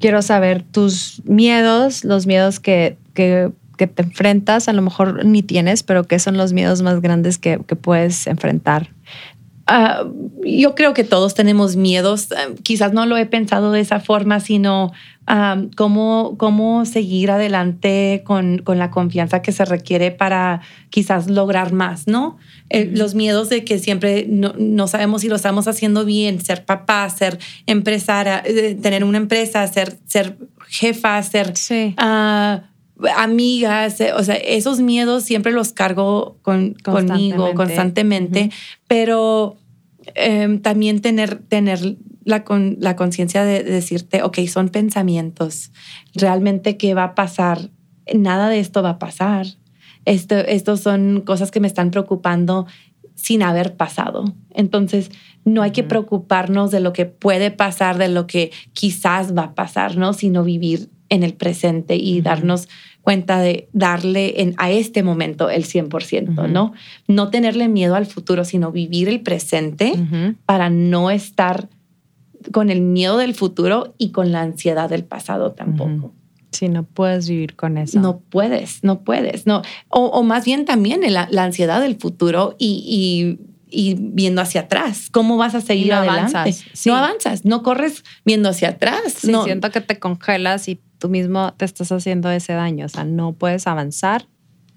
[0.00, 5.82] quiero saber tus miedos, los miedos que, que, te enfrentas, a lo mejor ni tienes,
[5.82, 8.90] pero qué son los miedos más grandes que, que puedes enfrentar.
[9.70, 10.06] Ah,
[10.42, 12.28] yo creo que todos tenemos miedos.
[12.32, 14.92] Ah, quizás no lo he pensado de esa forma, sino
[15.26, 21.74] ah, cómo, cómo seguir adelante con, con, la confianza que se requiere para quizás lograr
[21.74, 22.38] más, ¿no?
[22.70, 26.64] Eh, los miedos de que siempre no, no, sabemos si lo estamos haciendo bien, ser
[26.64, 31.52] papá, ser empresaria, eh, tener una empresa, ser, ser jefa, ser
[33.16, 38.50] amigas, eh, o sea, esos miedos siempre los cargo con, conmigo constantemente,
[38.86, 39.56] pero
[40.14, 45.70] em, también tener, tener la, con, la conciencia de, decirte, ok, son pensamientos,
[46.14, 47.70] realmente qué va a pasar,
[48.14, 49.46] nada de esto va a pasar,
[50.04, 52.66] esto, estos son cosas que me están preocupando
[53.14, 54.32] sin haber pasado.
[54.54, 55.10] Entonces,
[55.44, 59.54] no hay que preocuparnos de lo que puede pasar, de lo que quizás va a
[59.54, 60.12] pasar, ¿no?
[60.12, 62.68] Sino vivir en el presente y darnos
[63.02, 66.74] cuenta de darle en, a este momento el 100%, ¿no?
[67.06, 69.94] No tenerle miedo al futuro, sino vivir el presente
[70.44, 71.70] para no estar
[72.52, 76.12] con el miedo del futuro y con la ansiedad del pasado tampoco.
[76.50, 78.00] Sí, no puedes vivir con eso.
[78.00, 79.62] No puedes, no puedes, no.
[79.88, 83.38] O, más bien también la, ansiedad del futuro y,
[83.70, 85.08] y, viendo hacia atrás.
[85.10, 86.36] ¿Cómo vas a seguir no adelante?
[86.36, 86.86] Avanzas.
[86.86, 89.24] No avanzas, no corres viendo hacia atrás.
[89.24, 89.44] no.
[89.44, 92.86] siento que te congelas y tú mismo te estás haciendo ese daño.
[92.86, 94.26] O sea, no puedes avanzar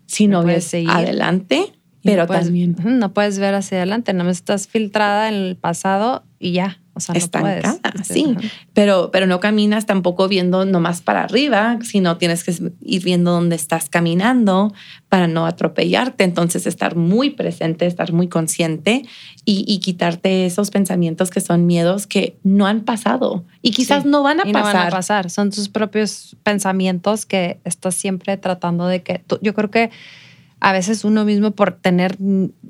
[0.06, 1.74] si no, ves seguir adelante,
[2.04, 4.14] pero también no puedes ver hacia adelante.
[4.14, 6.82] No estás filtrada en el pasado y ya.
[6.94, 7.64] O sea, no puedes.
[7.66, 8.36] Este, sí,
[8.74, 13.56] pero, pero no caminas tampoco viendo nomás para arriba, sino tienes que ir viendo dónde
[13.56, 14.74] estás caminando
[15.08, 16.26] para no atropellarte.
[16.26, 19.06] Entonces, estar muy presente, estar muy consciente
[19.46, 24.42] y, quitarte esos pensamientos que son miedos que no han pasado y quizás no van
[24.42, 24.54] a pasar.
[24.54, 25.30] No van a pasar.
[25.30, 29.24] Son tus propios pensamientos que estás siempre tratando de que.
[29.42, 29.92] yo creo que
[30.62, 32.18] a veces uno mismo por tener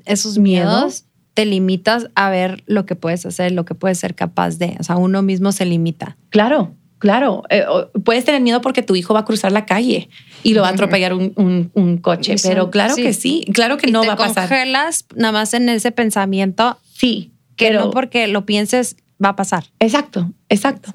[0.06, 1.04] esos miedos
[1.34, 4.76] te limitas a ver lo que puedes hacer, lo que puedes ser capaz de.
[4.80, 6.16] O sea, uno mismo se limita.
[6.30, 7.42] Claro, claro.
[7.50, 7.64] Eh,
[8.04, 10.08] puedes tener miedo porque tu hijo va a cruzar la calle
[10.42, 14.14] y lo va a atropellar un, coche, pero claro que sí, claro que no va
[14.14, 14.48] a pasar.
[14.48, 16.78] Te congelas nada más en ese pensamiento.
[16.94, 19.64] Sí, que no porque lo pienses va a pasar.
[19.80, 20.92] Exacto, exacto.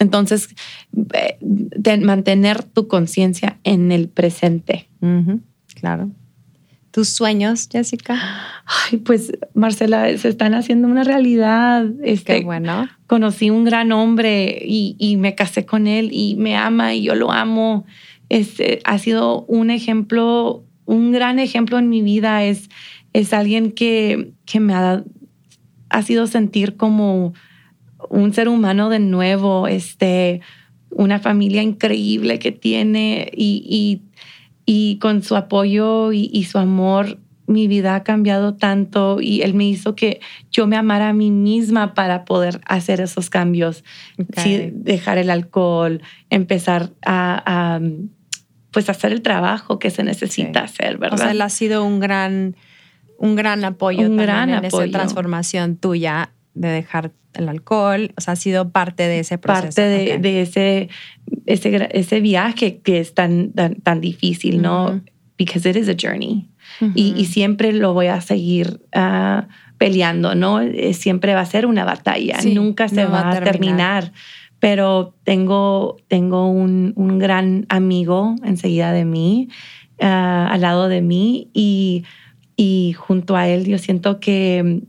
[0.00, 0.48] Entonces,
[1.12, 1.38] eh,
[1.98, 4.88] mantener tu conciencia en el presente.
[5.74, 6.10] Claro
[6.98, 8.18] tus sueños, Jessica?
[8.66, 11.86] Ay, pues Marcela, se están haciendo una realidad.
[12.02, 12.88] Este, Qué bueno.
[13.06, 17.30] Conocí un gran hombre y, me casé con él y me ama y yo lo
[17.30, 17.86] amo.
[18.30, 22.42] Este, ha sido un ejemplo, un gran ejemplo en mi vida.
[22.42, 22.68] Es,
[23.12, 25.04] es alguien que, que me ha,
[25.90, 27.32] ha sido sentir como
[28.10, 30.40] un ser humano de nuevo, este,
[30.90, 34.07] una familia increíble que tiene y, y
[34.70, 39.64] y con su apoyo y, su amor mi vida ha cambiado tanto y él me
[39.64, 40.20] hizo que
[40.50, 43.82] yo me amara a mí misma para poder hacer esos cambios,
[44.74, 47.80] dejar el alcohol, empezar a,
[48.70, 51.18] pues hacer el trabajo que se necesita hacer, ¿verdad?
[51.18, 52.54] O sea, él ha sido un gran,
[53.16, 58.32] un gran apoyo, un gran en esa transformación tuya de dejar el alcohol, o sea,
[58.32, 59.66] ha sido parte de ese proceso.
[59.66, 60.88] Parte de, de ese,
[61.46, 65.00] ese, ese, viaje que es tan, tan, difícil, ¿no?
[65.36, 66.48] Because it is a journey.
[66.94, 69.46] y, y, siempre lo voy a seguir uh,
[69.78, 70.60] peleando, ¿no?
[70.60, 74.12] Eh, siempre va a ser una batalla, nunca se va, a terminar.
[74.58, 79.48] Pero tengo, tengo un, un, gran amigo enseguida de mí,
[80.00, 82.04] uh, al lado de mí, y,
[82.56, 84.82] y junto a él yo siento que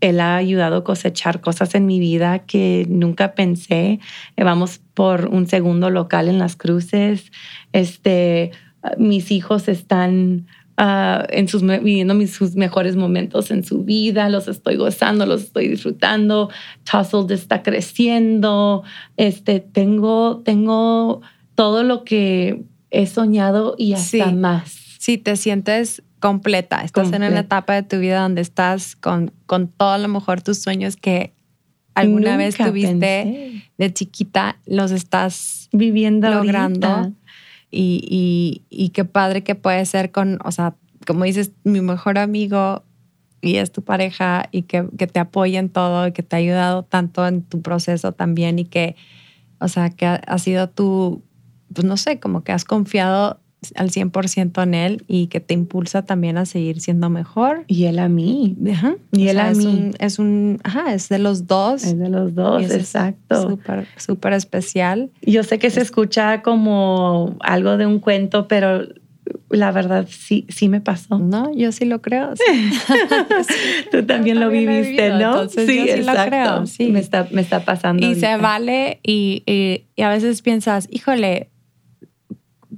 [0.00, 4.00] él ha ayudado a cosechar cosas en mi vida que nunca pensé.
[4.36, 7.32] Eh, vamos por un segundo local en las cruces.
[7.72, 8.50] Este,
[8.98, 10.46] mis hijos están
[10.78, 15.44] uh, en sus, viviendo mis, sus mejores momentos en su vida, los estoy gozando, los
[15.44, 16.50] estoy disfrutando.
[16.84, 18.82] Tussled está creciendo.
[19.16, 21.22] Este, tengo, tengo
[21.54, 24.72] todo lo que he soñado y hasta más.
[24.98, 26.82] Sí, te sientes completa.
[26.82, 30.42] Estás en una etapa de tu vida donde estás con, con todo a lo mejor
[30.42, 31.32] tus sueños que
[31.94, 37.12] alguna vez tuviste de chiquita, los estás viviendo logrando.
[37.70, 40.74] Y, y, qué padre que puede ser con, o sea,
[41.06, 42.82] como dices, mi mejor amigo
[43.42, 46.38] y es tu pareja y que, que te apoya en todo y que te ha
[46.38, 48.96] ayudado tanto en tu proceso también y que,
[49.60, 51.22] o sea, que ha, ha sido tu,
[51.74, 53.38] pues no sé, como que has confiado
[53.74, 57.64] al 100% en él y que te impulsa también a seguir siendo mejor.
[57.66, 58.56] Y él a mí.
[58.70, 58.96] Ajá.
[59.12, 59.66] Y él a es mí.
[59.66, 61.84] Un, es un, ajá, es de los dos.
[61.84, 63.50] Es de los dos, exacto.
[63.50, 65.10] Súper, súper especial.
[65.22, 68.82] Yo sé que se escucha como algo de un cuento, pero
[69.50, 71.18] la verdad sí, sí me pasó.
[71.18, 72.34] No, yo sí lo creo.
[73.90, 75.48] Tú también lo viviste, ¿no?
[75.48, 76.66] sí, yo sí lo creo.
[76.66, 76.88] Sí.
[76.88, 78.06] Me está, me está pasando.
[78.06, 81.48] Y se vale y, y, y a veces piensas, híjole,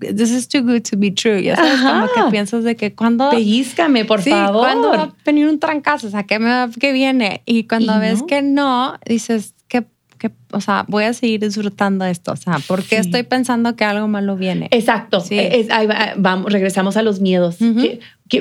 [0.00, 1.42] this is too good to be true.
[1.42, 3.30] Ya sabes, como que piensas de que cuando.
[3.30, 4.66] Pellízcame, por sí, favor.
[4.66, 7.42] Cuando va a venir un trancazo, o sea, ¿qué, me, qué viene?
[7.46, 9.84] Y cuando ves que no, dices que,
[10.18, 12.32] que, o sea, voy a seguir disfrutando esto.
[12.32, 14.68] O sea, ¿por qué estoy pensando que algo malo viene?
[14.70, 15.20] Exacto.
[15.20, 15.38] Sí.
[15.38, 15.86] Es, ahí
[16.16, 17.58] vamos, regresamos a los miedos.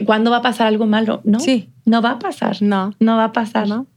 [0.05, 1.21] ¿Cuándo va a pasar algo malo?
[1.23, 1.39] No.
[1.39, 1.69] Sí.
[1.85, 2.61] No va a pasar.
[2.61, 2.93] No.
[2.99, 3.67] No va a pasar.
[3.67, 3.87] No.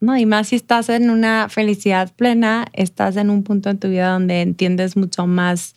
[0.00, 3.88] No, y más si estás en una felicidad plena, estás en un punto en tu
[3.88, 5.76] vida donde entiendes mucho más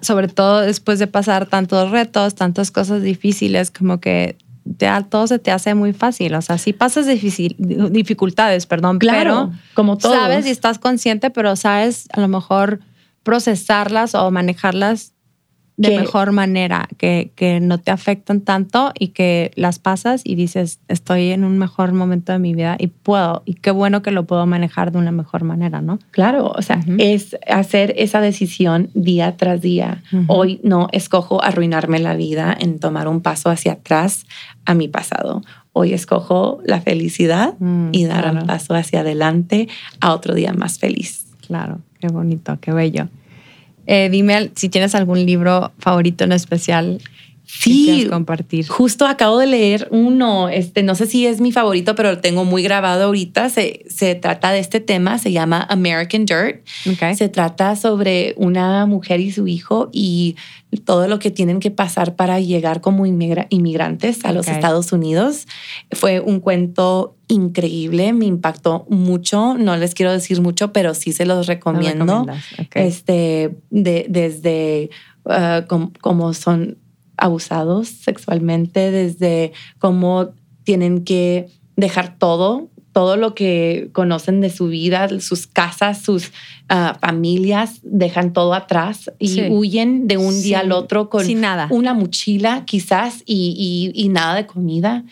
[0.00, 4.36] sobre todo después de pasar tantos retos, tantas cosas difíciles, como que
[5.10, 6.34] todo se te hace muy fácil.
[6.34, 10.16] O sea, si pasas difícil, dificultades, perdón, claro, pero como todos.
[10.16, 12.80] sabes y estás consciente, pero sabes a lo mejor
[13.22, 15.12] procesarlas o manejarlas
[15.82, 20.80] de mejor manera, que, que, no te afectan tanto y que las pasas y dices,
[20.88, 24.24] estoy en un mejor momento de mi vida y puedo, y qué bueno que lo
[24.24, 25.98] puedo manejar de una mejor manera, ¿no?
[26.10, 30.02] Claro, o sea, es hacer esa decisión día tras día.
[30.28, 34.26] Hoy no escojo arruinarme la vida en tomar un paso hacia atrás
[34.64, 35.42] a mi pasado.
[35.72, 39.68] Hoy escojo la felicidad mm, y dar un paso hacia adelante
[40.00, 41.26] a otro día más feliz.
[41.46, 43.08] Claro, qué bonito, qué bello.
[43.86, 47.00] Eh, dime si tienes algún libro favorito en especial.
[47.60, 48.66] Sí, compartir.
[48.66, 52.44] Justo acabo de leer uno, este, no sé si es mi favorito, pero lo tengo
[52.44, 53.50] muy grabado ahorita.
[53.50, 56.66] Se, se trata de este tema, se llama American Dirt.
[57.14, 60.36] Se trata sobre una mujer y su hijo y
[60.84, 65.46] todo lo que tienen que pasar para llegar como inmigrantes a los Estados Unidos.
[65.90, 69.54] Fue un cuento increíble, me impactó mucho.
[69.58, 72.26] No les quiero decir mucho, pero sí se los recomiendo.
[72.74, 74.90] este, de, desde
[75.26, 75.66] uh,
[76.00, 76.78] como son
[77.16, 80.30] abusados sexualmente, desde cómo
[80.64, 86.30] tienen que dejar todo, todo lo que conocen de su vida, sus casas, sus
[86.68, 91.68] ah, familias, dejan todo atrás y huyen de un día al otro con nada.
[91.70, 95.04] una mochila quizás y, nada de comida.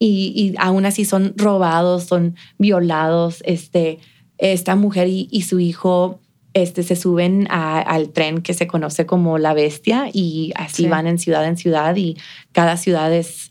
[0.00, 3.42] Y, aún así son robados, son violados.
[3.44, 3.98] Este,
[4.38, 6.20] esta mujer y su hijo
[6.62, 11.18] este, se suben al tren que se conoce como la bestia y así van en
[11.18, 12.16] ciudad en ciudad y
[12.52, 13.50] cada ciudad es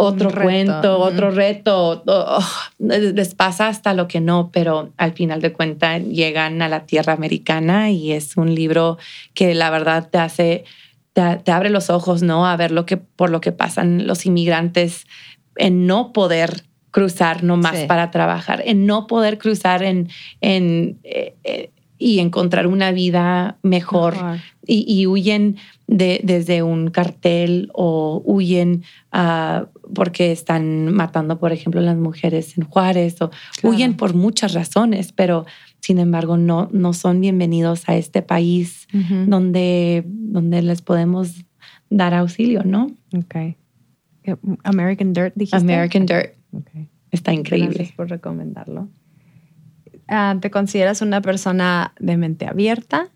[0.00, 2.44] otro cuento, otro reto, oh,
[2.78, 7.14] les pasa hasta lo que no, pero al final de cuentas llegan a la tierra
[7.14, 8.98] americana y es un libro
[9.34, 10.64] que la verdad te hace,
[11.14, 12.46] te, abre los ojos, ¿no?
[12.46, 15.04] A ver lo que, por lo que pasan los inmigrantes
[15.56, 16.62] en no poder
[16.92, 20.08] cruzar nomás para trabajar, en no poder cruzar en,
[20.40, 24.14] en, eh, eh, y encontrar una vida mejor,
[24.70, 25.56] Y, huyen
[25.86, 28.84] de, desde un cartel o huyen
[29.14, 33.30] uh, porque están matando, por ejemplo, a las mujeres en Juárez o
[33.62, 35.46] huyen por muchas razones, pero
[35.80, 38.86] sin embargo no, no son bienvenidos a este país
[39.26, 41.46] donde, donde les podemos
[41.88, 42.90] dar auxilio, ¿no?
[43.16, 43.56] Ok.
[44.64, 45.56] American Dirt, dijiste.
[45.56, 46.34] American Dirt.
[46.52, 46.90] Okay.
[47.10, 47.74] Está increíble.
[47.74, 48.88] Gracias por recomendarlo.
[50.08, 53.10] Ah, ¿Te consideras una persona de mente abierta?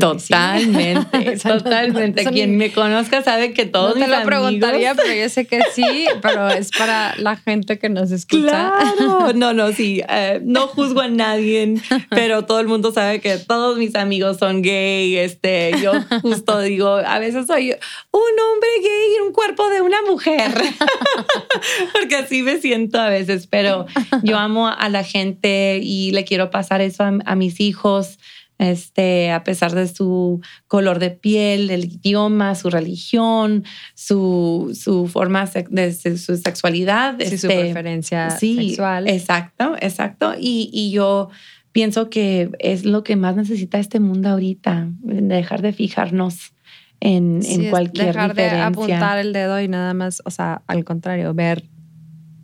[0.00, 2.24] Totalmente, totalmente.
[2.24, 6.06] Quien me conozca sabe que todos no te lo preguntaría, pero yo sé que sí,
[6.20, 8.72] pero es para la gente que nos escucha.
[8.72, 11.76] Claro, no, no, sí, eh, no juzgo a nadie,
[12.10, 15.16] pero todo el mundo sabe que todos mis amigos son gay.
[15.18, 20.02] Este, yo justo digo, a veces soy un hombre gay y un cuerpo de una
[20.02, 20.50] mujer,
[21.92, 23.46] porque así me siento a veces.
[23.46, 23.86] Pero
[24.24, 28.18] yo amo a la gente y le quiero pasar eso a mis hijos
[28.58, 33.64] este, a pesar de su color de piel, el idioma, su religión,
[33.94, 37.16] su, su forma de su sexualidad.
[37.18, 39.08] Sí, su este, preferencia sí, sexual.
[39.08, 40.34] Exacto, exacto.
[40.38, 41.28] Y, y, yo
[41.72, 46.54] pienso que es lo que más necesita este mundo ahorita, dejar de fijarnos
[47.00, 51.34] en, en cualquier dejar de apuntar el dedo y nada más, o sea, al contrario,
[51.34, 51.68] ver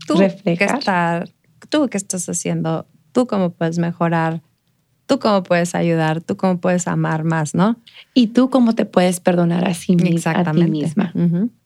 [0.07, 1.31] tú Reflejar.
[1.71, 4.43] tú qué estás haciendo, tú cómo puedes mejorar
[5.13, 7.77] tú cómo puedes ayudar, tú cómo puedes amar más, ¿no?
[8.15, 11.13] Y tú cómo te puedes perdonar a, sí misma, a ti misma.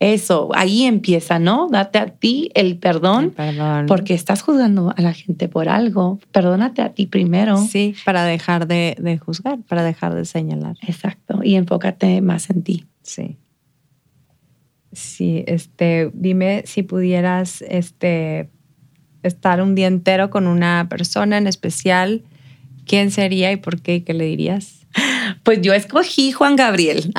[0.01, 1.69] Eso, ahí empieza, ¿no?
[1.71, 6.19] Date a ti el perdón, perdón, porque estás juzgando a la gente por algo.
[6.33, 7.57] Perdónate a ti primero.
[7.59, 10.77] Sí, para dejar de, de juzgar, para dejar de señalar.
[10.83, 12.85] Exacto, y enfócate más en ti.
[13.03, 13.37] Sí.
[14.93, 18.51] Sí, este, dime si pudieras este,
[19.23, 22.25] estar un día entero con una persona en especial
[22.87, 24.05] ¿Quién sería y por qué?
[24.05, 24.87] ¿Qué le dirías?
[25.43, 27.13] Pues yo escogí Juan Gabriel.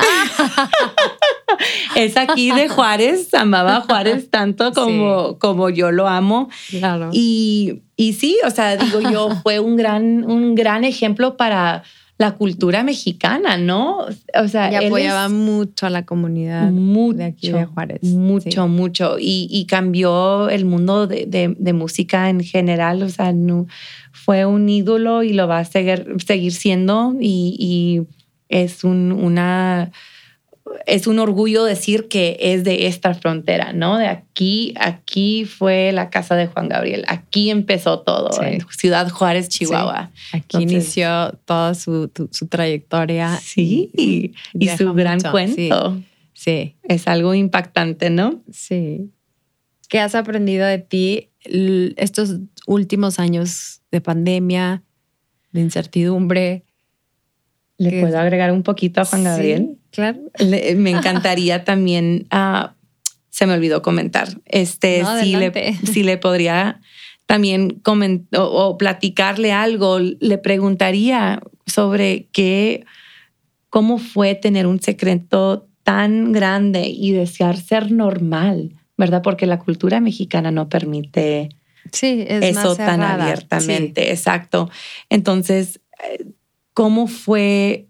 [1.96, 6.48] es aquí de Juárez, amaba a Juárez tanto como, como yo lo amo.
[6.70, 7.10] Claro.
[7.12, 11.84] Y, y sí, o sea, digo yo, fue un gran, un gran ejemplo para
[12.18, 14.06] la cultura mexicana, ¿no?
[14.34, 18.02] O sea, y apoyaba mucho a la comunidad mucho, de aquí de Juárez.
[18.02, 19.16] Mucho, mucho.
[19.20, 21.26] Y, cambió el mundo de,
[21.56, 23.04] de, música en general.
[23.04, 23.68] O sea, no,
[24.12, 28.02] fue un ídolo y lo va a seguir, seguir siendo y,
[28.48, 29.92] es un, una
[30.86, 33.98] es un orgullo decir que es de esta frontera, ¿no?
[33.98, 39.48] De aquí, aquí fue la casa de Juan Gabriel, aquí empezó todo, en Ciudad Juárez,
[39.48, 40.10] Chihuahua.
[40.32, 42.10] Aquí inició toda su,
[42.48, 43.38] trayectoria.
[43.42, 43.90] Sí,
[44.54, 46.00] y, su gran cuento.
[46.32, 46.76] sí.
[46.82, 48.40] Es algo impactante, ¿no?
[48.50, 49.10] Sí.
[49.88, 51.30] ¿Qué has aprendido de ti
[51.96, 52.36] estos
[52.66, 54.82] últimos años de pandemia,
[55.52, 56.64] de incertidumbre?
[57.78, 59.68] ¿Le puedo agregar un poquito a Juan Gabriel?
[59.70, 60.18] Sí, claro.
[60.76, 62.68] me encantaría también, uh,
[63.30, 65.52] se me olvidó comentar, este, si, le,
[65.84, 66.80] si le podría
[67.26, 72.84] también comentar o, platicarle algo, le preguntaría sobre qué,
[73.68, 79.22] cómo fue tener un secreto tan grande y desear ser normal, ¿verdad?
[79.22, 81.50] Porque la cultura mexicana no permite
[81.92, 84.10] sí, eso tan abiertamente.
[84.10, 84.70] Exacto.
[85.08, 86.24] Entonces, eh,
[86.74, 87.88] ¿cómo fue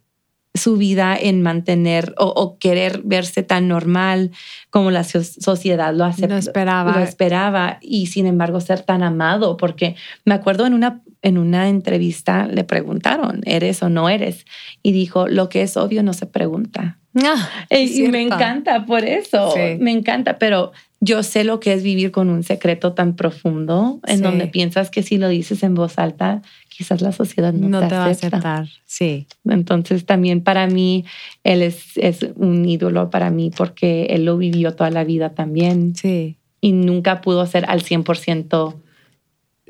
[0.54, 4.32] su vida en mantener o, querer verse tan normal
[4.70, 6.92] como la sociedad lo, hace, esperaba.
[6.96, 9.56] lo esperaba y sin embargo ser tan amado?
[9.56, 14.44] Porque me acuerdo en una, en una entrevista le preguntaron, ¿eres o no eres?
[14.82, 16.98] Y dijo, lo que es obvio no se pregunta.
[17.24, 22.10] Ah, y me encanta por eso, me encanta, pero yo sé lo que es vivir
[22.10, 26.42] con un secreto tan profundo en donde piensas que si lo dices en voz alta,
[26.68, 28.68] quizás la sociedad no, te, va a aceptar.
[28.84, 29.26] Sí.
[29.44, 31.04] Entonces también para mí
[31.44, 35.94] él es, es, un ídolo para mí porque él lo vivió toda la vida también.
[35.94, 36.36] Sí.
[36.60, 38.74] Y nunca pudo ser al 100%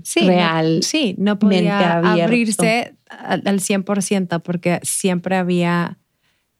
[0.03, 0.83] sí, real.
[0.83, 5.99] sí, no podía abrirse al 100% porque siempre había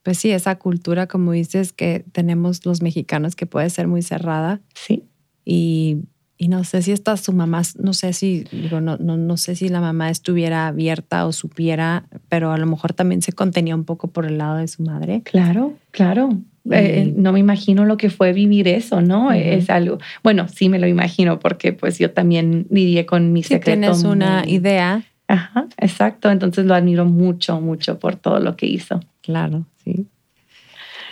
[0.09, 4.63] pues sí, esa cultura, como dices, que tenemos los mexicanos que puede ser muy cerrada.
[4.73, 5.05] Sí.
[5.45, 5.99] Y,
[6.39, 9.55] y no sé si está su mamá, no sé si, digo, no, no, no sé
[9.55, 13.85] si la mamá estuviera abierta o supiera, pero a lo mejor también se contenía un
[13.85, 15.21] poco por el lado de su madre.
[15.27, 16.31] Claro, claro.
[16.71, 19.31] Eh, no me imagino lo que fue vivir eso, ¿no?
[19.33, 23.61] Es algo, bueno, sí me lo imagino porque pues yo también lidié con mi sí,
[23.61, 25.05] Tienes una idea.
[25.27, 26.31] Ajá, exacto.
[26.31, 29.01] Entonces lo admiro mucho, mucho por todo lo que hizo.
[29.21, 29.67] Claro.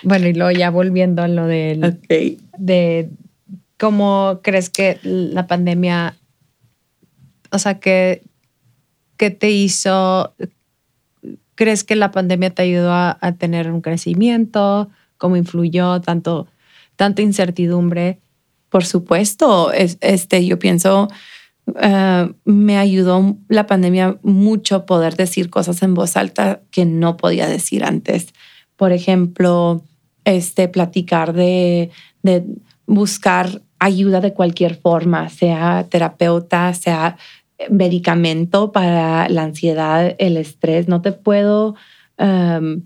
[0.06, 1.98] Bueno, y luego ya volviendo a lo del,
[2.58, 3.10] de
[3.76, 6.14] cómo crees que la pandemia,
[7.50, 8.22] o sea, que,
[9.16, 10.32] que te hizo,
[11.56, 14.88] crees que la pandemia te ayudó a, tener un crecimiento,
[15.18, 16.46] cómo influyó tanto,
[16.94, 18.20] tanta incertidumbre.
[18.68, 21.08] Por supuesto, este, yo pienso,
[21.82, 27.48] eh, me ayudó la pandemia mucho poder decir cosas en voz alta que no podía
[27.48, 28.28] decir antes.
[28.76, 29.82] Por ejemplo,
[30.26, 31.90] este, platicar de,
[32.86, 37.16] buscar ayuda de cualquier forma, sea terapeuta, sea
[37.70, 40.88] medicamento para la ansiedad, el estrés.
[40.88, 41.76] No te puedo
[42.18, 42.82] um,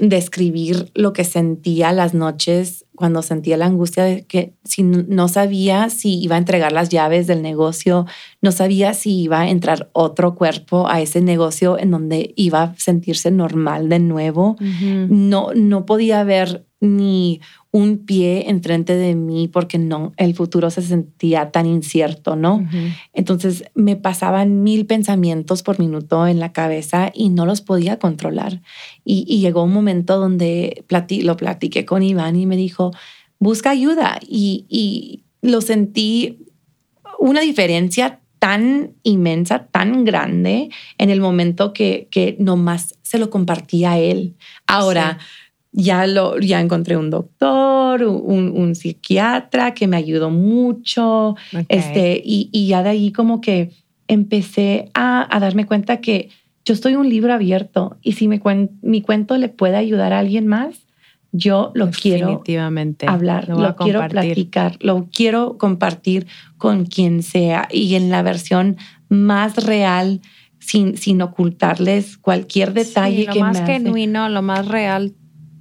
[0.00, 5.88] describir lo que sentía las noches cuando sentía la angustia de que si no sabía
[5.90, 8.06] si iba a entregar las llaves del negocio,
[8.42, 12.74] no sabía si iba a entrar otro cuerpo a ese negocio en donde iba a
[12.76, 14.56] sentirse normal de nuevo.
[14.60, 17.40] No no podía ver ni
[17.72, 22.66] un pie enfrente de mí porque no, el futuro se sentía tan incierto, ¿no?
[23.12, 28.60] Entonces me pasaban mil pensamientos por minuto en la cabeza y no los podía controlar.
[29.04, 30.84] Y, llegó un momento donde
[31.22, 32.90] lo platiqué con Iván y me dijo,
[33.38, 34.18] busca ayuda.
[34.26, 36.38] Y, y lo sentí
[37.18, 43.92] una diferencia tan inmensa, tan grande en el momento que, que nomás se lo compartía
[43.92, 44.34] a él.
[44.66, 45.18] Ahora,
[45.72, 51.36] ya, lo, ya encontré un doctor, un, un psiquiatra que me ayudó mucho,
[51.68, 53.70] este, y, y, ya de ahí como que
[54.08, 56.30] empecé a, a, darme cuenta que
[56.64, 58.40] yo estoy un libro abierto y si mi,
[58.82, 60.86] mi cuento le puede ayudar a alguien más,
[61.32, 62.42] yo lo quiero
[63.06, 66.26] hablar, lo, quiero platicar, lo quiero compartir
[66.58, 68.76] con quien sea y en la versión
[69.08, 70.20] más real,
[70.58, 75.14] sin, sin ocultarles cualquier detalle lo que más genuino, lo más real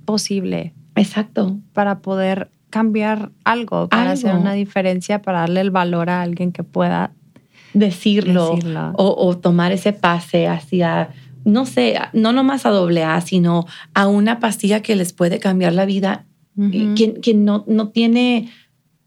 [0.09, 0.73] posible.
[0.95, 1.59] Exacto.
[1.71, 6.63] Para poder cambiar algo, para hacer una diferencia, para darle el valor a alguien que
[6.63, 7.11] pueda
[7.75, 8.57] decirlo,
[8.95, 11.09] O, tomar ese pase hacia,
[11.45, 15.73] no sé, no nomás a doble A, sino a una pastilla que les puede cambiar
[15.73, 16.25] la vida,
[16.71, 18.49] que, no, no, tiene,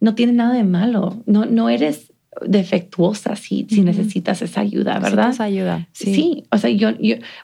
[0.00, 1.20] no tiene nada de malo.
[1.26, 5.30] No, no eres defectuosa si, si necesitas esa ayuda, ¿verdad?
[5.30, 5.86] Esa ayuda.
[5.92, 6.44] Sí.
[6.50, 6.90] o sea, yo,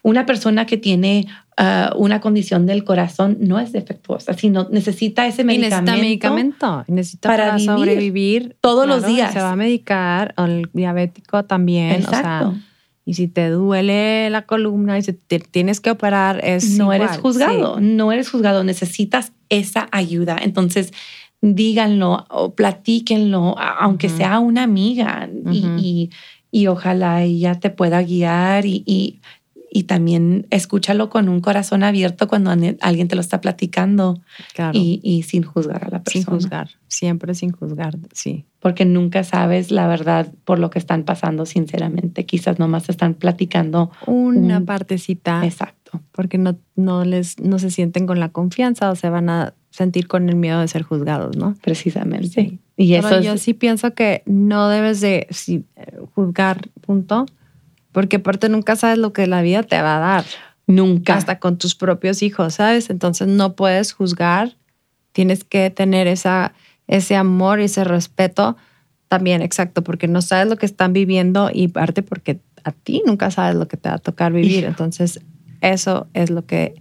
[0.02, 1.26] una persona que tiene
[1.58, 5.92] ah, una condición del corazón no es defectuosa, sino necesita ese medicamento.
[5.92, 9.32] necesita medicamento, necesita para, sobrevivir todos los días.
[9.32, 11.92] Se va a medicar, el diabético también.
[11.92, 12.54] Exacto.
[13.04, 16.78] y si te duele la columna y si te tienes que operar, es.
[16.78, 20.38] No eres juzgado, no eres juzgado, necesitas esa ayuda.
[20.40, 20.92] Entonces,
[21.40, 26.10] díganlo o platíquenlo, aunque sea una amiga, y,
[26.50, 28.82] y, ojalá ella te pueda guiar y,
[29.70, 32.50] y, también escúchalo con un corazón abierto cuando
[32.80, 34.20] alguien te lo está platicando
[34.72, 36.24] y, sin juzgar a la persona.
[36.24, 38.44] Sin juzgar, siempre sin juzgar, sí.
[38.58, 42.26] Porque nunca sabes la verdad por lo que están pasando, sinceramente.
[42.26, 45.44] Quizás nomás están platicando una partecita.
[45.44, 46.02] Exacto.
[46.10, 50.08] Porque no, no, les, no se sienten con la confianza o se van a sentir
[50.08, 51.54] con el miedo de ser juzgados, ¿no?
[51.62, 52.58] Precisamente.
[52.76, 55.28] Y eso yo sí pienso que no debes de
[56.14, 57.26] juzgar, punto,
[57.92, 60.24] porque aparte nunca sabes lo que la vida te va a dar.
[60.66, 61.14] Nunca.
[61.14, 62.90] Hasta con tus propios hijos, ¿sabes?
[62.90, 64.56] Entonces no puedes juzgar,
[65.12, 66.54] tienes que tener esa,
[66.88, 68.56] ese amor y ese respeto
[69.06, 73.30] también, exacto, porque no sabes lo que están viviendo y parte porque a ti nunca
[73.30, 74.64] sabes lo que te va a tocar vivir.
[74.64, 75.20] Entonces,
[75.60, 76.74] eso es lo que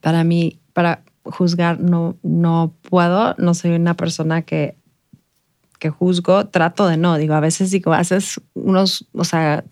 [0.00, 4.76] para mí, para juzgar no, no puedo, no soy una persona que,
[5.78, 9.64] que juzgo, trato de no, digo, a veces digo, haces unos, o sea,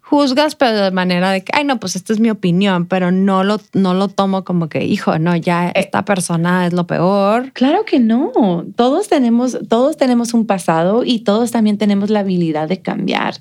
[0.00, 3.42] juzgas, pero de manera de que, ay, no, pues esta es mi opinión, pero no
[3.42, 7.52] lo, no lo tomo como que, hijo, no, ya eh, esta persona es lo peor.
[7.52, 8.32] Claro que no.
[8.76, 13.34] Todos tenemos, todos tenemos un pasado y todos también tenemos la habilidad de cambiar.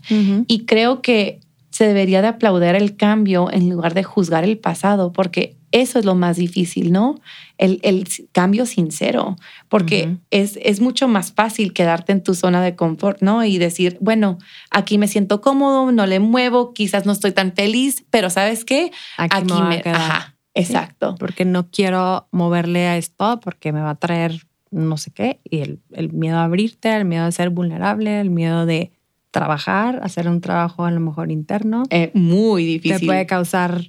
[0.47, 1.39] Y creo que
[1.69, 6.05] se debería de aplaudir el cambio en lugar de juzgar el pasado, porque eso es
[6.05, 7.19] lo más difícil, ¿no?
[7.57, 9.35] El, el cambio sincero,
[9.67, 13.43] porque es, es mucho más fácil quedarte en tu zona de confort, ¿no?
[13.43, 14.37] Y decir, bueno,
[14.71, 18.93] aquí me siento cómodo, no le muevo, quizás no estoy tan feliz, pero ¿sabes qué?
[19.17, 19.81] Aquí, me...
[19.91, 21.15] Ajá, exacto.
[21.19, 25.59] porque no quiero moverle a esto porque me va a traer no sé qué, y
[25.59, 28.91] el, el miedo a abrirte, el miedo a ser vulnerable, el miedo de
[29.31, 31.83] trabajar, hacer un trabajo a lo mejor interno.
[31.89, 32.99] Es muy difícil.
[32.99, 33.81] Te puede causar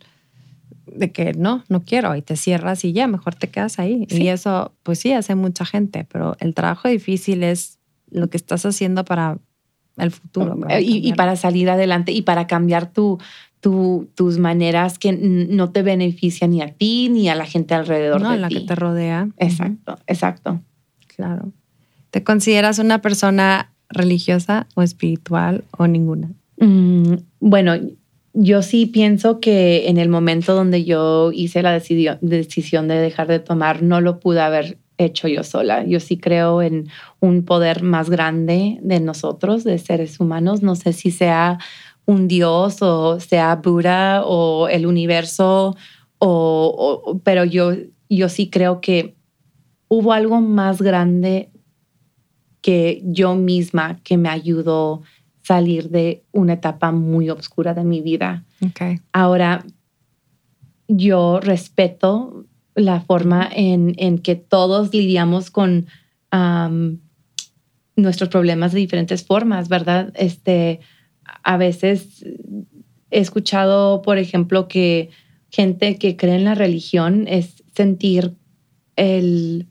[0.87, 4.07] de que no, no quiero y te cierras y ya, mejor te quedas ahí.
[4.09, 7.79] Y eso, pues sí, hace mucha gente, pero el trabajo difícil es
[8.11, 9.39] lo que estás haciendo para
[9.99, 10.59] el futuro.
[10.81, 13.19] y, para salir adelante y para cambiar tu,
[13.61, 18.21] tu, tus maneras que no te benefician ni a ti ni a la gente alrededor
[18.21, 19.29] no, de la que te rodea.
[19.39, 20.61] Exacto, exacto.
[21.09, 21.53] Claro.
[22.11, 26.31] ¿Te consideras una persona religiosa o espiritual o ninguna?
[26.59, 27.75] Mm, bueno,
[28.39, 33.39] yo sí pienso que en el momento donde yo hice la decisión de dejar de
[33.39, 35.85] tomar, no lo pude haber hecho yo sola.
[35.87, 36.89] Yo sí creo en
[37.21, 40.63] un poder más grande de nosotros, de seres humanos.
[40.63, 41.59] No sé si sea
[42.05, 45.75] un dios o sea Buda o el universo,
[46.19, 47.73] o, pero yo,
[48.11, 49.17] yo sí creo que
[49.89, 51.51] hubo algo más grande
[52.61, 55.03] que yo misma que me ayudó
[55.47, 58.45] salir de una etapa muy oscura de mi vida.
[58.71, 59.01] Okay.
[59.13, 59.65] Ahora,
[60.89, 65.87] yo respeto la forma en, en que todos lidiamos con
[66.33, 66.99] um,
[67.95, 70.13] nuestros problemas de diferentes formas, ¿verdad?
[70.17, 70.81] Este,
[71.45, 72.25] a veces
[73.11, 75.11] he escuchado, por ejemplo, que
[75.51, 78.35] gente que cree en la religión es sentir
[78.97, 79.69] el,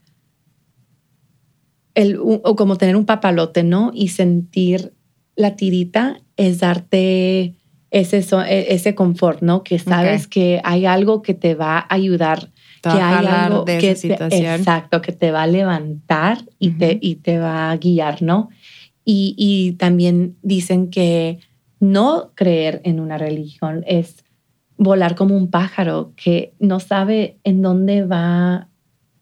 [1.95, 3.91] el o como tener un papalote, ¿no?
[3.93, 4.94] Y sentir
[5.35, 7.55] la tirita es darte
[7.91, 8.17] ese,
[8.47, 9.63] e, ese confort, ¿no?
[9.63, 12.51] Que sabes que hay algo que te va a ayudar,
[12.81, 14.59] que hay algo de que esa situación.
[14.59, 18.49] exacto, que te va a levantar y, te, y te va a guiar, ¿no?
[19.03, 21.39] Y, y también dicen que
[21.79, 24.23] no creer en una religión es
[24.77, 28.67] volar como un pájaro que no sabe en dónde va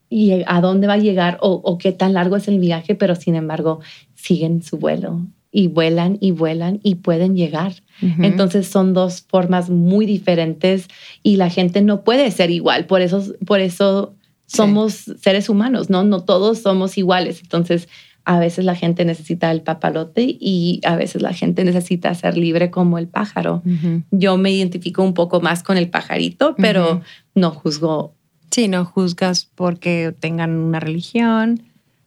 [0.10, 3.16] y a dónde va a llegar o, o, qué tan largo es el viaje, pero
[3.16, 3.82] sin embargo
[4.14, 7.74] siguen su vuelo y vuelan y vuelan y pueden llegar.
[8.02, 8.26] Uh -huh.
[8.26, 10.88] Entonces son dos formas muy diferentes
[11.22, 12.86] y la gente no puede ser igual.
[12.88, 14.16] Por eso, por eso
[14.48, 15.14] somos sí.
[15.22, 16.04] seres humanos, ¿no?
[16.04, 17.40] No todos somos iguales.
[17.42, 17.88] Entonces
[18.26, 22.72] a veces la gente necesita el papalote y a veces la gente necesita ser libre
[22.72, 23.62] como el pájaro.
[23.64, 24.04] Uh -huh.
[24.12, 27.04] Yo me identifico un poco más con el pajarito, pero uh -huh.
[27.36, 28.16] no juzgo.
[28.50, 31.62] Sí, no juzgas porque tengan una religión.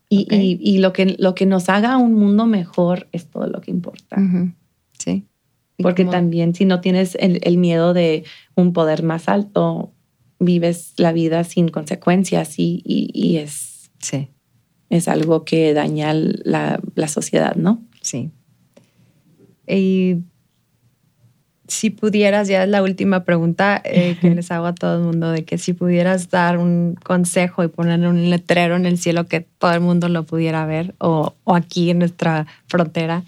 [0.08, 0.58] Y, okay.
[0.60, 3.70] y, y, lo, que, lo que nos haga un mundo mejor es todo lo que
[3.70, 4.16] importa.
[4.16, 4.54] Uh -huh.
[4.98, 5.26] Sí.
[5.78, 8.24] Porque también si no tienes el, el, miedo de
[8.54, 9.92] un poder más alto,
[10.38, 13.90] vives la vida sin consecuencias y, y es...
[13.98, 14.30] Sí
[14.88, 17.84] es algo que daña la, la sociedad, ¿no?
[18.02, 18.30] Sí.
[19.66, 20.18] Y
[21.68, 25.30] si pudieras, ya es la última pregunta eh, que les hago a todo el mundo,
[25.30, 29.40] de que si pudieras dar un consejo y poner un letrero en el cielo que
[29.40, 33.24] todo el mundo lo pudiera ver o, o aquí en nuestra frontera,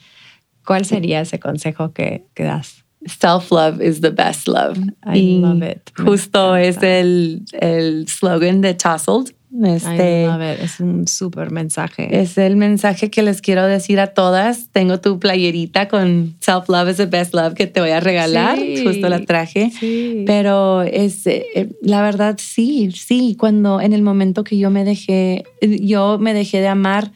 [0.64, 2.84] ¿cuál sería ese consejo que, que das?
[3.06, 4.76] Self-love is the best love.
[5.06, 5.90] I y love it.
[5.96, 9.32] Justo es el, el slogan de Tousled.
[9.64, 12.20] Este, a ver, es un súper mensaje.
[12.20, 14.68] Es el mensaje que les quiero decir a todas.
[14.70, 18.56] Tengo tu playerita con Self Love is the best love que te voy a regalar.
[18.56, 19.70] Sí, Justo la traje.
[19.70, 20.22] Sí.
[20.26, 23.36] Pero es eh, la verdad, sí, sí.
[23.38, 27.10] Cuando en el momento que yo me dejé, yo me dejé de amar,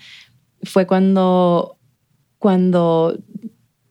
[0.65, 1.77] fue cuando,
[2.39, 3.17] cuando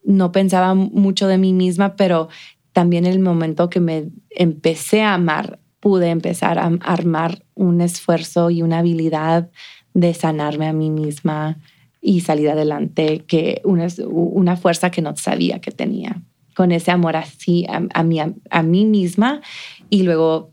[0.03, 2.27] no pensaba mucho de mí misma, pero
[2.73, 8.61] también el momento que me empecé a amar pude empezar a armar un esfuerzo y
[8.61, 9.49] una habilidad
[9.93, 11.57] de sanarme a mí misma
[12.01, 16.21] y salir adelante, que una, una fuerza que no sabía que tenía,
[16.55, 19.41] con ese amor así a, a, mí, a, a mí misma
[19.89, 20.51] y luego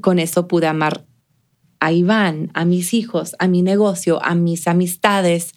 [0.00, 1.04] con eso pude amar
[1.80, 5.54] a Iván, a mis hijos, a mi negocio, a mis amistades.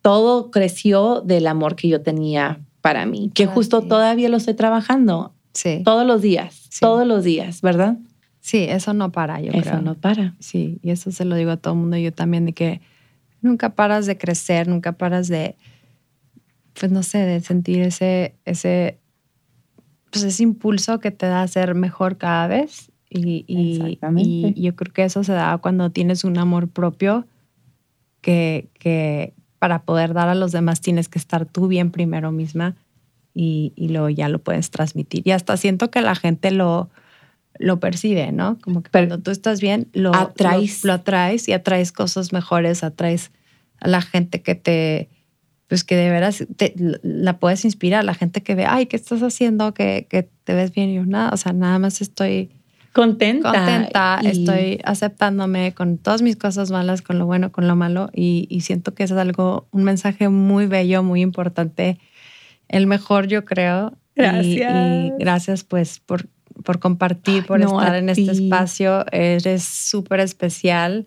[0.00, 3.88] Todo creció del amor que yo tenía para mí, que justo sí.
[3.88, 5.34] todavía lo estoy trabajando.
[5.52, 5.82] Sí.
[5.84, 6.80] Todos los días, sí.
[6.80, 7.98] todos los días, ¿verdad?
[8.48, 9.74] Sí, eso no para, yo eso creo.
[9.74, 10.34] Eso no para.
[10.38, 12.80] Sí, y eso se lo digo a todo el mundo, yo también, de que
[13.42, 15.54] nunca paras de crecer, nunca paras de,
[16.72, 19.00] pues no sé, de sentir ese, ese,
[20.10, 22.90] pues ese impulso que te da a ser mejor cada vez.
[23.10, 27.26] Y, y, y, yo creo que eso se da cuando tienes un amor propio
[28.22, 32.76] que, que para poder dar a los demás tienes que estar tú bien primero misma
[33.34, 35.20] y, y luego ya lo puedes transmitir.
[35.26, 36.88] Y hasta siento que la gente lo
[37.58, 38.58] lo percibe, ¿no?
[38.60, 40.84] Como que cuando tú estás bien, lo atraes.
[40.84, 43.30] Lo, lo, atraes y atraes cosas mejores, atraes
[43.80, 45.08] a la gente que te,
[45.68, 49.22] pues que de veras te, la puedes inspirar, la gente que ve, ay, ¿qué estás
[49.22, 49.74] haciendo?
[49.74, 52.50] Que, que te ves bien y yo nada, o sea, nada más estoy
[52.92, 53.52] contenta.
[53.52, 54.26] Contenta, y...
[54.28, 58.62] estoy aceptándome con todas mis cosas malas, con lo bueno, con lo malo y, y
[58.62, 61.98] siento que es algo, un mensaje muy bello, muy importante,
[62.68, 63.92] el mejor yo creo.
[64.16, 64.46] Gracias.
[64.46, 66.28] Y, y gracias pues por
[66.64, 69.04] por compartir, por no, estar en este espacio.
[69.12, 71.06] Eres súper especial.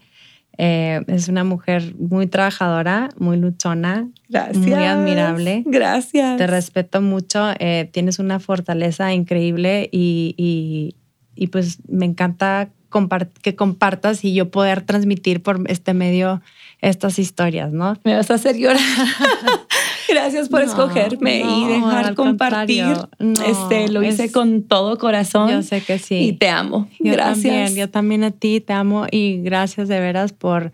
[0.58, 4.58] Eh, es una mujer muy trabajadora, muy luchona, Gracias.
[4.58, 5.64] muy admirable.
[5.66, 6.38] Gracias.
[6.38, 7.52] Te respeto mucho.
[7.60, 10.96] Eh, tienes una fortaleza increíble y, y,
[11.36, 16.42] y pues me encanta compart que compartas y yo poder transmitir por este medio
[16.82, 17.98] estas historias, ¿no?
[18.04, 18.82] Me vas a hacer llorar.
[20.12, 22.86] Gracias por no, escogerme no, y dejar compartir.
[23.20, 25.50] No, este, lo hice es, con todo corazón.
[25.50, 26.16] Yo sé que sí.
[26.16, 26.90] Y te amo.
[27.00, 27.44] Yo gracias.
[27.44, 30.72] También, yo también a ti te amo y gracias de veras por,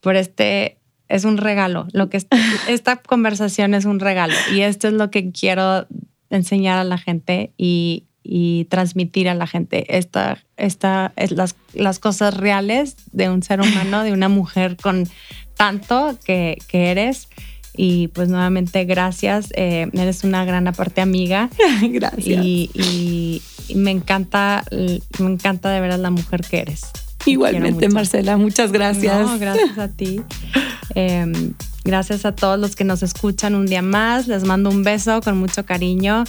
[0.00, 0.78] por este.
[1.08, 1.88] Es un regalo.
[1.92, 2.18] Lo que
[2.68, 5.86] esta conversación es un regalo y esto es lo que quiero
[6.30, 11.98] enseñar a la gente y, y transmitir a la gente esta, esta, es las, las
[11.98, 15.08] cosas reales de un ser humano, de una mujer con
[15.56, 17.28] tanto que, que eres.
[17.76, 21.50] Y pues nuevamente gracias, eh, eres una gran aparte amiga.
[21.82, 22.44] gracias.
[22.44, 23.42] Y, y,
[23.74, 26.82] me encanta, me encanta de veras la mujer que eres.
[27.26, 29.38] Igualmente, Marcela, muchas gracias.
[29.38, 30.22] gracias a ti.
[30.96, 31.52] Em,
[31.84, 34.26] gracias a todos los que nos escuchan un día más.
[34.26, 36.24] Les mando un beso con mucho cariño.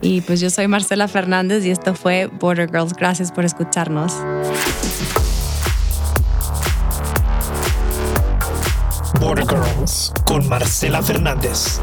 [0.00, 2.94] Y pues yo soy Marcela Fernández y esto fue Border Girls.
[2.94, 4.14] Gracias por escucharnos.
[9.20, 11.80] Border Girls con Marcela Fernández.